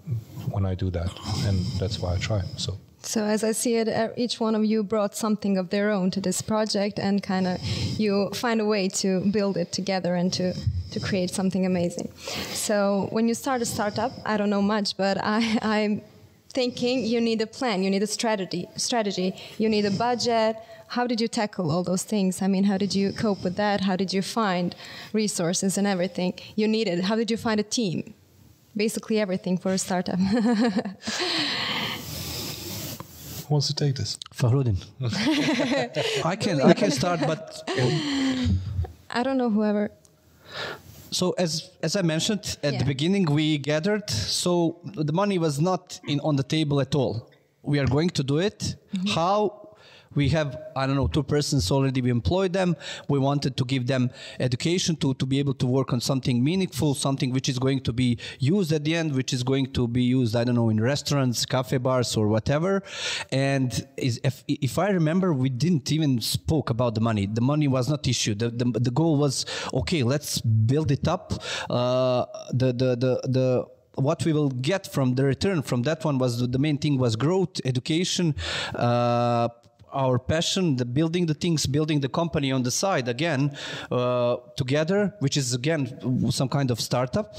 when 0.51 0.65
I 0.65 0.75
do 0.75 0.89
that, 0.91 1.11
and 1.47 1.57
that's 1.79 1.99
why 1.99 2.15
I 2.15 2.17
try. 2.17 2.41
So. 2.57 2.77
So 3.05 3.25
as 3.25 3.43
I 3.43 3.51
see 3.51 3.75
it, 3.75 4.13
each 4.15 4.39
one 4.39 4.55
of 4.55 4.63
you 4.63 4.81
brought 4.81 5.13
something 5.13 5.57
of 5.57 5.69
their 5.71 5.91
own 5.91 6.09
to 6.11 6.21
this 6.21 6.41
project, 6.41 6.99
and 6.99 7.21
kind 7.21 7.47
of 7.47 7.61
you 7.99 8.29
find 8.33 8.61
a 8.61 8.65
way 8.65 8.87
to 8.89 9.19
build 9.29 9.57
it 9.57 9.73
together 9.73 10.15
and 10.15 10.31
to 10.33 10.53
to 10.93 10.99
create 10.99 11.29
something 11.29 11.65
amazing. 11.65 12.09
So 12.53 13.07
when 13.11 13.27
you 13.27 13.33
start 13.33 13.61
a 13.61 13.65
startup, 13.65 14.11
I 14.25 14.37
don't 14.37 14.49
know 14.49 14.61
much, 14.61 14.95
but 14.97 15.17
I, 15.21 15.59
I'm 15.75 16.01
thinking 16.53 17.05
you 17.05 17.19
need 17.19 17.41
a 17.41 17.47
plan, 17.47 17.83
you 17.83 17.89
need 17.89 18.03
a 18.03 18.07
strategy, 18.07 18.67
strategy, 18.77 19.35
you 19.57 19.67
need 19.69 19.85
a 19.85 19.91
budget. 19.91 20.55
How 20.89 21.07
did 21.07 21.19
you 21.19 21.27
tackle 21.27 21.71
all 21.71 21.83
those 21.83 22.03
things? 22.03 22.41
I 22.41 22.47
mean, 22.47 22.65
how 22.65 22.77
did 22.77 22.93
you 22.93 23.11
cope 23.13 23.43
with 23.43 23.55
that? 23.55 23.81
How 23.81 23.95
did 23.95 24.13
you 24.13 24.21
find 24.21 24.75
resources 25.11 25.77
and 25.77 25.87
everything 25.87 26.33
you 26.55 26.67
needed? 26.67 27.05
How 27.05 27.15
did 27.15 27.31
you 27.31 27.37
find 27.37 27.59
a 27.59 27.63
team? 27.63 28.13
Basically, 28.75 29.19
everything 29.19 29.57
for 29.57 29.73
a 29.73 29.77
startup. 29.77 30.19
Who 33.39 33.49
wants 33.49 33.67
to 33.67 33.75
take 33.75 33.95
this? 33.95 34.17
Fahrudin. 34.33 34.77
I 36.25 36.35
can 36.35 36.61
I 36.61 36.73
can 36.73 36.91
start, 36.91 37.19
but 37.21 37.61
I 39.09 39.23
don't 39.23 39.37
know 39.37 39.49
whoever. 39.49 39.91
So 41.19 41.25
as 41.45 41.51
as 41.87 41.95
I 41.95 42.01
mentioned 42.13 42.45
at 42.63 42.73
Yeah. 42.73 42.79
the 42.81 42.85
beginning, 42.93 43.25
we 43.39 43.45
gathered. 43.71 44.07
So 44.43 44.51
the 45.09 45.13
money 45.21 45.37
was 45.47 45.55
not 45.69 45.99
in 46.07 46.19
on 46.27 46.35
the 46.41 46.47
table 46.55 46.77
at 46.87 46.93
all. 46.95 47.15
We 47.71 47.79
are 47.81 47.87
going 47.97 48.11
to 48.19 48.23
do 48.23 48.37
it. 48.49 48.59
Mm-hmm. 48.61 49.07
How? 49.17 49.62
We 50.15 50.29
have 50.29 50.57
I 50.75 50.87
don't 50.87 50.95
know 50.95 51.07
two 51.07 51.23
persons 51.23 51.71
already. 51.71 52.01
We 52.01 52.09
employed 52.09 52.53
them. 52.53 52.75
We 53.07 53.19
wanted 53.19 53.57
to 53.57 53.65
give 53.65 53.87
them 53.87 54.11
education 54.39 54.95
to 54.97 55.13
to 55.15 55.25
be 55.25 55.39
able 55.39 55.53
to 55.55 55.67
work 55.67 55.93
on 55.93 56.01
something 56.01 56.43
meaningful, 56.43 56.95
something 56.95 57.31
which 57.31 57.49
is 57.49 57.59
going 57.59 57.81
to 57.81 57.93
be 57.93 58.17
used 58.39 58.71
at 58.71 58.83
the 58.83 58.95
end, 58.95 59.13
which 59.15 59.33
is 59.33 59.43
going 59.43 59.71
to 59.73 59.87
be 59.87 60.03
used 60.03 60.35
I 60.35 60.43
don't 60.43 60.55
know 60.55 60.69
in 60.69 60.79
restaurants, 60.79 61.45
cafe 61.45 61.77
bars, 61.77 62.15
or 62.15 62.27
whatever. 62.27 62.83
And 63.31 63.69
is 63.97 64.19
if 64.23 64.43
if 64.47 64.77
I 64.77 64.89
remember, 64.89 65.33
we 65.33 65.49
didn't 65.49 65.91
even 65.91 66.21
spoke 66.21 66.69
about 66.69 66.95
the 66.95 67.01
money. 67.01 67.25
The 67.25 67.41
money 67.41 67.67
was 67.67 67.89
not 67.89 68.07
issue. 68.07 68.35
The 68.35 68.49
the, 68.49 68.65
the 68.79 68.91
goal 68.91 69.17
was 69.17 69.45
okay. 69.73 70.03
Let's 70.03 70.41
build 70.41 70.91
it 70.91 71.07
up. 71.07 71.33
Uh, 71.69 72.25
the 72.51 72.67
the 72.73 72.89
the 72.95 73.13
the 73.27 73.65
what 73.95 74.25
we 74.25 74.33
will 74.33 74.49
get 74.49 74.91
from 74.91 75.15
the 75.15 75.23
return 75.23 75.61
from 75.61 75.83
that 75.83 76.03
one 76.03 76.17
was 76.17 76.47
the 76.47 76.59
main 76.59 76.77
thing 76.77 76.97
was 76.97 77.15
growth, 77.15 77.61
education, 77.63 78.35
uh, 78.75 79.49
our 79.93 80.19
passion, 80.19 80.75
the 80.75 80.85
building 80.85 81.25
the 81.25 81.33
things, 81.33 81.65
building 81.65 81.99
the 81.99 82.09
company 82.09 82.51
on 82.51 82.63
the 82.63 82.71
side 82.71 83.07
again 83.07 83.55
uh, 83.91 84.37
together, 84.57 85.13
which 85.19 85.37
is 85.37 85.53
again 85.53 86.31
some 86.31 86.49
kind 86.49 86.71
of 86.71 86.79
startup. 86.79 87.35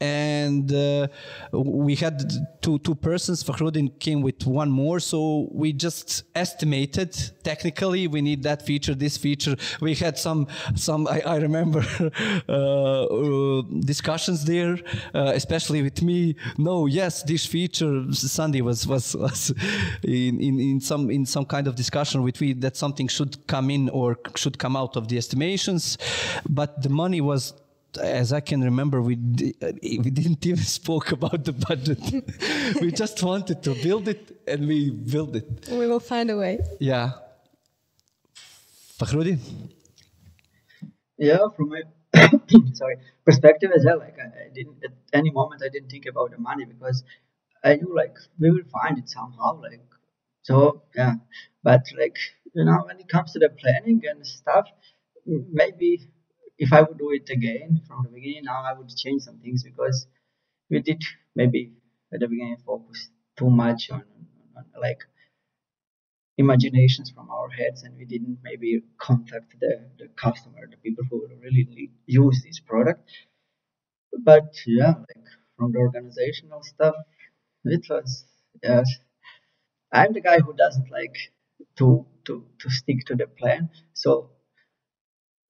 And 0.00 0.72
uh, 0.72 1.08
we 1.52 1.94
had 1.94 2.22
two 2.60 2.78
two 2.80 2.94
persons. 2.94 3.42
Fahrudin 3.42 3.98
came 3.98 4.20
with 4.22 4.46
one 4.46 4.70
more, 4.70 5.00
so 5.00 5.48
we 5.52 5.72
just 5.72 6.24
estimated 6.34 7.10
technically 7.42 8.06
we 8.06 8.20
need 8.20 8.42
that 8.42 8.62
feature, 8.62 8.94
this 8.94 9.16
feature. 9.16 9.56
We 9.80 9.94
had 9.94 10.18
some 10.18 10.46
some 10.74 11.06
I, 11.06 11.20
I 11.34 11.36
remember 11.36 11.80
uh, 12.48 13.62
discussions 13.80 14.44
there, 14.44 14.78
uh, 15.14 15.32
especially 15.34 15.82
with 15.82 16.02
me. 16.02 16.36
No, 16.58 16.86
yes, 16.86 17.22
this 17.22 17.46
feature. 17.46 18.04
Sandi 18.12 18.62
was 18.62 18.86
was 18.86 19.14
was 19.16 19.52
in, 20.02 20.40
in, 20.40 20.60
in 20.60 20.80
some 20.80 21.10
in 21.10 21.24
some 21.26 21.44
kind 21.44 21.66
of 21.66 21.74
discussion 21.86 22.22
with 22.26 22.40
me 22.40 22.48
that 22.64 22.74
something 22.84 23.08
should 23.16 23.34
come 23.46 23.66
in 23.76 23.88
or 23.98 24.08
should 24.42 24.56
come 24.64 24.74
out 24.82 24.96
of 24.96 25.04
the 25.10 25.16
estimations, 25.22 25.82
but 26.58 26.70
the 26.82 26.92
money 27.04 27.20
was. 27.20 27.42
As 28.20 28.30
I 28.30 28.42
can 28.50 28.60
remember, 28.70 28.98
we 29.08 29.14
we 30.04 30.10
didn't 30.20 30.42
even 30.50 30.66
spoke 30.80 31.08
about 31.18 31.40
the 31.48 31.54
budget. 31.68 32.02
we 32.82 32.88
just 33.02 33.16
wanted 33.30 33.58
to 33.66 33.70
build 33.86 34.04
it, 34.14 34.22
and 34.52 34.60
we 34.72 34.78
built 35.14 35.32
it. 35.40 35.48
We 35.80 35.86
will 35.90 36.04
find 36.12 36.26
a 36.30 36.36
way. 36.42 36.54
Yeah. 36.92 37.06
Fakhrudi? 38.98 39.34
Yeah, 41.26 41.42
from 41.56 41.66
my 41.74 41.82
sorry 42.80 42.96
perspective 43.28 43.70
as 43.78 43.82
well. 43.86 43.98
Like 44.06 44.18
I, 44.26 44.28
I 44.44 44.48
didn't 44.56 44.78
at 44.88 44.94
any 45.20 45.30
moment 45.38 45.58
I 45.66 45.70
didn't 45.74 45.90
think 45.94 46.06
about 46.12 46.28
the 46.34 46.40
money 46.50 46.64
because 46.74 46.98
I 47.68 47.70
knew 47.78 47.92
like 48.02 48.16
we 48.42 48.48
will 48.54 48.68
find 48.78 48.94
it 49.02 49.08
somehow. 49.18 49.50
Like 49.68 49.86
so 50.46 50.82
yeah, 50.94 51.14
but 51.68 51.84
like 52.00 52.16
you 52.54 52.64
know 52.64 52.78
when 52.86 52.98
it 53.00 53.08
comes 53.14 53.32
to 53.32 53.38
the 53.44 53.50
planning 53.60 54.00
and 54.10 54.26
stuff, 54.26 54.66
maybe 55.60 55.90
if 56.58 56.72
I 56.72 56.82
would 56.82 56.98
do 56.98 57.10
it 57.18 57.28
again 57.30 57.82
from 57.86 58.04
the 58.04 58.10
beginning, 58.10 58.44
now 58.44 58.62
I 58.70 58.72
would 58.78 58.90
change 59.02 59.22
some 59.22 59.38
things 59.40 59.62
because 59.64 60.06
we 60.70 60.80
did 60.80 61.02
maybe 61.36 61.72
at 62.12 62.20
the 62.20 62.28
beginning 62.28 62.58
focus 62.66 63.10
too 63.38 63.50
much 63.50 63.90
on, 63.90 64.04
on, 64.56 64.64
like 64.80 65.00
imaginations 66.38 67.10
from 67.10 67.28
our 67.30 67.48
heads 67.50 67.82
and 67.82 67.96
we 67.98 68.04
didn't 68.04 68.38
maybe 68.42 68.82
contact 68.98 69.54
the, 69.60 69.88
the 69.98 70.08
customer, 70.16 70.66
the 70.70 70.76
people 70.78 71.04
who 71.10 71.26
really 71.42 71.90
use 72.06 72.42
this 72.44 72.60
product. 72.60 73.10
But 74.18 74.52
yeah, 74.66 74.94
like 74.98 75.26
from 75.56 75.70
the 75.70 75.78
organizational 75.78 76.62
stuff, 76.64 76.96
it 77.64 77.86
was 77.88 78.24
yes. 78.62 78.88
I'm 79.92 80.12
the 80.12 80.20
guy 80.20 80.38
who 80.40 80.52
doesn't 80.54 80.90
like 80.92 81.16
to 81.78 82.06
to 82.26 82.46
to 82.60 82.70
stick 82.70 83.04
to 83.06 83.16
the 83.16 83.26
plan. 83.26 83.70
So 83.94 84.30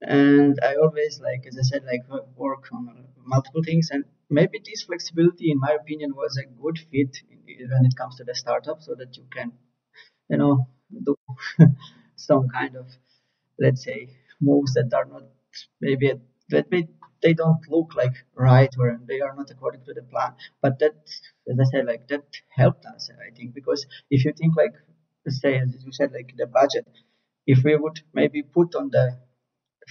and 0.01 0.59
I 0.63 0.75
always 0.75 1.19
like, 1.21 1.45
as 1.47 1.57
I 1.57 1.63
said, 1.63 1.83
like 1.85 2.01
work 2.35 2.65
on 2.71 3.07
multiple 3.25 3.63
things, 3.63 3.89
and 3.91 4.05
maybe 4.29 4.59
this 4.63 4.83
flexibility, 4.83 5.51
in 5.51 5.59
my 5.59 5.75
opinion, 5.79 6.13
was 6.15 6.37
a 6.37 6.45
good 6.61 6.77
fit 6.91 7.17
when 7.71 7.85
it 7.85 7.95
comes 7.97 8.15
to 8.17 8.23
the 8.23 8.35
startup, 8.35 8.81
so 8.81 8.95
that 8.95 9.17
you 9.17 9.25
can, 9.31 9.51
you 10.29 10.37
know, 10.37 10.67
do 11.05 11.15
some 12.17 12.49
kind 12.49 12.75
of, 12.77 12.87
let's 13.59 13.83
say, 13.83 14.09
moves 14.41 14.73
that 14.75 14.93
are 14.93 15.05
not 15.05 15.23
maybe 15.81 16.13
that 16.49 16.71
may, 16.71 16.87
they 17.21 17.33
don't 17.33 17.67
look 17.69 17.95
like 17.95 18.15
right 18.35 18.73
or 18.79 18.99
they 19.07 19.21
are 19.21 19.35
not 19.35 19.49
according 19.51 19.83
to 19.85 19.93
the 19.93 20.03
plan, 20.03 20.33
but 20.61 20.79
that, 20.79 20.95
as 21.49 21.59
I 21.59 21.63
said, 21.71 21.85
like 21.85 22.07
that 22.09 22.25
helped 22.49 22.85
us, 22.85 23.09
I 23.27 23.31
think, 23.35 23.53
because 23.53 23.85
if 24.09 24.25
you 24.25 24.33
think 24.33 24.55
like, 24.55 24.73
say, 25.27 25.57
as 25.59 25.75
you 25.85 25.91
said, 25.91 26.11
like 26.13 26.33
the 26.37 26.47
budget, 26.47 26.87
if 27.45 27.63
we 27.63 27.75
would 27.75 28.01
maybe 28.13 28.43
put 28.43 28.75
on 28.75 28.89
the 28.89 29.17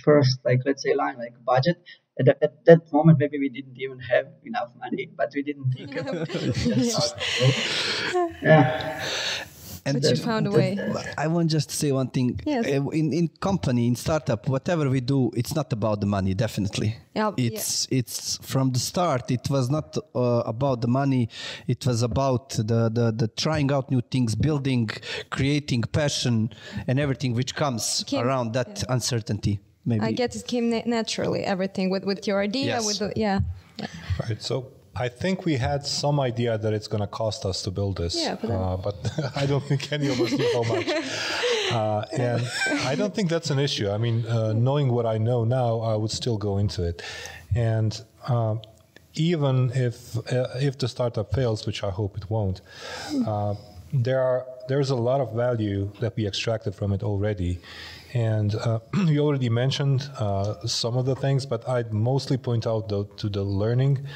first 0.05 0.39
like 0.45 0.61
let's 0.67 0.83
say 0.83 0.95
line 0.95 1.17
like 1.19 1.35
budget 1.45 1.77
at, 2.19 2.27
that- 2.27 2.39
at 2.43 2.65
that 2.67 2.93
moment 2.93 3.19
maybe 3.19 3.39
we 3.39 3.49
didn't 3.49 3.79
even 3.79 3.99
have 3.99 4.27
enough 4.45 4.71
money 4.79 5.09
but 5.17 5.31
we 5.35 5.43
didn't 5.43 5.71
think 5.77 5.97
about 5.97 6.29
it. 6.31 7.13
Yeah 8.43 9.03
And 9.87 10.03
But 10.03 10.11
you 10.11 10.17
found 10.17 10.47
a 10.47 10.51
way. 10.51 10.77
I 11.17 11.27
want 11.29 11.49
just 11.53 11.69
to 11.71 11.77
say 11.77 11.93
one 11.93 12.09
thing. 12.09 12.41
Yes. 12.45 12.67
Uh, 12.67 12.91
In 13.01 13.13
in 13.13 13.29
company, 13.41 13.87
in 13.87 13.95
startup, 13.97 14.49
whatever 14.49 14.91
we 14.91 15.01
do, 15.01 15.31
it's 15.41 15.55
not 15.55 15.73
about 15.73 16.01
the 16.01 16.07
money. 16.07 16.35
Definitely. 16.35 16.97
Yeah, 17.15 17.33
yeah. 17.37 17.47
It's 17.47 17.87
it's 17.91 18.39
from 18.43 18.73
the 18.73 18.79
start. 18.81 19.31
It 19.31 19.49
was 19.49 19.69
not 19.71 19.97
uh, 19.97 20.43
about 20.55 20.81
the 20.81 20.89
money. 20.89 21.29
It 21.69 21.87
was 21.87 22.03
about 22.03 22.51
the, 22.51 22.91
the 22.99 23.13
the 23.21 23.29
trying 23.45 23.71
out 23.73 23.91
new 23.91 24.03
things, 24.11 24.35
building, 24.35 24.91
creating 25.31 25.83
passion, 25.93 26.51
and 26.89 26.99
everything 26.99 27.35
which 27.37 27.55
comes 27.55 28.05
Came- 28.07 28.25
around 28.27 28.53
that 28.55 28.83
uncertainty. 28.89 29.61
Maybe. 29.89 30.05
I 30.05 30.13
guess 30.13 30.35
it 30.35 30.47
came 30.49 30.69
na- 30.71 30.83
naturally, 30.85 31.45
everything 31.45 31.91
with, 31.93 32.05
with 32.05 32.27
your 32.27 32.43
idea, 32.43 32.65
Yes. 32.67 32.87
with 32.87 32.99
the, 32.99 33.13
yeah. 33.15 33.41
yeah. 33.79 33.87
Right. 34.21 34.43
So 34.43 34.55
I 34.99 35.09
think 35.09 35.45
we 35.45 35.57
had 35.57 35.85
some 35.87 36.19
idea 36.21 36.57
that 36.59 36.73
it's 36.73 36.89
going 36.89 37.03
to 37.03 37.07
cost 37.07 37.45
us 37.45 37.63
to 37.63 37.71
build 37.71 37.99
this, 37.99 38.17
Yeah, 38.17 38.37
but 38.41 38.51
uh, 38.51 38.77
but 38.77 38.97
I 39.37 39.47
don't 39.47 39.63
think 39.65 39.93
any 39.93 40.09
of 40.09 40.21
us 40.21 40.33
knew 40.33 40.51
how 40.53 40.75
much. 40.75 40.89
Uh, 41.73 42.05
and 42.17 42.43
I 42.87 42.95
don't 42.95 43.13
think 43.13 43.29
that's 43.29 43.51
an 43.51 43.59
issue. 43.59 43.91
I 43.91 43.99
mean, 43.99 44.25
uh, 44.27 44.53
knowing 44.53 44.93
what 44.93 45.05
I 45.05 45.19
know 45.19 45.43
now, 45.45 45.81
I 45.81 45.97
would 45.97 46.13
still 46.13 46.39
go 46.39 46.59
into 46.59 46.85
it. 46.85 47.03
And 47.57 48.01
uh, 48.29 48.55
even 49.15 49.73
if 49.75 50.17
uh, 50.33 50.47
if 50.61 50.79
the 50.79 50.87
startup 50.87 51.35
fails, 51.35 51.67
which 51.67 51.83
I 51.83 51.91
hope 51.91 52.17
it 52.17 52.31
won't, 52.31 52.61
uh, 53.27 53.55
there 53.93 54.21
are 54.23 54.47
there's 54.69 54.91
a 54.91 54.97
lot 54.97 55.21
of 55.21 55.33
value 55.35 55.91
that 56.01 56.15
we 56.17 56.25
extracted 56.27 56.75
from 56.75 56.93
it 56.93 57.03
already. 57.03 57.59
And 58.15 58.55
uh, 58.55 58.81
you 59.07 59.21
already 59.21 59.49
mentioned 59.49 60.11
uh, 60.19 60.67
some 60.67 60.97
of 60.97 61.07
the 61.07 61.17
things, 61.17 61.47
but 61.47 61.69
I'd 61.69 61.93
mostly 61.93 62.37
point 62.37 62.67
out 62.67 62.89
the, 62.89 63.05
to 63.17 63.29
the 63.29 63.43
learning. 63.43 64.07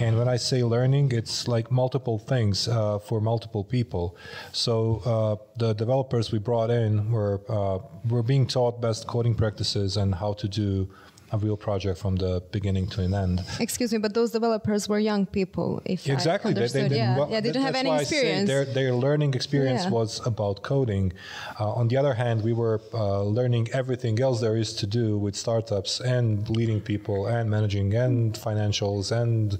And 0.00 0.18
when 0.18 0.28
I 0.28 0.36
say 0.36 0.62
learning, 0.62 1.12
it's 1.12 1.48
like 1.48 1.70
multiple 1.70 2.18
things 2.18 2.68
uh, 2.68 2.98
for 2.98 3.20
multiple 3.20 3.64
people. 3.64 4.16
So 4.52 5.02
uh, 5.04 5.36
the 5.58 5.72
developers 5.74 6.32
we 6.32 6.38
brought 6.38 6.70
in 6.70 7.10
were 7.10 7.40
uh, 7.48 7.78
were 8.08 8.22
being 8.22 8.46
taught 8.46 8.80
best 8.80 9.06
coding 9.06 9.34
practices 9.34 9.96
and 9.96 10.14
how 10.14 10.32
to 10.34 10.48
do 10.48 10.88
a 11.32 11.38
real 11.38 11.56
project 11.56 11.98
from 11.98 12.16
the 12.16 12.42
beginning 12.52 12.86
to 12.88 13.02
an 13.02 13.14
end. 13.14 13.42
Excuse 13.60 13.92
me, 13.92 13.98
but 13.98 14.14
those 14.14 14.30
developers 14.30 14.88
were 14.88 14.98
young 14.98 15.26
people. 15.26 15.82
If 15.84 16.08
Exactly. 16.08 16.52
They, 16.52 16.66
they 16.66 16.82
didn't, 16.82 16.98
yeah, 16.98 17.16
well, 17.18 17.28
yeah, 17.30 17.40
they 17.40 17.50
didn't 17.52 17.62
have 17.62 17.74
any 17.74 17.90
why 17.90 17.96
I 17.98 18.04
say 18.04 18.16
experience. 18.16 18.48
Their, 18.48 18.64
their 18.64 18.92
learning 18.94 19.34
experience 19.34 19.84
Yeah. 19.84 19.90
was 19.90 20.24
about 20.26 20.62
coding. 20.62 21.12
Uh, 21.58 21.72
on 21.72 21.88
the 21.88 21.96
other 21.96 22.14
hand, 22.14 22.42
we 22.42 22.52
were 22.52 22.80
uh, 22.94 23.22
learning 23.22 23.68
everything 23.72 24.20
else 24.20 24.40
there 24.40 24.56
is 24.56 24.72
to 24.74 24.86
do 24.86 25.18
with 25.18 25.34
startups 25.36 26.00
and 26.00 26.48
leading 26.50 26.80
people 26.80 27.26
and 27.26 27.50
managing 27.50 27.94
and 27.94 28.34
financials 28.34 29.10
and 29.12 29.58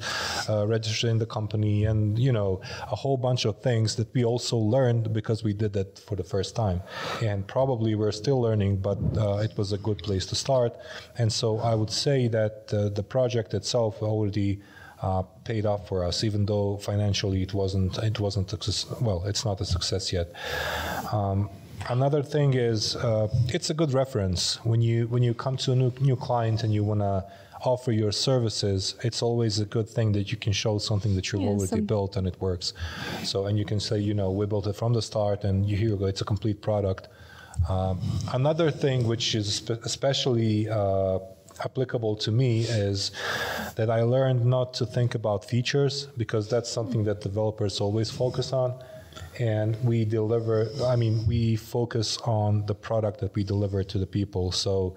uh, 0.48 0.66
registering 0.66 1.18
the 1.18 1.26
company 1.26 1.84
and 1.84 2.18
you 2.18 2.32
know 2.32 2.60
a 2.92 2.96
whole 2.96 3.16
bunch 3.16 3.44
of 3.44 3.60
things 3.60 3.96
that 3.96 4.12
we 4.14 4.24
also 4.24 4.56
learned 4.56 5.12
because 5.12 5.42
we 5.42 5.52
did 5.52 5.72
that 5.72 5.98
for 5.98 6.14
the 6.16 6.24
first 6.24 6.54
time. 6.56 6.80
And 7.22 7.46
probably 7.46 7.94
we're 7.94 8.12
still 8.12 8.40
learning, 8.40 8.76
but 8.78 8.98
uh, 9.16 9.38
it 9.46 9.56
was 9.56 9.72
a 9.72 9.78
good 9.78 9.98
place 9.98 10.26
to 10.26 10.34
start. 10.34 10.76
And 11.18 11.32
so 11.32 11.55
I 11.60 11.74
would 11.74 11.90
say 11.90 12.28
that 12.28 12.72
uh, 12.72 12.88
the 12.90 13.02
project 13.02 13.54
itself 13.54 14.02
already 14.02 14.60
uh, 15.02 15.22
paid 15.44 15.66
off 15.66 15.86
for 15.88 16.04
us, 16.04 16.24
even 16.24 16.46
though 16.46 16.76
financially 16.78 17.42
it 17.42 17.52
wasn't 17.54 17.98
it 17.98 18.18
wasn't. 18.20 18.52
Well, 19.00 19.24
it's 19.26 19.44
not 19.44 19.60
a 19.60 19.64
success 19.64 20.12
yet. 20.12 20.28
Um, 21.12 21.50
another 21.90 22.22
thing 22.22 22.54
is 22.54 22.96
uh, 22.96 23.28
it's 23.48 23.70
a 23.70 23.74
good 23.74 23.92
reference 23.92 24.56
when 24.64 24.80
you 24.80 25.06
when 25.08 25.22
you 25.22 25.34
come 25.34 25.56
to 25.58 25.72
a 25.72 25.76
new 25.76 25.92
new 26.00 26.16
client 26.16 26.62
and 26.64 26.72
you 26.72 26.82
want 26.84 27.00
to 27.00 27.24
offer 27.64 27.92
your 27.92 28.12
services. 28.12 28.94
It's 29.02 29.22
always 29.22 29.58
a 29.60 29.64
good 29.64 29.88
thing 29.88 30.12
that 30.12 30.30
you 30.32 30.38
can 30.38 30.52
show 30.52 30.78
something 30.78 31.14
that 31.16 31.30
you've 31.32 31.42
Yeah, 31.42 31.48
already 31.48 31.66
some- 31.78 31.86
built 31.86 32.16
and 32.16 32.26
it 32.26 32.40
works. 32.40 32.72
So 33.24 33.46
and 33.46 33.58
you 33.58 33.64
can 33.64 33.80
say, 33.80 33.98
you 33.98 34.14
know, 34.14 34.30
we 34.30 34.46
built 34.46 34.66
it 34.66 34.76
from 34.76 34.92
the 34.92 35.02
start, 35.02 35.44
and 35.44 35.64
here 35.66 35.88
you 35.90 35.96
go, 35.96 36.06
it's 36.06 36.20
a 36.20 36.24
complete 36.34 36.60
product. 36.62 37.08
Um, 37.68 37.98
another 38.34 38.70
thing 38.70 39.06
which 39.06 39.34
is 39.34 39.48
especially 39.84 40.68
uh, 40.68 41.18
applicable 41.64 42.16
to 42.16 42.30
me 42.30 42.62
is 42.62 43.10
that 43.76 43.90
I 43.90 44.02
learned 44.02 44.44
not 44.44 44.74
to 44.74 44.86
think 44.86 45.14
about 45.14 45.44
features 45.44 46.06
because 46.16 46.48
that's 46.48 46.70
something 46.70 47.04
that 47.04 47.20
developers 47.20 47.80
always 47.80 48.10
focus 48.10 48.52
on. 48.52 48.74
And 49.38 49.76
we 49.84 50.04
deliver, 50.04 50.68
I 50.84 50.96
mean, 50.96 51.26
we 51.26 51.56
focus 51.56 52.18
on 52.24 52.64
the 52.66 52.74
product 52.74 53.20
that 53.20 53.34
we 53.34 53.44
deliver 53.44 53.84
to 53.84 53.98
the 53.98 54.06
people. 54.06 54.50
So, 54.52 54.96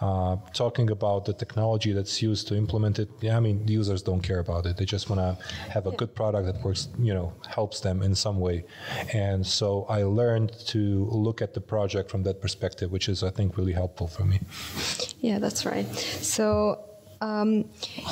uh, 0.00 0.36
talking 0.52 0.90
about 0.90 1.24
the 1.24 1.32
technology 1.32 1.92
that's 1.92 2.22
used 2.22 2.46
to 2.48 2.56
implement 2.56 2.98
it, 2.98 3.08
yeah, 3.20 3.36
I 3.36 3.40
mean, 3.40 3.66
users 3.66 4.02
don't 4.02 4.20
care 4.20 4.38
about 4.38 4.66
it. 4.66 4.76
They 4.76 4.84
just 4.84 5.10
want 5.10 5.20
to 5.20 5.44
have 5.70 5.86
a 5.86 5.92
good 5.92 6.14
product 6.14 6.46
that 6.46 6.64
works, 6.64 6.88
you 6.98 7.14
know, 7.14 7.32
helps 7.48 7.80
them 7.80 8.02
in 8.02 8.14
some 8.14 8.38
way. 8.38 8.64
And 9.12 9.46
so 9.46 9.86
I 9.88 10.02
learned 10.04 10.52
to 10.68 11.06
look 11.10 11.42
at 11.42 11.54
the 11.54 11.60
project 11.60 12.10
from 12.10 12.22
that 12.24 12.40
perspective, 12.40 12.92
which 12.92 13.08
is, 13.08 13.22
I 13.22 13.30
think, 13.30 13.56
really 13.56 13.72
helpful 13.72 14.06
for 14.06 14.24
me. 14.24 14.40
Yeah, 15.20 15.38
that's 15.38 15.66
right. 15.66 15.86
So 15.96 16.89
um, 17.20 17.64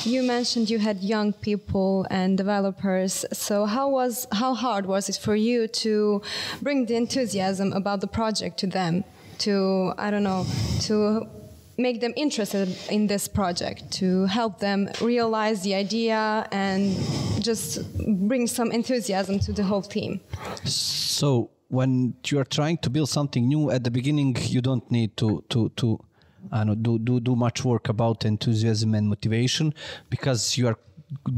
you 0.04 0.22
mentioned 0.22 0.68
you 0.70 0.78
had 0.78 1.02
young 1.02 1.32
people 1.32 2.06
and 2.10 2.36
developers. 2.36 3.24
So 3.32 3.64
how 3.64 3.88
was 3.88 4.26
how 4.32 4.54
hard 4.54 4.86
was 4.86 5.08
it 5.08 5.16
for 5.16 5.34
you 5.34 5.68
to 5.68 6.22
bring 6.60 6.86
the 6.86 6.96
enthusiasm 6.96 7.72
about 7.72 8.00
the 8.00 8.06
project 8.06 8.58
to 8.58 8.66
them? 8.66 9.04
To 9.38 9.94
I 9.98 10.10
don't 10.10 10.24
know 10.24 10.46
to 10.82 11.26
make 11.76 12.00
them 12.00 12.12
interested 12.16 12.76
in 12.90 13.06
this 13.06 13.28
project 13.28 13.90
to 13.92 14.26
help 14.26 14.58
them 14.58 14.88
realize 15.00 15.62
the 15.62 15.74
idea 15.74 16.46
and 16.50 16.96
just 17.40 17.78
bring 18.28 18.48
some 18.48 18.72
enthusiasm 18.72 19.38
to 19.38 19.52
the 19.52 19.62
whole 19.62 19.82
team 19.82 20.20
So 20.64 21.50
when 21.68 22.14
you 22.26 22.38
are 22.40 22.44
trying 22.44 22.78
to 22.78 22.90
build 22.90 23.08
something 23.08 23.46
new 23.46 23.70
at 23.70 23.84
the 23.84 23.90
beginning, 23.90 24.36
you 24.40 24.60
don't 24.60 24.90
need 24.90 25.16
to 25.18 25.44
to 25.50 25.68
to 25.76 26.00
Uh, 26.52 26.56
I 26.56 26.64
know, 26.64 26.74
do 26.74 26.98
do 26.98 27.20
do 27.20 27.36
much 27.36 27.64
work 27.64 27.88
about 27.88 28.24
enthusiasm 28.24 28.94
and 28.94 29.08
motivation 29.08 29.74
because 30.10 30.56
you 30.56 30.68
are 30.68 30.78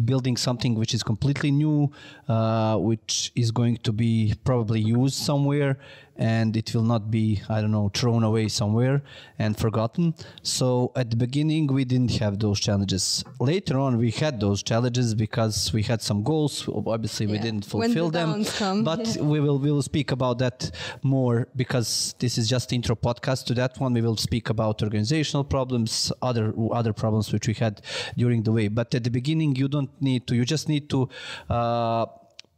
building 0.05 0.37
something 0.37 0.75
which 0.75 0.95
is 0.95 1.03
completely 1.03 1.51
new, 1.51 1.91
uh, 2.29 2.77
which 2.77 3.33
is 3.35 3.51
going 3.51 3.77
to 3.79 3.93
be 3.93 4.35
probably 4.45 4.81
used 4.81 5.15
somewhere, 5.15 5.79
and 6.17 6.57
it 6.57 6.75
will 6.75 6.83
not 6.83 7.11
be 7.11 7.41
I 7.49 7.61
don't 7.63 7.73
know 7.73 7.91
thrown 7.95 8.23
away 8.25 8.49
somewhere 8.49 9.03
and 9.39 9.57
forgotten. 9.57 10.15
So 10.43 10.93
at 10.95 11.11
the 11.11 11.17
beginning 11.17 11.69
we 11.69 11.85
didn't 11.85 12.17
have 12.19 12.39
those 12.39 12.61
challenges. 12.61 13.25
Later 13.41 13.79
on 13.79 13.97
we 13.97 14.11
had 14.11 14.39
those 14.39 14.63
challenges 14.63 15.15
because 15.15 15.73
we 15.73 15.83
had 15.83 16.03
some 16.03 16.23
goals. 16.23 16.69
Obviously 16.69 17.27
we 17.27 17.39
didn't 17.39 17.65
When 17.73 17.89
the 17.89 17.95
fulfill 17.95 18.11
them, 18.11 18.45
come, 18.45 18.85
but 18.85 19.07
yeah. 19.07 19.23
we 19.23 19.41
will 19.41 19.59
we 19.59 19.73
will 19.73 19.83
speak 19.83 20.13
about 20.13 20.39
that 20.39 20.71
more 21.03 21.49
because 21.57 22.15
this 22.19 22.37
is 22.37 22.49
just 22.49 22.73
intro 22.73 22.95
podcast 22.95 23.47
to 23.47 23.55
that 23.55 23.81
one. 23.81 23.95
We 23.95 24.03
will 24.03 24.19
speak 24.19 24.51
about 24.51 24.83
organizational 24.83 25.45
problems, 25.45 26.13
other 26.21 26.53
other 26.73 26.93
problems 26.93 27.33
which 27.33 27.49
we 27.49 27.55
had 27.55 27.81
during 28.17 28.43
the 28.43 28.53
way. 28.53 28.69
But 28.69 28.95
at 28.95 29.05
the 29.05 29.11
beginning, 29.11 29.57
you 29.61 29.69
don't 29.69 29.91
need 30.01 30.27
to. 30.27 30.35
You 30.35 30.45
just 30.45 30.69
need 30.69 30.89
to. 30.91 31.09
Uh, 31.49 32.07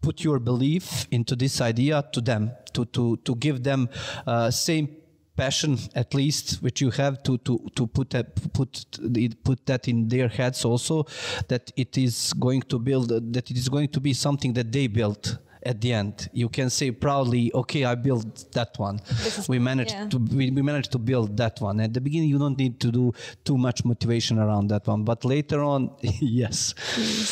put 0.03 0.25
your 0.25 0.41
belief 0.41 1.07
into 1.13 1.37
this 1.37 1.61
idea 1.61 2.05
to 2.13 2.21
them 2.21 2.51
to 2.73 2.85
to 2.87 3.17
to 3.19 3.37
give 3.37 3.63
them 3.63 3.89
uh, 4.27 4.51
same 4.51 4.89
passion 5.37 5.79
at 5.95 6.13
least 6.13 6.63
which 6.63 6.81
you 6.81 6.91
have 6.91 7.23
to 7.23 7.39
to 7.39 7.59
to 7.75 7.87
put 7.87 8.11
that 8.11 8.27
put 8.53 8.85
put 9.45 9.65
that 9.67 9.89
in 9.89 10.09
their 10.09 10.29
heads 10.29 10.65
also 10.65 11.07
that 11.49 11.71
it 11.77 11.97
is 11.97 12.33
going 12.35 12.61
to 12.61 12.79
build 12.79 13.09
that 13.33 13.51
it 13.51 13.57
is 13.57 13.69
going 13.69 13.89
to 13.89 14.01
be 14.01 14.13
something 14.13 14.53
that 14.53 14.71
they 14.73 14.87
built 14.87 15.39
at 15.65 15.81
the 15.81 15.93
end 15.93 16.29
you 16.33 16.49
can 16.49 16.69
say 16.71 16.91
proudly 16.91 17.51
okay 17.55 17.85
i 17.85 17.95
built 17.95 18.53
that 18.53 18.71
one 18.79 19.01
we 19.49 19.59
managed 19.59 19.93
yeah. 19.93 20.09
to 20.09 20.19
we, 20.19 20.51
we 20.51 20.63
managed 20.63 20.93
to 20.93 20.99
build 20.99 21.37
that 21.37 21.61
one 21.61 21.81
at 21.81 21.93
the 21.95 22.01
beginning 22.01 22.29
you 22.29 22.39
don't 22.39 22.59
need 22.59 22.79
to 22.81 22.91
do 22.91 23.13
too 23.45 23.57
much 23.57 23.85
motivation 23.85 24.39
around 24.39 24.69
that 24.69 24.87
one 24.87 25.05
but 25.05 25.25
later 25.25 25.63
on 25.63 25.91
yes 26.21 26.75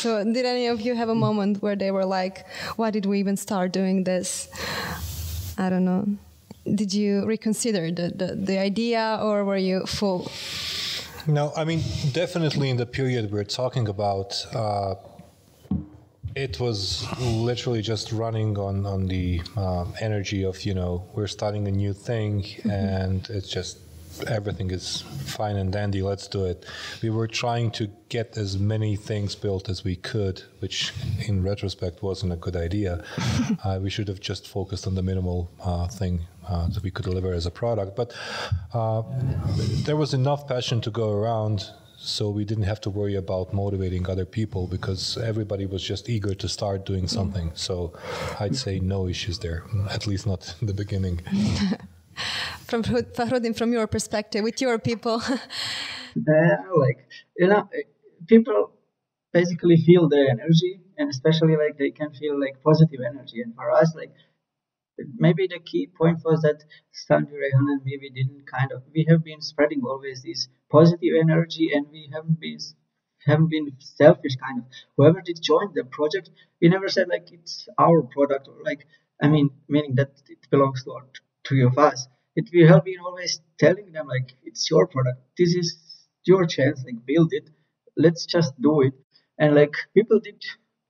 So, 0.01 0.23
did 0.23 0.45
any 0.45 0.67
of 0.67 0.81
you 0.81 0.95
have 0.95 1.09
a 1.09 1.15
moment 1.15 1.61
where 1.61 1.75
they 1.75 1.91
were 1.91 2.05
like, 2.05 2.45
"Why 2.75 2.91
did 2.91 3.05
we 3.05 3.19
even 3.19 3.37
start 3.37 3.71
doing 3.71 4.03
this?" 4.03 4.49
I 5.57 5.69
don't 5.69 5.85
know. 5.85 6.07
Did 6.65 6.93
you 6.93 7.25
reconsider 7.25 7.91
the, 7.91 8.09
the, 8.09 8.35
the 8.35 8.57
idea, 8.59 9.19
or 9.21 9.43
were 9.45 9.57
you 9.57 9.85
full? 9.85 10.31
No, 11.27 11.51
I 11.55 11.65
mean, 11.65 11.81
definitely 12.13 12.69
in 12.69 12.77
the 12.77 12.85
period 12.85 13.31
we're 13.31 13.43
talking 13.43 13.87
about, 13.87 14.45
uh, 14.55 14.95
it 16.35 16.59
was 16.59 17.05
literally 17.19 17.81
just 17.81 18.11
running 18.11 18.57
on, 18.57 18.85
on 18.85 19.07
the 19.07 19.41
um, 19.57 19.93
energy 19.99 20.43
of, 20.43 20.63
you 20.63 20.73
know, 20.73 21.05
we're 21.13 21.27
starting 21.27 21.67
a 21.67 21.71
new 21.71 21.93
thing 21.93 22.45
and 22.69 23.29
it's 23.29 23.49
just 23.49 23.79
everything 24.27 24.71
is 24.71 25.01
fine 25.25 25.55
and 25.55 25.71
dandy, 25.71 26.01
let's 26.01 26.27
do 26.27 26.45
it. 26.45 26.65
We 27.01 27.09
were 27.09 27.27
trying 27.27 27.71
to 27.71 27.89
get 28.09 28.37
as 28.37 28.57
many 28.57 28.95
things 28.95 29.35
built 29.35 29.69
as 29.69 29.83
we 29.83 29.95
could, 29.95 30.43
which 30.59 30.93
in 31.27 31.43
retrospect 31.43 32.03
wasn't 32.03 32.33
a 32.33 32.35
good 32.35 32.55
idea. 32.55 33.03
uh, 33.63 33.79
we 33.81 33.89
should 33.89 34.07
have 34.07 34.19
just 34.19 34.47
focused 34.47 34.85
on 34.85 34.95
the 34.95 35.03
minimal 35.03 35.49
uh, 35.63 35.87
thing 35.87 36.21
uh, 36.47 36.67
that 36.67 36.83
we 36.83 36.91
could 36.91 37.05
deliver 37.05 37.33
as 37.33 37.45
a 37.45 37.51
product. 37.51 37.95
But 37.95 38.13
uh, 38.73 39.03
there 39.85 39.95
was 39.95 40.13
enough 40.13 40.47
passion 40.47 40.81
to 40.81 40.91
go 40.91 41.11
around 41.11 41.69
so 42.03 42.29
we 42.29 42.43
didn't 42.43 42.63
have 42.63 42.81
to 42.81 42.89
worry 42.89 43.15
about 43.15 43.53
motivating 43.53 44.09
other 44.09 44.25
people 44.25 44.67
because 44.67 45.17
everybody 45.17 45.65
was 45.65 45.83
just 45.83 46.09
eager 46.09 46.33
to 46.33 46.47
start 46.47 46.85
doing 46.85 47.07
something 47.07 47.51
so 47.53 47.93
i'd 48.39 48.55
say 48.55 48.79
no 48.79 49.07
issues 49.07 49.39
there 49.39 49.63
at 49.89 50.07
least 50.07 50.25
not 50.25 50.55
in 50.61 50.67
the 50.67 50.73
beginning 50.73 51.21
From 52.67 52.83
Fahrudin, 52.83 53.53
from 53.53 53.73
your 53.73 53.87
perspective, 53.87 54.43
with 54.43 54.61
your 54.61 54.79
people. 54.79 55.21
Uh, 56.13 56.57
like 56.75 57.07
you 57.37 57.47
know, 57.47 57.69
people 58.27 58.71
basically 59.31 59.77
feel 59.77 60.09
the 60.09 60.27
energy, 60.29 60.81
and 60.97 61.09
especially 61.09 61.55
like 61.55 61.77
they 61.77 61.89
can 61.89 62.11
feel 62.11 62.37
like 62.37 62.61
positive 62.61 62.99
energy. 63.09 63.41
And 63.41 63.55
for 63.55 63.71
us, 63.71 63.95
like 63.95 64.11
maybe 65.15 65.47
the 65.47 65.59
key 65.59 65.87
point 65.87 66.19
was 66.23 66.41
that 66.41 66.63
Rejhan 67.09 67.67
and 67.73 67.83
me, 67.83 67.97
we 68.01 68.09
didn't 68.09 68.45
kind 68.47 68.71
of 68.71 68.83
we 68.93 69.05
have 69.09 69.23
been 69.23 69.41
spreading 69.41 69.81
always 69.83 70.21
this 70.23 70.47
positive 70.69 71.13
energy, 71.19 71.69
and 71.73 71.87
we 71.91 72.09
haven't 72.13 72.39
been 72.39 72.59
haven't 73.25 73.49
been 73.49 73.71
selfish 73.79 74.35
kind 74.35 74.59
of. 74.59 74.65
Whoever 74.97 75.21
did 75.21 75.41
join 75.41 75.73
the 75.73 75.83
project, 75.85 76.29
we 76.61 76.69
never 76.69 76.89
said 76.89 77.07
like 77.09 77.31
it's 77.31 77.67
our 77.77 78.01
product 78.03 78.47
or 78.47 78.57
like 78.63 78.85
I 79.21 79.27
mean 79.27 79.49
meaning 79.67 79.95
that 79.95 80.11
it 80.29 80.39
belongs 80.49 80.83
to 80.83 80.91
our, 80.93 81.05
of 81.67 81.77
us. 81.77 82.07
It 82.35 82.49
we 82.53 82.67
have 82.67 82.83
been 82.85 82.99
always 83.05 83.41
telling 83.59 83.91
them 83.91 84.07
like 84.07 84.29
it's 84.43 84.69
your 84.69 84.87
product. 84.87 85.19
This 85.37 85.55
is 85.55 85.67
your 86.25 86.45
chance. 86.45 86.83
Like 86.85 87.05
build 87.05 87.29
it. 87.33 87.49
Let's 87.97 88.25
just 88.25 88.59
do 88.61 88.81
it. 88.81 88.93
And 89.37 89.55
like 89.55 89.75
people 89.93 90.19
did 90.19 90.41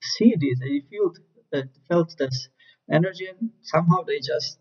see 0.01 0.36
this. 0.39 0.59
They 0.59 0.82
felt 0.91 1.20
that 1.51 1.66
uh, 1.66 1.68
felt 1.89 2.16
this 2.18 2.49
energy, 2.92 3.28
and 3.28 3.52
somehow 3.64 4.04
they 4.04 4.20
just 4.20 4.60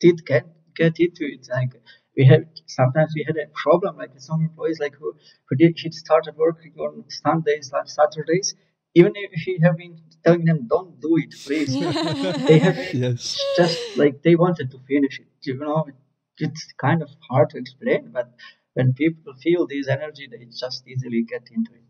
did 0.00 0.24
get 0.26 0.46
get 0.76 0.94
into 0.98 1.24
it. 1.34 1.46
Like 1.50 1.72
we 2.16 2.24
had 2.24 2.48
sometimes 2.66 3.12
we 3.14 3.24
had 3.26 3.36
a 3.36 3.46
problem 3.54 3.96
like 3.96 4.14
with 4.14 4.22
some 4.22 4.40
employees 4.42 4.78
like 4.80 4.94
who, 4.96 5.14
who 5.48 5.56
did 5.56 5.74
he 5.78 5.90
started 5.92 6.36
working 6.36 6.74
on 6.78 7.04
Sundays 7.08 7.70
like 7.72 7.88
Saturdays 7.88 8.54
even 8.94 9.12
if 9.14 9.30
we 9.46 9.60
have 9.62 9.76
been 9.76 9.96
telling 10.24 10.44
them 10.44 10.66
don't 10.68 11.00
do 11.00 11.16
it 11.24 11.34
please 11.46 11.76
they 12.48 12.58
have 12.58 12.78
Yes. 12.92 13.36
just 13.56 13.80
like 13.94 14.22
they 14.22 14.34
wanted 14.34 14.70
to 14.72 14.78
finish 14.88 15.20
it 15.20 15.28
you 15.42 15.54
know 15.58 15.86
it's 16.38 16.64
kind 16.80 17.02
of 17.02 17.10
hard 17.30 17.50
to 17.50 17.58
explain 17.58 18.10
but 18.12 18.28
when 18.74 18.92
people 18.94 19.34
feel 19.44 19.66
this 19.66 19.88
energy 19.88 20.26
they 20.30 20.44
just 20.64 20.86
easily 20.88 21.22
get 21.22 21.44
into 21.54 21.72
it 21.80 21.86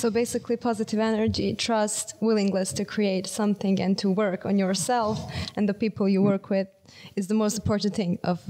So 0.00 0.10
basically, 0.10 0.56
positive 0.56 0.98
energy, 0.98 1.52
trust, 1.52 2.14
willingness 2.20 2.72
to 2.72 2.86
create 2.86 3.26
something 3.26 3.78
and 3.82 3.98
to 3.98 4.10
work 4.10 4.46
on 4.46 4.58
yourself 4.58 5.30
and 5.56 5.68
the 5.68 5.74
people 5.74 6.08
you 6.08 6.20
mm. 6.22 6.32
work 6.32 6.48
with 6.48 6.68
is 7.16 7.26
the 7.26 7.34
most 7.34 7.58
important 7.58 7.94
thing. 7.94 8.18
Of 8.24 8.40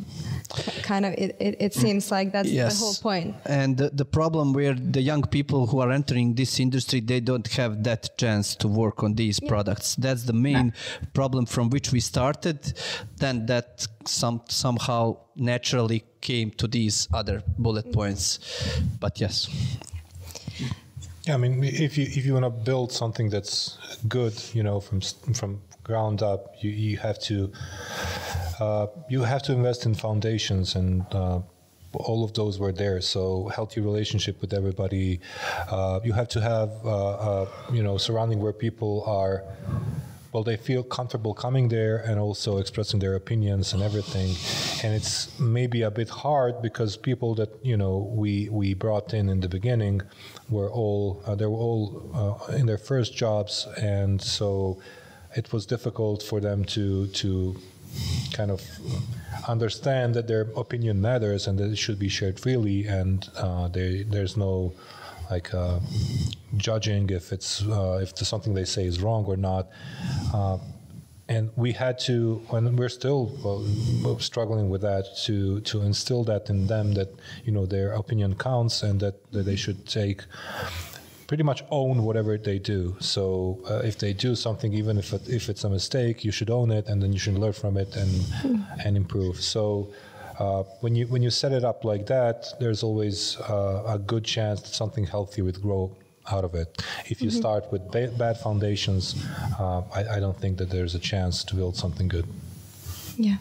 kind 0.85 1.05
of, 1.05 1.13
it, 1.15 1.37
it, 1.41 1.57
it 1.59 1.75
seems 1.75 2.13
like 2.13 2.31
that's 2.31 2.49
yes. 2.49 2.79
the 2.79 2.85
whole 2.85 2.95
point. 2.95 3.35
And 3.47 3.77
the, 3.77 3.91
the 3.91 4.05
problem 4.05 4.53
where 4.53 4.75
the 4.75 5.03
young 5.03 5.23
people 5.23 5.67
who 5.67 5.81
are 5.81 5.91
entering 5.91 6.37
this 6.37 6.61
industry, 6.61 7.01
they 7.01 7.19
don't 7.19 7.49
have 7.49 7.83
that 7.83 8.17
chance 8.17 8.55
to 8.55 8.69
work 8.69 9.03
on 9.03 9.17
these 9.17 9.41
products. 9.41 9.97
That's 9.97 10.23
the 10.23 10.33
main 10.33 10.73
problem 11.15 11.47
from 11.47 11.69
which 11.71 11.91
we 11.91 11.99
started. 11.99 12.79
Then 13.17 13.47
that 13.47 13.89
some 14.07 14.43
somehow 14.49 15.17
naturally 15.35 16.05
came 16.21 16.53
to 16.53 16.69
these 16.69 17.09
other 17.13 17.43
bullet 17.59 17.87
mm. 17.87 17.93
points. 17.93 18.39
But 19.01 19.21
yes. 19.21 19.49
Yeah, 21.31 21.37
I 21.37 21.39
mean, 21.39 21.63
if 21.63 21.97
you 21.97 22.07
if 22.07 22.27
you 22.27 22.33
want 22.35 22.45
to 22.45 22.51
build 22.51 22.91
something 22.91 23.31
that's 23.31 23.79
good, 24.09 24.35
you 24.53 24.65
know, 24.65 24.81
from 24.81 25.01
from 25.33 25.63
ground 25.85 26.23
up, 26.23 26.57
you, 26.59 26.71
you 26.73 26.97
have 26.97 27.21
to 27.21 27.53
uh, 28.59 28.89
you 29.09 29.23
have 29.23 29.43
to 29.45 29.53
invest 29.53 29.87
in 29.87 29.95
foundations, 29.95 30.75
and 30.75 31.07
uh, 31.13 31.39
all 31.95 32.25
of 32.25 32.33
those 32.35 32.59
were 32.59 32.73
there. 32.73 33.01
So 33.01 33.47
healthy 33.55 33.81
relationship 33.81 34.41
with 34.41 34.53
everybody. 34.53 35.21
Uh, 35.71 36.01
you 36.03 36.15
have 36.15 36.27
to 36.31 36.41
have 36.41 36.71
uh, 36.85 37.11
uh, 37.29 37.49
you 37.73 37.85
know 37.85 37.97
surrounding 37.97 38.41
where 38.41 38.53
people 38.53 39.05
are. 39.07 39.45
Well, 40.33 40.45
they 40.45 40.57
feel 40.57 40.85
comfortable 40.85 41.35
coming 41.35 41.69
there 41.69 41.97
and 41.97 42.21
also 42.21 42.59
expressing 42.59 43.01
their 43.01 43.17
opinions 43.17 43.73
and 43.73 43.83
everything, 43.83 44.37
and 44.85 44.95
it's 44.95 45.39
maybe 45.41 45.83
a 45.83 45.91
bit 45.91 46.09
hard 46.09 46.63
because 46.63 46.97
people 46.97 47.35
that 47.35 47.49
you 47.65 47.77
know 47.77 48.09
we 48.15 48.49
we 48.49 48.75
brought 48.75 49.13
in 49.13 49.29
in 49.29 49.41
the 49.41 49.49
beginning 49.49 50.03
were 50.49 50.71
all 50.71 51.21
uh, 51.27 51.35
they 51.35 51.47
were 51.47 51.59
all 51.59 52.11
uh, 52.15 52.53
in 52.53 52.67
their 52.67 52.79
first 52.79 53.17
jobs, 53.17 53.67
and 53.77 54.23
so 54.23 54.81
it 55.35 55.53
was 55.53 55.67
difficult 55.67 56.23
for 56.23 56.39
them 56.39 56.65
to 56.65 57.09
to 57.09 57.57
kind 58.33 58.53
of 58.53 58.63
understand 59.49 60.15
that 60.15 60.29
their 60.29 60.43
opinion 60.57 61.01
matters 61.01 61.49
and 61.49 61.59
that 61.59 61.71
it 61.71 61.77
should 61.77 61.99
be 61.99 62.09
shared 62.09 62.39
freely, 62.39 62.87
and 62.87 63.29
uh, 63.37 63.67
they, 63.67 64.05
there's 64.05 64.37
no 64.37 64.73
like 65.31 65.53
uh, 65.55 65.79
judging 66.57 67.09
if 67.11 67.33
it's 67.33 67.63
uh, 67.63 68.01
if 68.03 68.17
something 68.19 68.55
they 68.55 68.65
say 68.65 68.85
is 68.85 69.01
wrong 69.01 69.25
or 69.25 69.37
not. 69.37 69.69
Uh, 70.35 70.59
and 71.31 71.49
we 71.55 71.71
had 71.71 71.97
to, 72.01 72.43
and 72.53 72.77
we're 72.77 72.89
still 72.89 73.31
well, 73.45 74.19
struggling 74.19 74.69
with 74.69 74.83
that, 74.83 75.05
to 75.25 75.61
to 75.61 75.83
instill 75.83 76.25
that 76.25 76.51
in 76.51 76.67
them 76.67 76.93
that 76.95 77.09
you 77.45 77.53
know 77.53 77.67
their 77.67 77.93
opinion 77.93 78.35
counts 78.35 78.83
and 78.83 78.99
that, 79.01 79.17
that 79.31 79.45
they 79.45 79.57
should 79.57 79.87
take 79.87 80.23
pretty 81.29 81.45
much 81.45 81.63
own 81.71 82.03
whatever 82.03 82.37
they 82.37 82.59
do. 82.59 82.97
So 82.99 83.61
uh, 83.71 83.83
if 83.85 83.97
they 83.97 84.13
do 84.13 84.35
something, 84.35 84.75
even 84.75 84.99
if 84.99 85.13
it, 85.13 85.29
if 85.29 85.49
it's 85.49 85.63
a 85.63 85.71
mistake, 85.71 86.25
you 86.25 86.33
should 86.33 86.51
own 86.51 86.73
it, 86.73 86.89
and 86.89 87.01
then 87.01 87.13
you 87.13 87.21
should 87.21 87.39
learn 87.39 87.53
from 87.53 87.77
it 87.77 87.97
and 87.97 88.13
and 88.85 88.97
improve. 88.97 89.41
So. 89.41 89.89
Uh, 90.41 90.63
when 90.81 90.95
you 90.97 91.07
when 91.09 91.23
you 91.23 91.31
set 91.31 91.53
it 91.53 91.65
up 91.65 91.85
like 91.85 92.07
that, 92.07 92.47
there's 92.61 92.83
always 92.83 93.39
uh, 93.41 93.95
a 93.97 93.99
good 93.99 94.25
chance 94.25 94.63
that 94.63 94.75
something 94.83 95.05
healthy 95.05 95.43
would 95.43 95.61
grow 95.61 95.95
out 96.33 96.45
of 96.45 96.55
it. 96.55 96.83
If 97.13 97.21
you 97.21 97.31
start 97.31 97.71
with 97.73 97.83
ba- 97.91 98.13
bad 98.17 98.39
foundations, 98.39 99.03
uh, 99.59 99.83
I, 99.95 100.17
I 100.17 100.21
don't 100.21 100.39
think 100.41 100.59
that 100.59 100.71
there's 100.71 100.95
a 100.95 100.99
chance 100.99 101.45
to 101.45 101.55
build 101.55 101.77
something 101.77 102.09
good. 102.09 102.27
Yeah. 103.17 103.37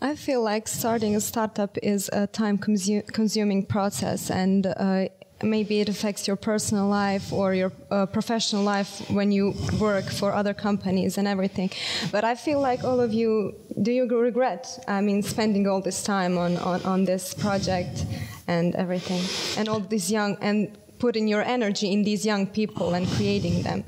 I 0.00 0.14
feel 0.14 0.42
like 0.42 0.68
starting 0.68 1.16
a 1.16 1.20
startup 1.20 1.76
is 1.82 2.08
a 2.12 2.26
time 2.26 2.58
consu- 2.58 3.06
consuming 3.12 3.66
process 3.66 4.30
and 4.30 4.66
uh, 4.66 5.08
maybe 5.42 5.80
it 5.80 5.88
affects 5.88 6.26
your 6.26 6.36
personal 6.36 6.88
life 6.88 7.32
or 7.32 7.54
your 7.54 7.72
uh, 7.90 8.06
professional 8.06 8.62
life 8.62 9.08
when 9.10 9.30
you 9.30 9.54
work 9.78 10.04
for 10.04 10.32
other 10.32 10.54
companies 10.54 11.18
and 11.18 11.28
everything. 11.28 11.70
But 12.10 12.24
I 12.24 12.34
feel 12.34 12.60
like 12.60 12.84
all 12.84 13.00
of 13.00 13.12
you, 13.12 13.54
do 13.82 13.92
you 13.92 14.06
regret, 14.18 14.82
I 14.88 15.00
mean, 15.00 15.22
spending 15.22 15.66
all 15.66 15.80
this 15.80 16.02
time 16.02 16.38
on, 16.38 16.56
on, 16.58 16.82
on 16.82 17.04
this 17.04 17.34
project 17.34 18.04
and 18.46 18.74
everything 18.74 19.22
and 19.58 19.68
all 19.68 19.80
these 19.80 20.10
young, 20.10 20.36
and 20.40 20.76
putting 20.98 21.28
your 21.28 21.42
energy 21.42 21.92
in 21.92 22.02
these 22.02 22.26
young 22.26 22.46
people 22.46 22.94
and 22.94 23.06
creating 23.06 23.62
them? 23.62 23.84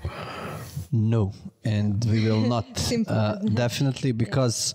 No, 0.92 1.32
and 1.64 2.04
we 2.06 2.24
will 2.24 2.40
not. 2.40 2.66
Uh, 3.06 3.36
definitely, 3.54 4.12
because 4.12 4.74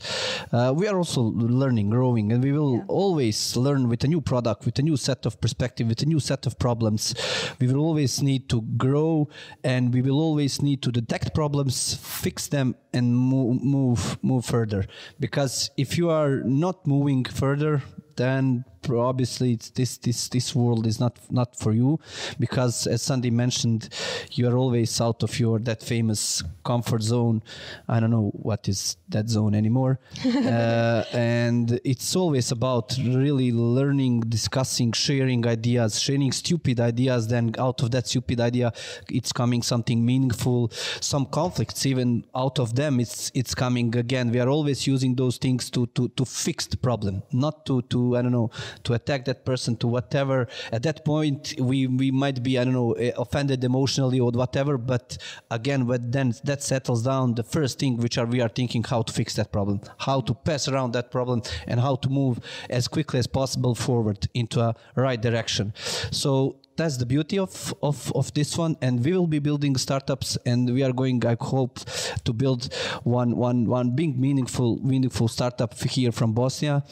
uh, 0.52 0.74
we 0.76 0.88
are 0.88 0.98
also 0.98 1.22
learning, 1.22 1.90
growing, 1.90 2.32
and 2.32 2.44
we 2.44 2.52
will 2.52 2.84
always 2.88 3.56
learn 3.56 3.88
with 3.88 4.04
a 4.04 4.08
new 4.08 4.22
product, 4.22 4.66
with 4.66 4.80
a 4.80 4.82
new 4.82 4.98
set 4.98 5.26
of 5.26 5.40
perspective, 5.42 5.88
with 5.88 6.02
a 6.02 6.06
new 6.06 6.20
set 6.20 6.46
of 6.46 6.58
problems. 6.58 7.14
We 7.60 7.68
will 7.68 7.80
always 7.80 8.22
need 8.22 8.50
to 8.50 8.62
grow, 8.62 9.30
and 9.64 9.94
we 9.94 10.02
will 10.02 10.20
always 10.20 10.62
need 10.62 10.82
to 10.84 10.92
detect 10.92 11.34
problems, 11.34 11.96
fix 11.96 12.48
them, 12.48 12.76
and 12.94 13.16
move 13.16 13.62
move 13.62 14.18
move 14.24 14.46
further. 14.46 14.86
Because 15.20 15.72
if 15.78 15.98
you 15.98 16.10
are 16.10 16.42
not 16.44 16.88
moving 16.88 17.26
further, 17.26 17.84
then 18.16 18.66
obviously 18.90 19.54
it's 19.54 19.70
this 19.72 19.98
this 19.98 20.30
this 20.30 20.56
world 20.56 20.86
is 20.86 21.00
not 21.00 21.18
not 21.30 21.56
for 21.56 21.74
you 21.74 22.00
because 22.40 22.88
as 22.88 23.02
Sandi 23.02 23.32
mentioned 23.32 23.90
you 24.32 24.48
are 24.48 24.58
always 24.58 25.00
out 25.02 25.24
of 25.24 25.40
your 25.40 25.60
that 25.60 25.82
famous 25.84 26.44
comfort 26.64 27.02
zone. 27.02 27.44
I 27.88 28.00
don't 28.00 28.12
know 28.12 28.32
what 28.34 28.68
is 28.68 28.98
that 29.10 29.30
zone 29.30 29.56
anymore. 29.56 30.00
Uh, 30.46 31.04
and 31.12 31.80
it's 31.84 32.16
always 32.16 32.52
about 32.52 32.96
really 32.98 33.52
learning 33.52 34.22
discussing 34.22 34.92
sharing 34.92 35.46
ideas 35.48 36.00
sharing 36.00 36.32
stupid 36.32 36.80
ideas. 36.80 37.28
Then 37.28 37.56
out 37.58 37.82
of 37.82 37.92
that 37.92 38.08
stupid 38.08 38.40
idea 38.40 38.72
it's 39.10 39.32
coming 39.32 39.62
something 39.64 40.06
meaningful 40.06 40.72
some 41.02 41.26
conflicts 41.26 41.86
even 41.86 42.26
out 42.36 42.60
of 42.60 42.76
them 42.76 43.00
it's 43.00 43.32
it's 43.34 43.56
coming 43.56 43.96
again. 43.96 44.32
We 44.32 44.40
are 44.40 44.50
always 44.50 44.86
using 44.88 45.16
those 45.16 45.38
things 45.38 45.70
to 45.72 45.88
to 45.88 46.10
to 46.10 46.26
fix 46.26 46.68
the 46.68 46.78
problem 46.78 47.24
not 47.32 47.66
to 47.66 47.82
to 47.84 48.18
I 48.18 48.22
don't 48.22 48.32
know 48.32 48.52
to 48.84 48.94
attack 48.94 49.26
that 49.26 49.46
person 49.46 49.76
to 49.78 49.88
whatever. 49.88 50.48
At 50.72 50.84
that 50.84 51.06
point 51.06 51.56
we 51.60 51.88
we 51.88 52.12
might 52.12 52.44
be 52.44 52.58
I 52.60 52.64
don't 52.64 52.74
know 52.74 52.94
eh, 52.94 53.12
offended 53.18 53.64
emotionally 53.64 54.20
or 54.20 54.32
whatever 54.32 54.78
but 54.78 55.18
again 55.52 55.88
when 55.88 56.12
then 56.12 56.34
that 56.44 56.64
settles 56.64 57.04
down 57.04 57.36
the 57.36 57.44
first 57.44 57.80
thing 57.80 57.98
which 57.98 58.18
are 58.18 58.26
we 58.26 58.42
are 58.42 58.50
thinking 58.50 58.84
how 58.84 59.02
to 59.02 59.14
fix 59.14 59.36
that 59.36 59.52
problem 59.52 59.82
how 60.00 60.22
to 60.22 60.34
pass 60.34 60.68
around 60.68 60.94
that 60.94 61.12
problem 61.12 61.42
and 61.68 61.80
how 61.80 61.96
to 61.96 62.10
move 62.10 62.40
as 62.70 62.88
quickly 62.88 63.20
as 63.20 63.28
possible 63.28 63.76
forward 63.76 64.28
into 64.34 64.60
a 64.62 64.76
right 64.96 65.22
direction. 65.22 65.74
So 66.12 66.58
that's 66.76 66.98
the 66.98 67.06
beauty 67.06 67.40
of, 67.40 67.74
of, 67.82 68.12
of 68.16 68.34
this 68.34 68.58
one 68.58 68.76
and 68.82 69.04
we 69.04 69.14
will 69.14 69.28
be 69.28 69.40
building 69.40 69.76
startups 69.78 70.38
and 70.46 70.74
we 70.74 70.84
are 70.84 70.92
going 70.92 71.26
i 71.26 71.36
hope 71.40 71.80
to 72.24 72.34
build 72.34 72.74
one 73.04 73.36
one 73.36 73.66
one 73.66 73.96
big 73.96 74.18
meaningful 74.20 74.78
meaningful 74.84 75.28
startup 75.28 75.74
here 75.80 76.12
from 76.12 76.34
bosnia 76.34 76.84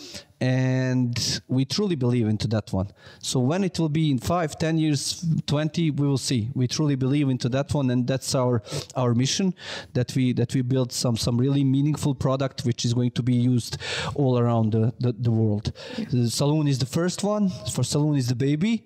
and 0.43 1.41
we 1.47 1.63
truly 1.63 1.95
believe 1.95 2.27
into 2.27 2.47
that 2.47 2.73
one. 2.73 2.91
So 3.19 3.39
when 3.39 3.63
it 3.63 3.79
will 3.79 3.87
be 3.87 4.11
in 4.11 4.19
5 4.19 4.57
10 4.57 4.77
years 4.77 5.25
20 5.47 5.91
we 5.91 6.05
will 6.05 6.17
see. 6.17 6.49
We 6.53 6.67
truly 6.67 6.95
believe 6.95 7.29
into 7.29 7.47
that 7.49 7.73
one 7.73 7.89
and 7.91 8.05
that's 8.05 8.35
our 8.35 8.61
our 8.97 9.13
mission 9.15 9.53
that 9.93 10.13
we 10.15 10.33
that 10.33 10.53
we 10.53 10.61
build 10.61 10.91
some 10.91 11.15
some 11.15 11.37
really 11.37 11.63
meaningful 11.63 12.13
product 12.13 12.65
which 12.65 12.83
is 12.83 12.93
going 12.93 13.11
to 13.11 13.23
be 13.23 13.35
used 13.35 13.77
all 14.15 14.37
around 14.37 14.73
the, 14.73 14.93
the, 14.99 15.13
the 15.13 15.31
world. 15.31 15.71
The 16.11 16.29
saloon 16.29 16.67
is 16.67 16.77
the 16.77 16.91
first 16.99 17.23
one. 17.23 17.49
For 17.73 17.83
saloon 17.83 18.17
is 18.17 18.27
the 18.27 18.35
baby 18.35 18.85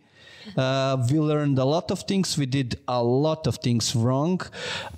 Uh, 0.56 1.06
we 1.10 1.20
learned 1.20 1.60
a 1.60 1.66
lot 1.66 1.92
of 1.92 2.02
things. 2.02 2.38
We 2.38 2.46
did 2.46 2.80
a 2.88 3.04
lot 3.04 3.48
of 3.48 3.58
things 3.58 3.96
wrong, 3.96 4.42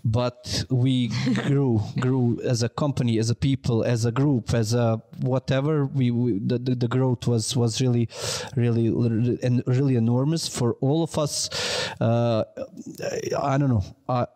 but 0.03 0.65
we 0.69 1.07
grew, 1.45 1.81
grew 1.99 2.39
as 2.43 2.63
a 2.63 2.69
company, 2.69 3.17
as 3.19 3.29
a 3.29 3.35
people, 3.35 3.83
as 3.83 4.05
a 4.05 4.11
group, 4.11 4.53
as 4.53 4.73
a 4.73 5.01
whatever. 5.21 5.85
We, 5.85 6.11
we 6.11 6.39
the, 6.39 6.57
the, 6.59 6.75
the 6.75 6.87
growth 6.87 7.27
was 7.27 7.55
was 7.55 7.81
really, 7.81 8.09
really, 8.55 8.87
and 9.41 9.63
really 9.65 9.95
enormous 9.95 10.47
for 10.47 10.73
all 10.81 11.03
of 11.03 11.17
us. 11.17 11.49
Uh, 11.99 12.43
I 13.41 13.57
don't 13.57 13.69
know. 13.69 13.83
I 14.07 14.27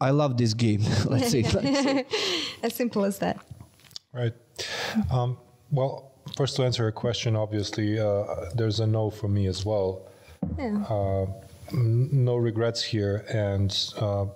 I 0.00 0.10
love 0.10 0.36
this 0.36 0.54
game. 0.54 0.82
Let's 1.06 1.30
say. 1.30 1.42
as 2.62 2.74
simple 2.74 3.04
as 3.04 3.18
that. 3.18 3.38
Right. 4.12 4.34
Um, 5.10 5.38
well, 5.70 6.12
first 6.36 6.56
to 6.56 6.64
answer 6.64 6.82
your 6.84 6.92
question, 6.92 7.36
obviously, 7.36 7.98
uh, 7.98 8.50
there's 8.54 8.80
a 8.80 8.86
no 8.86 9.10
for 9.10 9.28
me 9.28 9.46
as 9.46 9.64
well. 9.64 10.08
Yeah. 10.58 10.82
Uh, 10.84 11.26
no 11.72 12.36
regrets 12.36 12.82
here, 12.82 13.24
and 13.28 13.76
uh, 13.98 14.26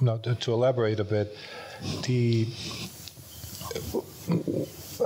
no, 0.00 0.18
to, 0.18 0.52
elaborate 0.52 1.00
a 1.00 1.04
bit, 1.04 1.36
the 2.02 2.46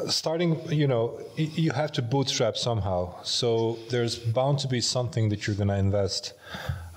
starting, 0.09 0.61
you 0.71 0.87
know, 0.87 1.19
you 1.37 1.71
have 1.71 1.93
to 1.93 2.03
bootstrap 2.03 2.57
somehow. 2.57 3.15
So 3.23 3.79
there's 3.91 4.17
bound 4.17 4.59
to 4.61 4.69
be 4.69 4.81
something 4.81 5.29
that 5.31 5.47
you're 5.47 5.57
going 5.57 5.69
to 5.69 5.77
invest. 5.77 6.35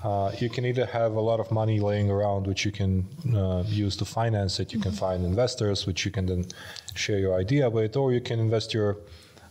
Uh, 0.02 0.32
you 0.38 0.48
can 0.48 0.64
either 0.64 0.86
have 0.86 1.12
a 1.12 1.20
lot 1.20 1.40
of 1.40 1.50
money 1.50 1.78
laying 1.78 2.10
around, 2.10 2.46
which 2.46 2.64
you 2.64 2.72
can 2.72 3.06
uh, 3.36 3.62
use 3.66 3.96
to 3.96 4.04
finance 4.04 4.58
it. 4.58 4.72
You 4.72 4.80
can 4.80 4.92
find 4.92 5.24
investors, 5.24 5.86
which 5.86 6.04
you 6.04 6.10
can 6.10 6.26
then 6.26 6.46
share 6.94 7.18
your 7.18 7.34
idea 7.34 7.68
with, 7.68 7.96
or 7.96 8.12
you 8.12 8.20
can 8.20 8.40
invest 8.40 8.72
your 8.72 8.96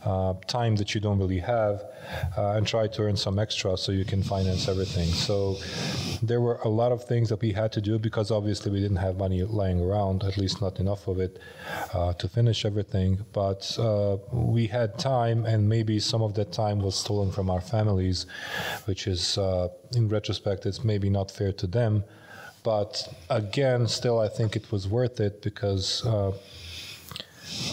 uh, 0.05 0.33
time 0.47 0.75
that 0.77 0.95
you 0.95 1.01
don't 1.01 1.19
really 1.19 1.39
have 1.39 1.83
uh, 2.37 2.51
and 2.51 2.65
try 2.65 2.87
to 2.87 3.01
earn 3.01 3.17
some 3.17 3.37
extra 3.37 3.77
so 3.77 3.91
you 3.91 4.05
can 4.05 4.23
finance 4.23 4.67
everything. 4.67 5.07
So 5.09 5.57
there 6.21 6.39
were 6.39 6.55
a 6.63 6.69
lot 6.69 6.91
of 6.91 7.03
things 7.03 7.29
that 7.29 7.41
we 7.41 7.51
had 7.51 7.71
to 7.73 7.81
do 7.81 7.99
because 7.99 8.31
obviously 8.31 8.71
we 8.71 8.79
didn't 8.79 8.97
have 8.97 9.17
money 9.17 9.43
lying 9.43 9.81
around, 9.81 10.23
at 10.23 10.37
least 10.37 10.61
not 10.61 10.79
enough 10.79 11.07
of 11.07 11.19
it 11.19 11.39
uh, 11.93 12.13
to 12.13 12.27
finish 12.29 12.65
everything. 12.65 13.25
But 13.33 13.77
uh, 13.77 14.17
we 14.31 14.67
had 14.67 14.97
time, 14.97 15.45
and 15.45 15.67
maybe 15.67 15.99
some 15.99 16.21
of 16.21 16.33
that 16.35 16.51
time 16.53 16.79
was 16.79 16.95
stolen 16.95 17.31
from 17.31 17.49
our 17.49 17.61
families, 17.61 18.25
which 18.85 19.05
is, 19.07 19.37
uh, 19.37 19.67
in 19.95 20.07
retrospect, 20.07 20.65
it's 20.65 20.83
maybe 20.83 21.09
not 21.09 21.29
fair 21.29 21.51
to 21.53 21.67
them. 21.67 22.03
But 22.63 23.07
again, 23.29 23.87
still, 23.87 24.19
I 24.19 24.27
think 24.27 24.55
it 24.55 24.71
was 24.71 24.87
worth 24.87 25.19
it 25.19 25.41
because 25.41 26.03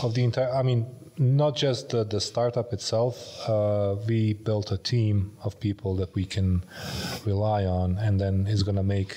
of 0.03 0.14
the 0.14 0.24
entire 0.24 0.51
i 0.55 0.62
mean 0.62 0.87
not 1.19 1.57
just 1.57 1.91
the, 1.91 2.05
the 2.05 2.21
startup 2.21 2.73
itself 2.73 3.49
uh, 3.49 3.97
we 4.07 4.35
built 4.35 4.71
a 4.73 4.79
team 4.79 5.37
of 5.43 5.59
people 5.61 5.97
that 5.97 6.14
we 6.14 6.25
can 6.25 6.62
rely 7.25 7.64
on 7.64 7.97
and 7.99 8.21
then 8.21 8.47
is 8.47 8.62
going 8.62 8.77
to 8.77 8.83
make 8.83 9.17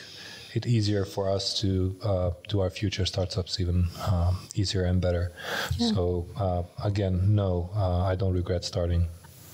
it 0.56 0.66
easier 0.66 1.06
for 1.06 1.30
us 1.30 1.60
to 1.62 1.96
uh, 2.04 2.32
do 2.48 2.60
our 2.60 2.70
future 2.70 3.06
startups 3.06 3.60
even 3.60 3.88
um, 4.08 4.40
easier 4.56 4.84
and 4.84 5.00
better. 5.00 5.32
So 5.78 6.26
uh, 6.38 6.64
again 6.84 7.36
no 7.36 7.70
uh, 7.76 8.04
i 8.04 8.16
don't 8.16 8.34
regret 8.34 8.64
starting. 8.64 9.06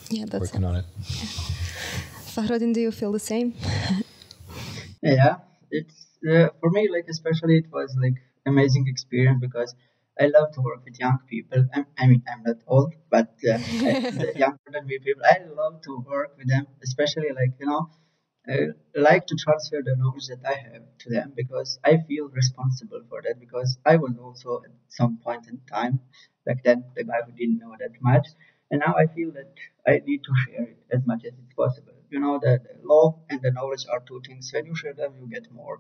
Yeah, 0.10 0.26
that's 0.26 0.42
working 0.42 0.64
on 0.64 0.76
it. 0.78 0.86
Fahrudin, 2.36 2.74
do 2.74 2.80
you 2.80 2.92
feel 2.92 3.12
the 3.12 3.20
same? 3.20 3.54
yeah 5.02 5.38
it's 5.72 6.08
uh, 6.30 6.50
for 6.60 6.70
me 6.72 6.90
like 6.90 7.06
especially 7.10 7.58
it 7.58 7.72
was 7.72 7.96
like 8.02 8.16
amazing 8.46 8.86
experience 8.88 9.40
because 9.42 9.76
i 10.24 10.26
love 10.28 10.52
to 10.54 10.62
work 10.62 10.82
with 10.86 11.00
young 11.00 11.20
people 11.28 11.66
I'm, 11.74 11.86
i 12.00 12.08
mean 12.08 12.24
i'm 12.32 12.44
not 12.44 12.58
old 12.68 12.94
but 13.10 13.30
uh, 13.52 13.58
the 14.22 14.34
younger 14.36 14.70
than 14.72 14.86
me 14.88 15.00
people 15.00 15.24
i 15.34 15.38
love 15.62 15.82
to 15.84 15.98
work 16.14 16.38
with 16.38 16.48
them 16.48 16.68
especially 16.84 17.32
like 17.42 17.54
you 17.60 17.68
know 17.68 17.90
I 18.48 18.68
like 18.94 19.26
to 19.28 19.36
transfer 19.36 19.82
the 19.84 19.96
knowledge 19.96 20.28
that 20.28 20.42
I 20.46 20.54
have 20.54 20.84
to 21.00 21.10
them 21.10 21.34
because 21.36 21.80
I 21.84 21.98
feel 22.08 22.28
responsible 22.30 23.02
for 23.10 23.22
that 23.24 23.40
because 23.40 23.80
I 23.84 23.96
was 23.96 24.14
also 24.22 24.62
at 24.64 24.72
some 24.88 25.18
point 25.18 25.48
in 25.48 25.62
time 25.68 26.00
back 26.46 26.64
then 26.64 26.86
the 26.96 27.04
guy 27.06 27.22
who 27.26 27.32
didn't 27.32 27.58
know 27.58 27.76
that 27.80 28.00
much 28.02 28.28
and 28.70 28.82
now 28.86 28.94
I 28.98 29.08
feel 29.08 29.32
that 29.32 29.52
I 29.88 30.02
need 30.06 30.24
to 30.24 30.34
share 30.46 30.64
it 30.64 30.78
as 30.92 31.06
much 31.06 31.24
as 31.26 31.34
it's 31.34 31.54
possible. 31.56 31.94
You 32.10 32.20
know, 32.20 32.40
the, 32.40 32.60
the 32.64 32.88
law 32.88 33.20
and 33.30 33.42
the 33.42 33.52
knowledge 33.52 33.86
are 33.92 34.00
two 34.08 34.22
things. 34.26 34.52
When 34.54 34.66
you 34.66 34.76
share 34.76 34.94
them, 34.94 35.14
you 35.20 35.28
get 35.28 35.52
more. 35.52 35.80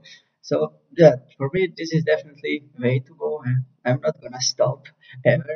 So 0.49 0.73
yeah, 0.95 1.15
for 1.37 1.49
me, 1.51 1.73
this 1.75 1.91
is 1.91 2.03
definitely 2.03 2.69
way 2.77 2.99
to 2.99 3.15
go, 3.15 3.41
and 3.43 3.65
I'm 3.83 3.99
not 3.99 4.21
gonna 4.21 4.41
stop 4.41 4.85
ever. 5.25 5.55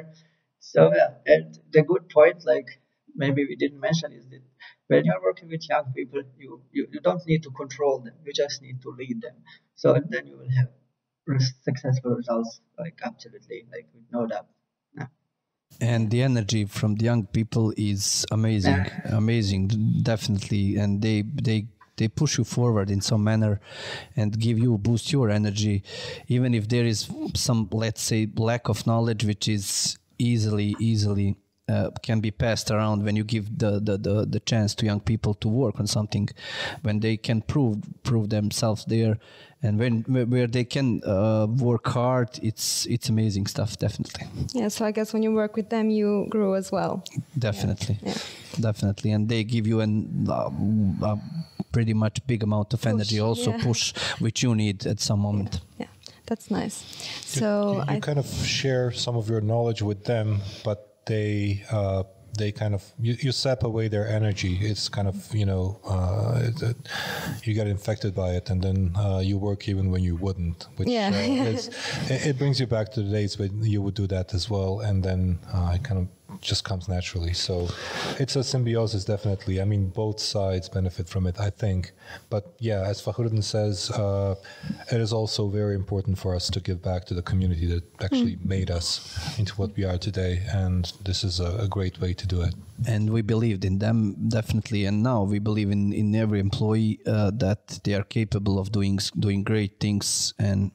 So 0.59 0.91
yeah, 0.91 1.11
and 1.27 1.59
the 1.71 1.83
good 1.83 2.09
point, 2.09 2.43
like 2.43 2.69
maybe 3.15 3.45
we 3.45 3.55
didn't 3.55 3.79
mention, 3.79 4.13
is 4.13 4.25
that 4.29 4.41
when 4.87 5.05
you're 5.05 5.21
working 5.21 5.49
with 5.49 5.69
young 5.69 5.93
people, 5.95 6.23
you, 6.39 6.63
you, 6.71 6.87
you 6.91 7.01
don't 7.01 7.21
need 7.27 7.43
to 7.43 7.51
control 7.51 7.99
them. 7.99 8.15
You 8.25 8.33
just 8.33 8.63
need 8.63 8.81
to 8.81 8.89
lead 8.89 9.21
them. 9.21 9.37
So 9.75 9.93
and 9.93 10.05
then 10.09 10.25
you 10.25 10.37
will 10.39 10.53
have 10.59 10.71
successful 11.63 12.15
results, 12.15 12.59
like 12.79 12.99
absolutely, 13.03 13.65
like 13.71 13.87
with 13.93 14.05
no 14.11 14.25
doubt. 14.25 14.47
Yeah. 14.97 15.05
and 15.79 16.09
the 16.09 16.23
energy 16.23 16.65
from 16.65 16.95
the 16.95 17.05
young 17.05 17.27
people 17.27 17.71
is 17.77 18.25
amazing 18.31 18.87
amazing 19.05 19.67
definitely 20.01 20.77
and 20.77 20.99
they 21.03 21.21
they 21.47 21.67
they 21.99 22.07
push 22.21 22.33
you 22.39 22.45
forward 22.57 22.89
in 22.95 23.01
some 23.09 23.23
manner 23.31 23.59
and 24.19 24.29
give 24.45 24.57
you 24.65 24.71
boost 24.87 25.11
your 25.15 25.27
energy 25.39 25.75
even 26.35 26.53
if 26.59 26.63
there 26.73 26.85
is 26.93 26.99
some 27.35 27.67
let's 27.83 28.01
say 28.09 28.21
lack 28.49 28.63
of 28.73 28.85
knowledge 28.89 29.23
which 29.29 29.45
is 29.57 29.97
easily 30.31 30.69
easily 30.79 31.29
uh, 31.73 31.91
can 32.07 32.19
be 32.19 32.31
passed 32.31 32.71
around 32.71 33.03
when 33.05 33.15
you 33.15 33.23
give 33.23 33.45
the, 33.63 33.71
the, 33.87 33.95
the, 34.07 34.15
the 34.35 34.39
chance 34.51 34.73
to 34.73 34.85
young 34.89 34.99
people 35.11 35.33
to 35.35 35.47
work 35.47 35.75
on 35.79 35.85
something 35.85 36.27
when 36.81 36.99
they 36.99 37.15
can 37.15 37.41
prove 37.53 37.77
prove 38.09 38.25
themselves 38.29 38.81
there 38.85 39.13
and 39.61 39.77
when 39.77 39.93
where 40.33 40.47
they 40.47 40.63
can 40.75 40.87
uh, 41.05 41.45
work 41.69 41.85
hard 41.99 42.29
it's 42.49 42.87
it's 42.87 43.07
amazing 43.09 43.45
stuff 43.45 43.77
definitely 43.77 44.25
Yeah, 44.59 44.69
so 44.69 44.85
I 44.89 44.91
guess 44.97 45.13
when 45.13 45.21
you 45.21 45.31
work 45.41 45.53
with 45.59 45.69
them, 45.69 45.85
you 45.99 46.25
grow 46.35 46.51
as 46.61 46.71
well. 46.71 46.93
definitely 47.37 47.95
Yeah. 48.01 48.17
definitely 48.59 49.09
and 49.15 49.29
they 49.29 49.43
give 49.43 49.65
you 49.71 49.77
an 49.85 49.93
uh, 50.27 50.49
a 51.11 51.13
pretty 51.79 51.93
much 51.93 52.15
big 52.27 52.43
amount 52.43 52.73
of 52.73 52.85
energy 52.85 53.19
also 53.21 53.51
yeah. 53.51 53.63
push 53.67 53.83
which 54.25 54.37
you 54.43 54.53
need 54.63 54.85
at 54.85 54.99
some 54.99 55.19
moment 55.27 55.53
Yeah, 55.81 55.87
that's 56.29 56.47
nice. 56.59 56.75
You- 57.35 57.41
So 57.41 57.47
you, 57.71 57.77
you 57.77 57.95
I 57.95 57.99
kind 58.09 58.19
of 58.19 58.27
share 58.59 58.85
some 59.05 59.15
of 59.21 59.25
your 59.31 59.41
knowledge 59.51 59.81
with 59.89 60.01
them, 60.11 60.27
but 60.67 60.79
they 61.11 61.63
uh, 61.77 62.03
they 62.39 62.51
kind 62.51 62.73
of 62.77 62.81
you, 63.05 63.13
you 63.25 63.31
sap 63.31 63.63
away 63.63 63.85
their 63.95 64.07
energy. 64.19 64.53
It's 64.71 64.85
kind 64.97 65.07
of 65.07 65.15
you 65.39 65.45
know 65.51 65.63
uh, 65.93 66.47
it, 66.49 66.57
it, 66.69 66.77
you 67.45 67.53
get 67.59 67.67
infected 67.67 68.11
by 68.23 68.29
it, 68.39 68.45
and 68.51 68.59
then 68.65 68.77
uh, 69.03 69.19
you 69.29 69.35
work 69.49 69.61
even 69.71 69.85
when 69.93 70.03
you 70.09 70.15
wouldn't. 70.25 70.59
Which 70.77 70.89
Yeah. 70.97 71.09
uh, 71.13 71.53
is, 71.55 71.61
it, 72.13 72.19
it 72.29 72.35
brings 72.41 72.57
you 72.61 72.67
back 72.67 72.87
to 72.95 72.99
the 73.05 73.11
days 73.19 73.31
when 73.39 73.51
you 73.73 73.79
would 73.83 73.95
do 74.03 74.07
that 74.15 74.27
as 74.37 74.43
well, 74.53 74.73
and 74.87 74.97
then 75.07 75.39
uh, 75.55 75.75
it 75.77 75.83
kind 75.89 75.99
of 76.03 76.07
just 76.41 76.63
comes 76.63 76.87
naturally. 76.87 77.33
So 77.33 77.67
it's 78.19 78.35
a 78.35 78.43
symbiosis, 78.43 79.05
definitely. 79.05 79.61
I 79.61 79.65
mean, 79.65 79.89
both 79.89 80.19
sides 80.19 80.69
benefit 80.69 81.07
from 81.09 81.27
it, 81.27 81.39
I 81.39 81.49
think. 81.49 81.91
But 82.29 82.53
yeah, 82.59 82.81
as 82.81 83.01
Fahrudin 83.01 83.43
says, 83.43 83.91
uh, 83.91 84.35
it 84.91 84.99
is 84.99 85.13
also 85.13 85.47
very 85.47 85.75
important 85.75 86.17
for 86.17 86.35
us 86.35 86.49
to 86.51 86.59
give 86.59 86.81
back 86.81 87.05
to 87.05 87.13
the 87.13 87.21
community 87.21 87.65
that 87.67 87.83
actually 88.01 88.37
made 88.43 88.71
us 88.71 89.37
into 89.37 89.53
what 89.55 89.75
we 89.75 89.83
are 89.85 89.97
today. 89.97 90.43
And 90.51 90.91
this 91.03 91.23
is 91.23 91.39
a, 91.39 91.57
a 91.59 91.67
great 91.67 91.99
way 91.99 92.13
to 92.13 92.27
do 92.27 92.41
it. 92.41 92.55
and 92.87 93.09
we 93.09 93.21
believed 93.21 93.65
in 93.65 93.79
them 93.79 94.15
definitely 94.29 94.85
and 94.85 95.03
now 95.03 95.23
we 95.23 95.39
believe 95.39 95.69
in 95.69 95.91
in 95.91 96.15
every 96.15 96.39
employee 96.39 96.99
uh, 97.05 97.31
that 97.31 97.79
they 97.83 97.93
are 97.93 98.03
capable 98.03 98.57
of 98.57 98.71
doing 98.71 98.97
doing 99.19 99.43
great 99.43 99.79
things 99.79 100.33
and 100.39 100.71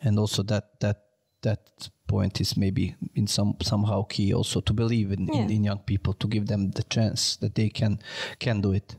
and 0.00 0.18
also 0.18 0.42
that 0.42 0.80
that 0.80 0.98
that 1.42 1.90
point 2.12 2.40
is 2.40 2.56
maybe 2.56 2.84
in 3.14 3.26
some 3.26 3.52
somehow 3.60 4.00
key 4.12 4.34
also 4.38 4.60
to 4.60 4.72
believe 4.72 5.08
in, 5.16 5.22
in, 5.36 5.50
in 5.50 5.64
young 5.64 5.80
people 5.90 6.12
to 6.22 6.26
give 6.34 6.44
them 6.46 6.70
the 6.78 6.84
chance 6.96 7.36
that 7.40 7.54
they 7.54 7.70
can 7.70 7.98
can 8.38 8.60
do 8.60 8.72
it 8.72 8.96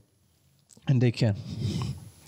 and 0.88 1.02
they 1.04 1.12
can 1.12 1.36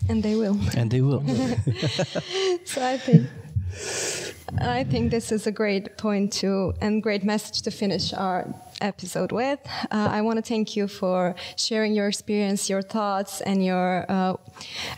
and 0.10 0.22
they 0.22 0.36
will. 0.42 0.58
and 0.78 0.88
they 0.92 1.02
will 1.02 1.22
so 2.72 2.80
I 2.94 2.98
think 2.98 3.24
I 4.60 4.84
think 4.84 5.12
this 5.12 5.32
is 5.32 5.48
a 5.48 5.52
great 5.52 5.98
point 5.98 6.32
to 6.42 6.74
and 6.82 7.04
great 7.04 7.24
message 7.24 7.62
to 7.64 7.72
finish 7.72 8.14
our 8.14 8.54
episode 8.80 9.32
with. 9.32 9.60
Uh, 9.92 10.18
I 10.18 10.22
want 10.22 10.38
to 10.38 10.46
thank 10.54 10.76
you 10.78 10.88
for 10.88 11.36
sharing 11.58 11.94
your 11.94 12.08
experience, 12.08 12.70
your 12.70 12.82
thoughts, 12.82 13.42
and 13.42 13.66
your 13.66 14.06
uh, 14.08 14.36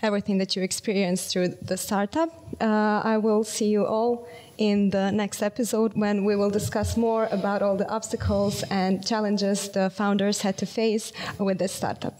everything 0.02 0.38
that 0.40 0.56
you 0.56 0.62
experienced 0.64 1.32
through 1.32 1.50
the 1.62 1.78
startup. 1.78 2.30
Uh, 2.62 3.02
I 3.14 3.18
will 3.18 3.44
see 3.44 3.70
you 3.70 3.86
all 3.86 4.28
in 4.58 4.90
the 4.90 5.12
next 5.12 5.42
episode 5.42 5.94
when 5.96 6.26
we 6.26 6.36
will 6.36 6.50
discuss 6.50 6.98
more 6.98 7.28
about 7.32 7.62
all 7.62 7.76
the 7.76 7.88
obstacles 7.90 8.64
and 8.70 9.06
challenges 9.06 9.70
the 9.70 9.90
founders 9.90 10.42
had 10.42 10.58
to 10.58 10.66
face 10.66 11.12
with 11.38 11.60
this 11.60 11.72
startup. 11.72 12.20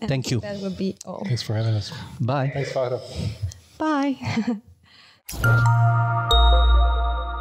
And 0.00 0.08
Thank 0.08 0.30
you. 0.30 0.40
That 0.40 0.60
will 0.60 0.70
be 0.70 0.96
all. 1.06 1.24
Thanks 1.24 1.42
for 1.42 1.54
having 1.54 1.74
us. 1.74 1.92
bye 2.20 2.50
Thanks, 2.52 2.72
Fahra. 2.72 3.00
Bye. 3.78 4.18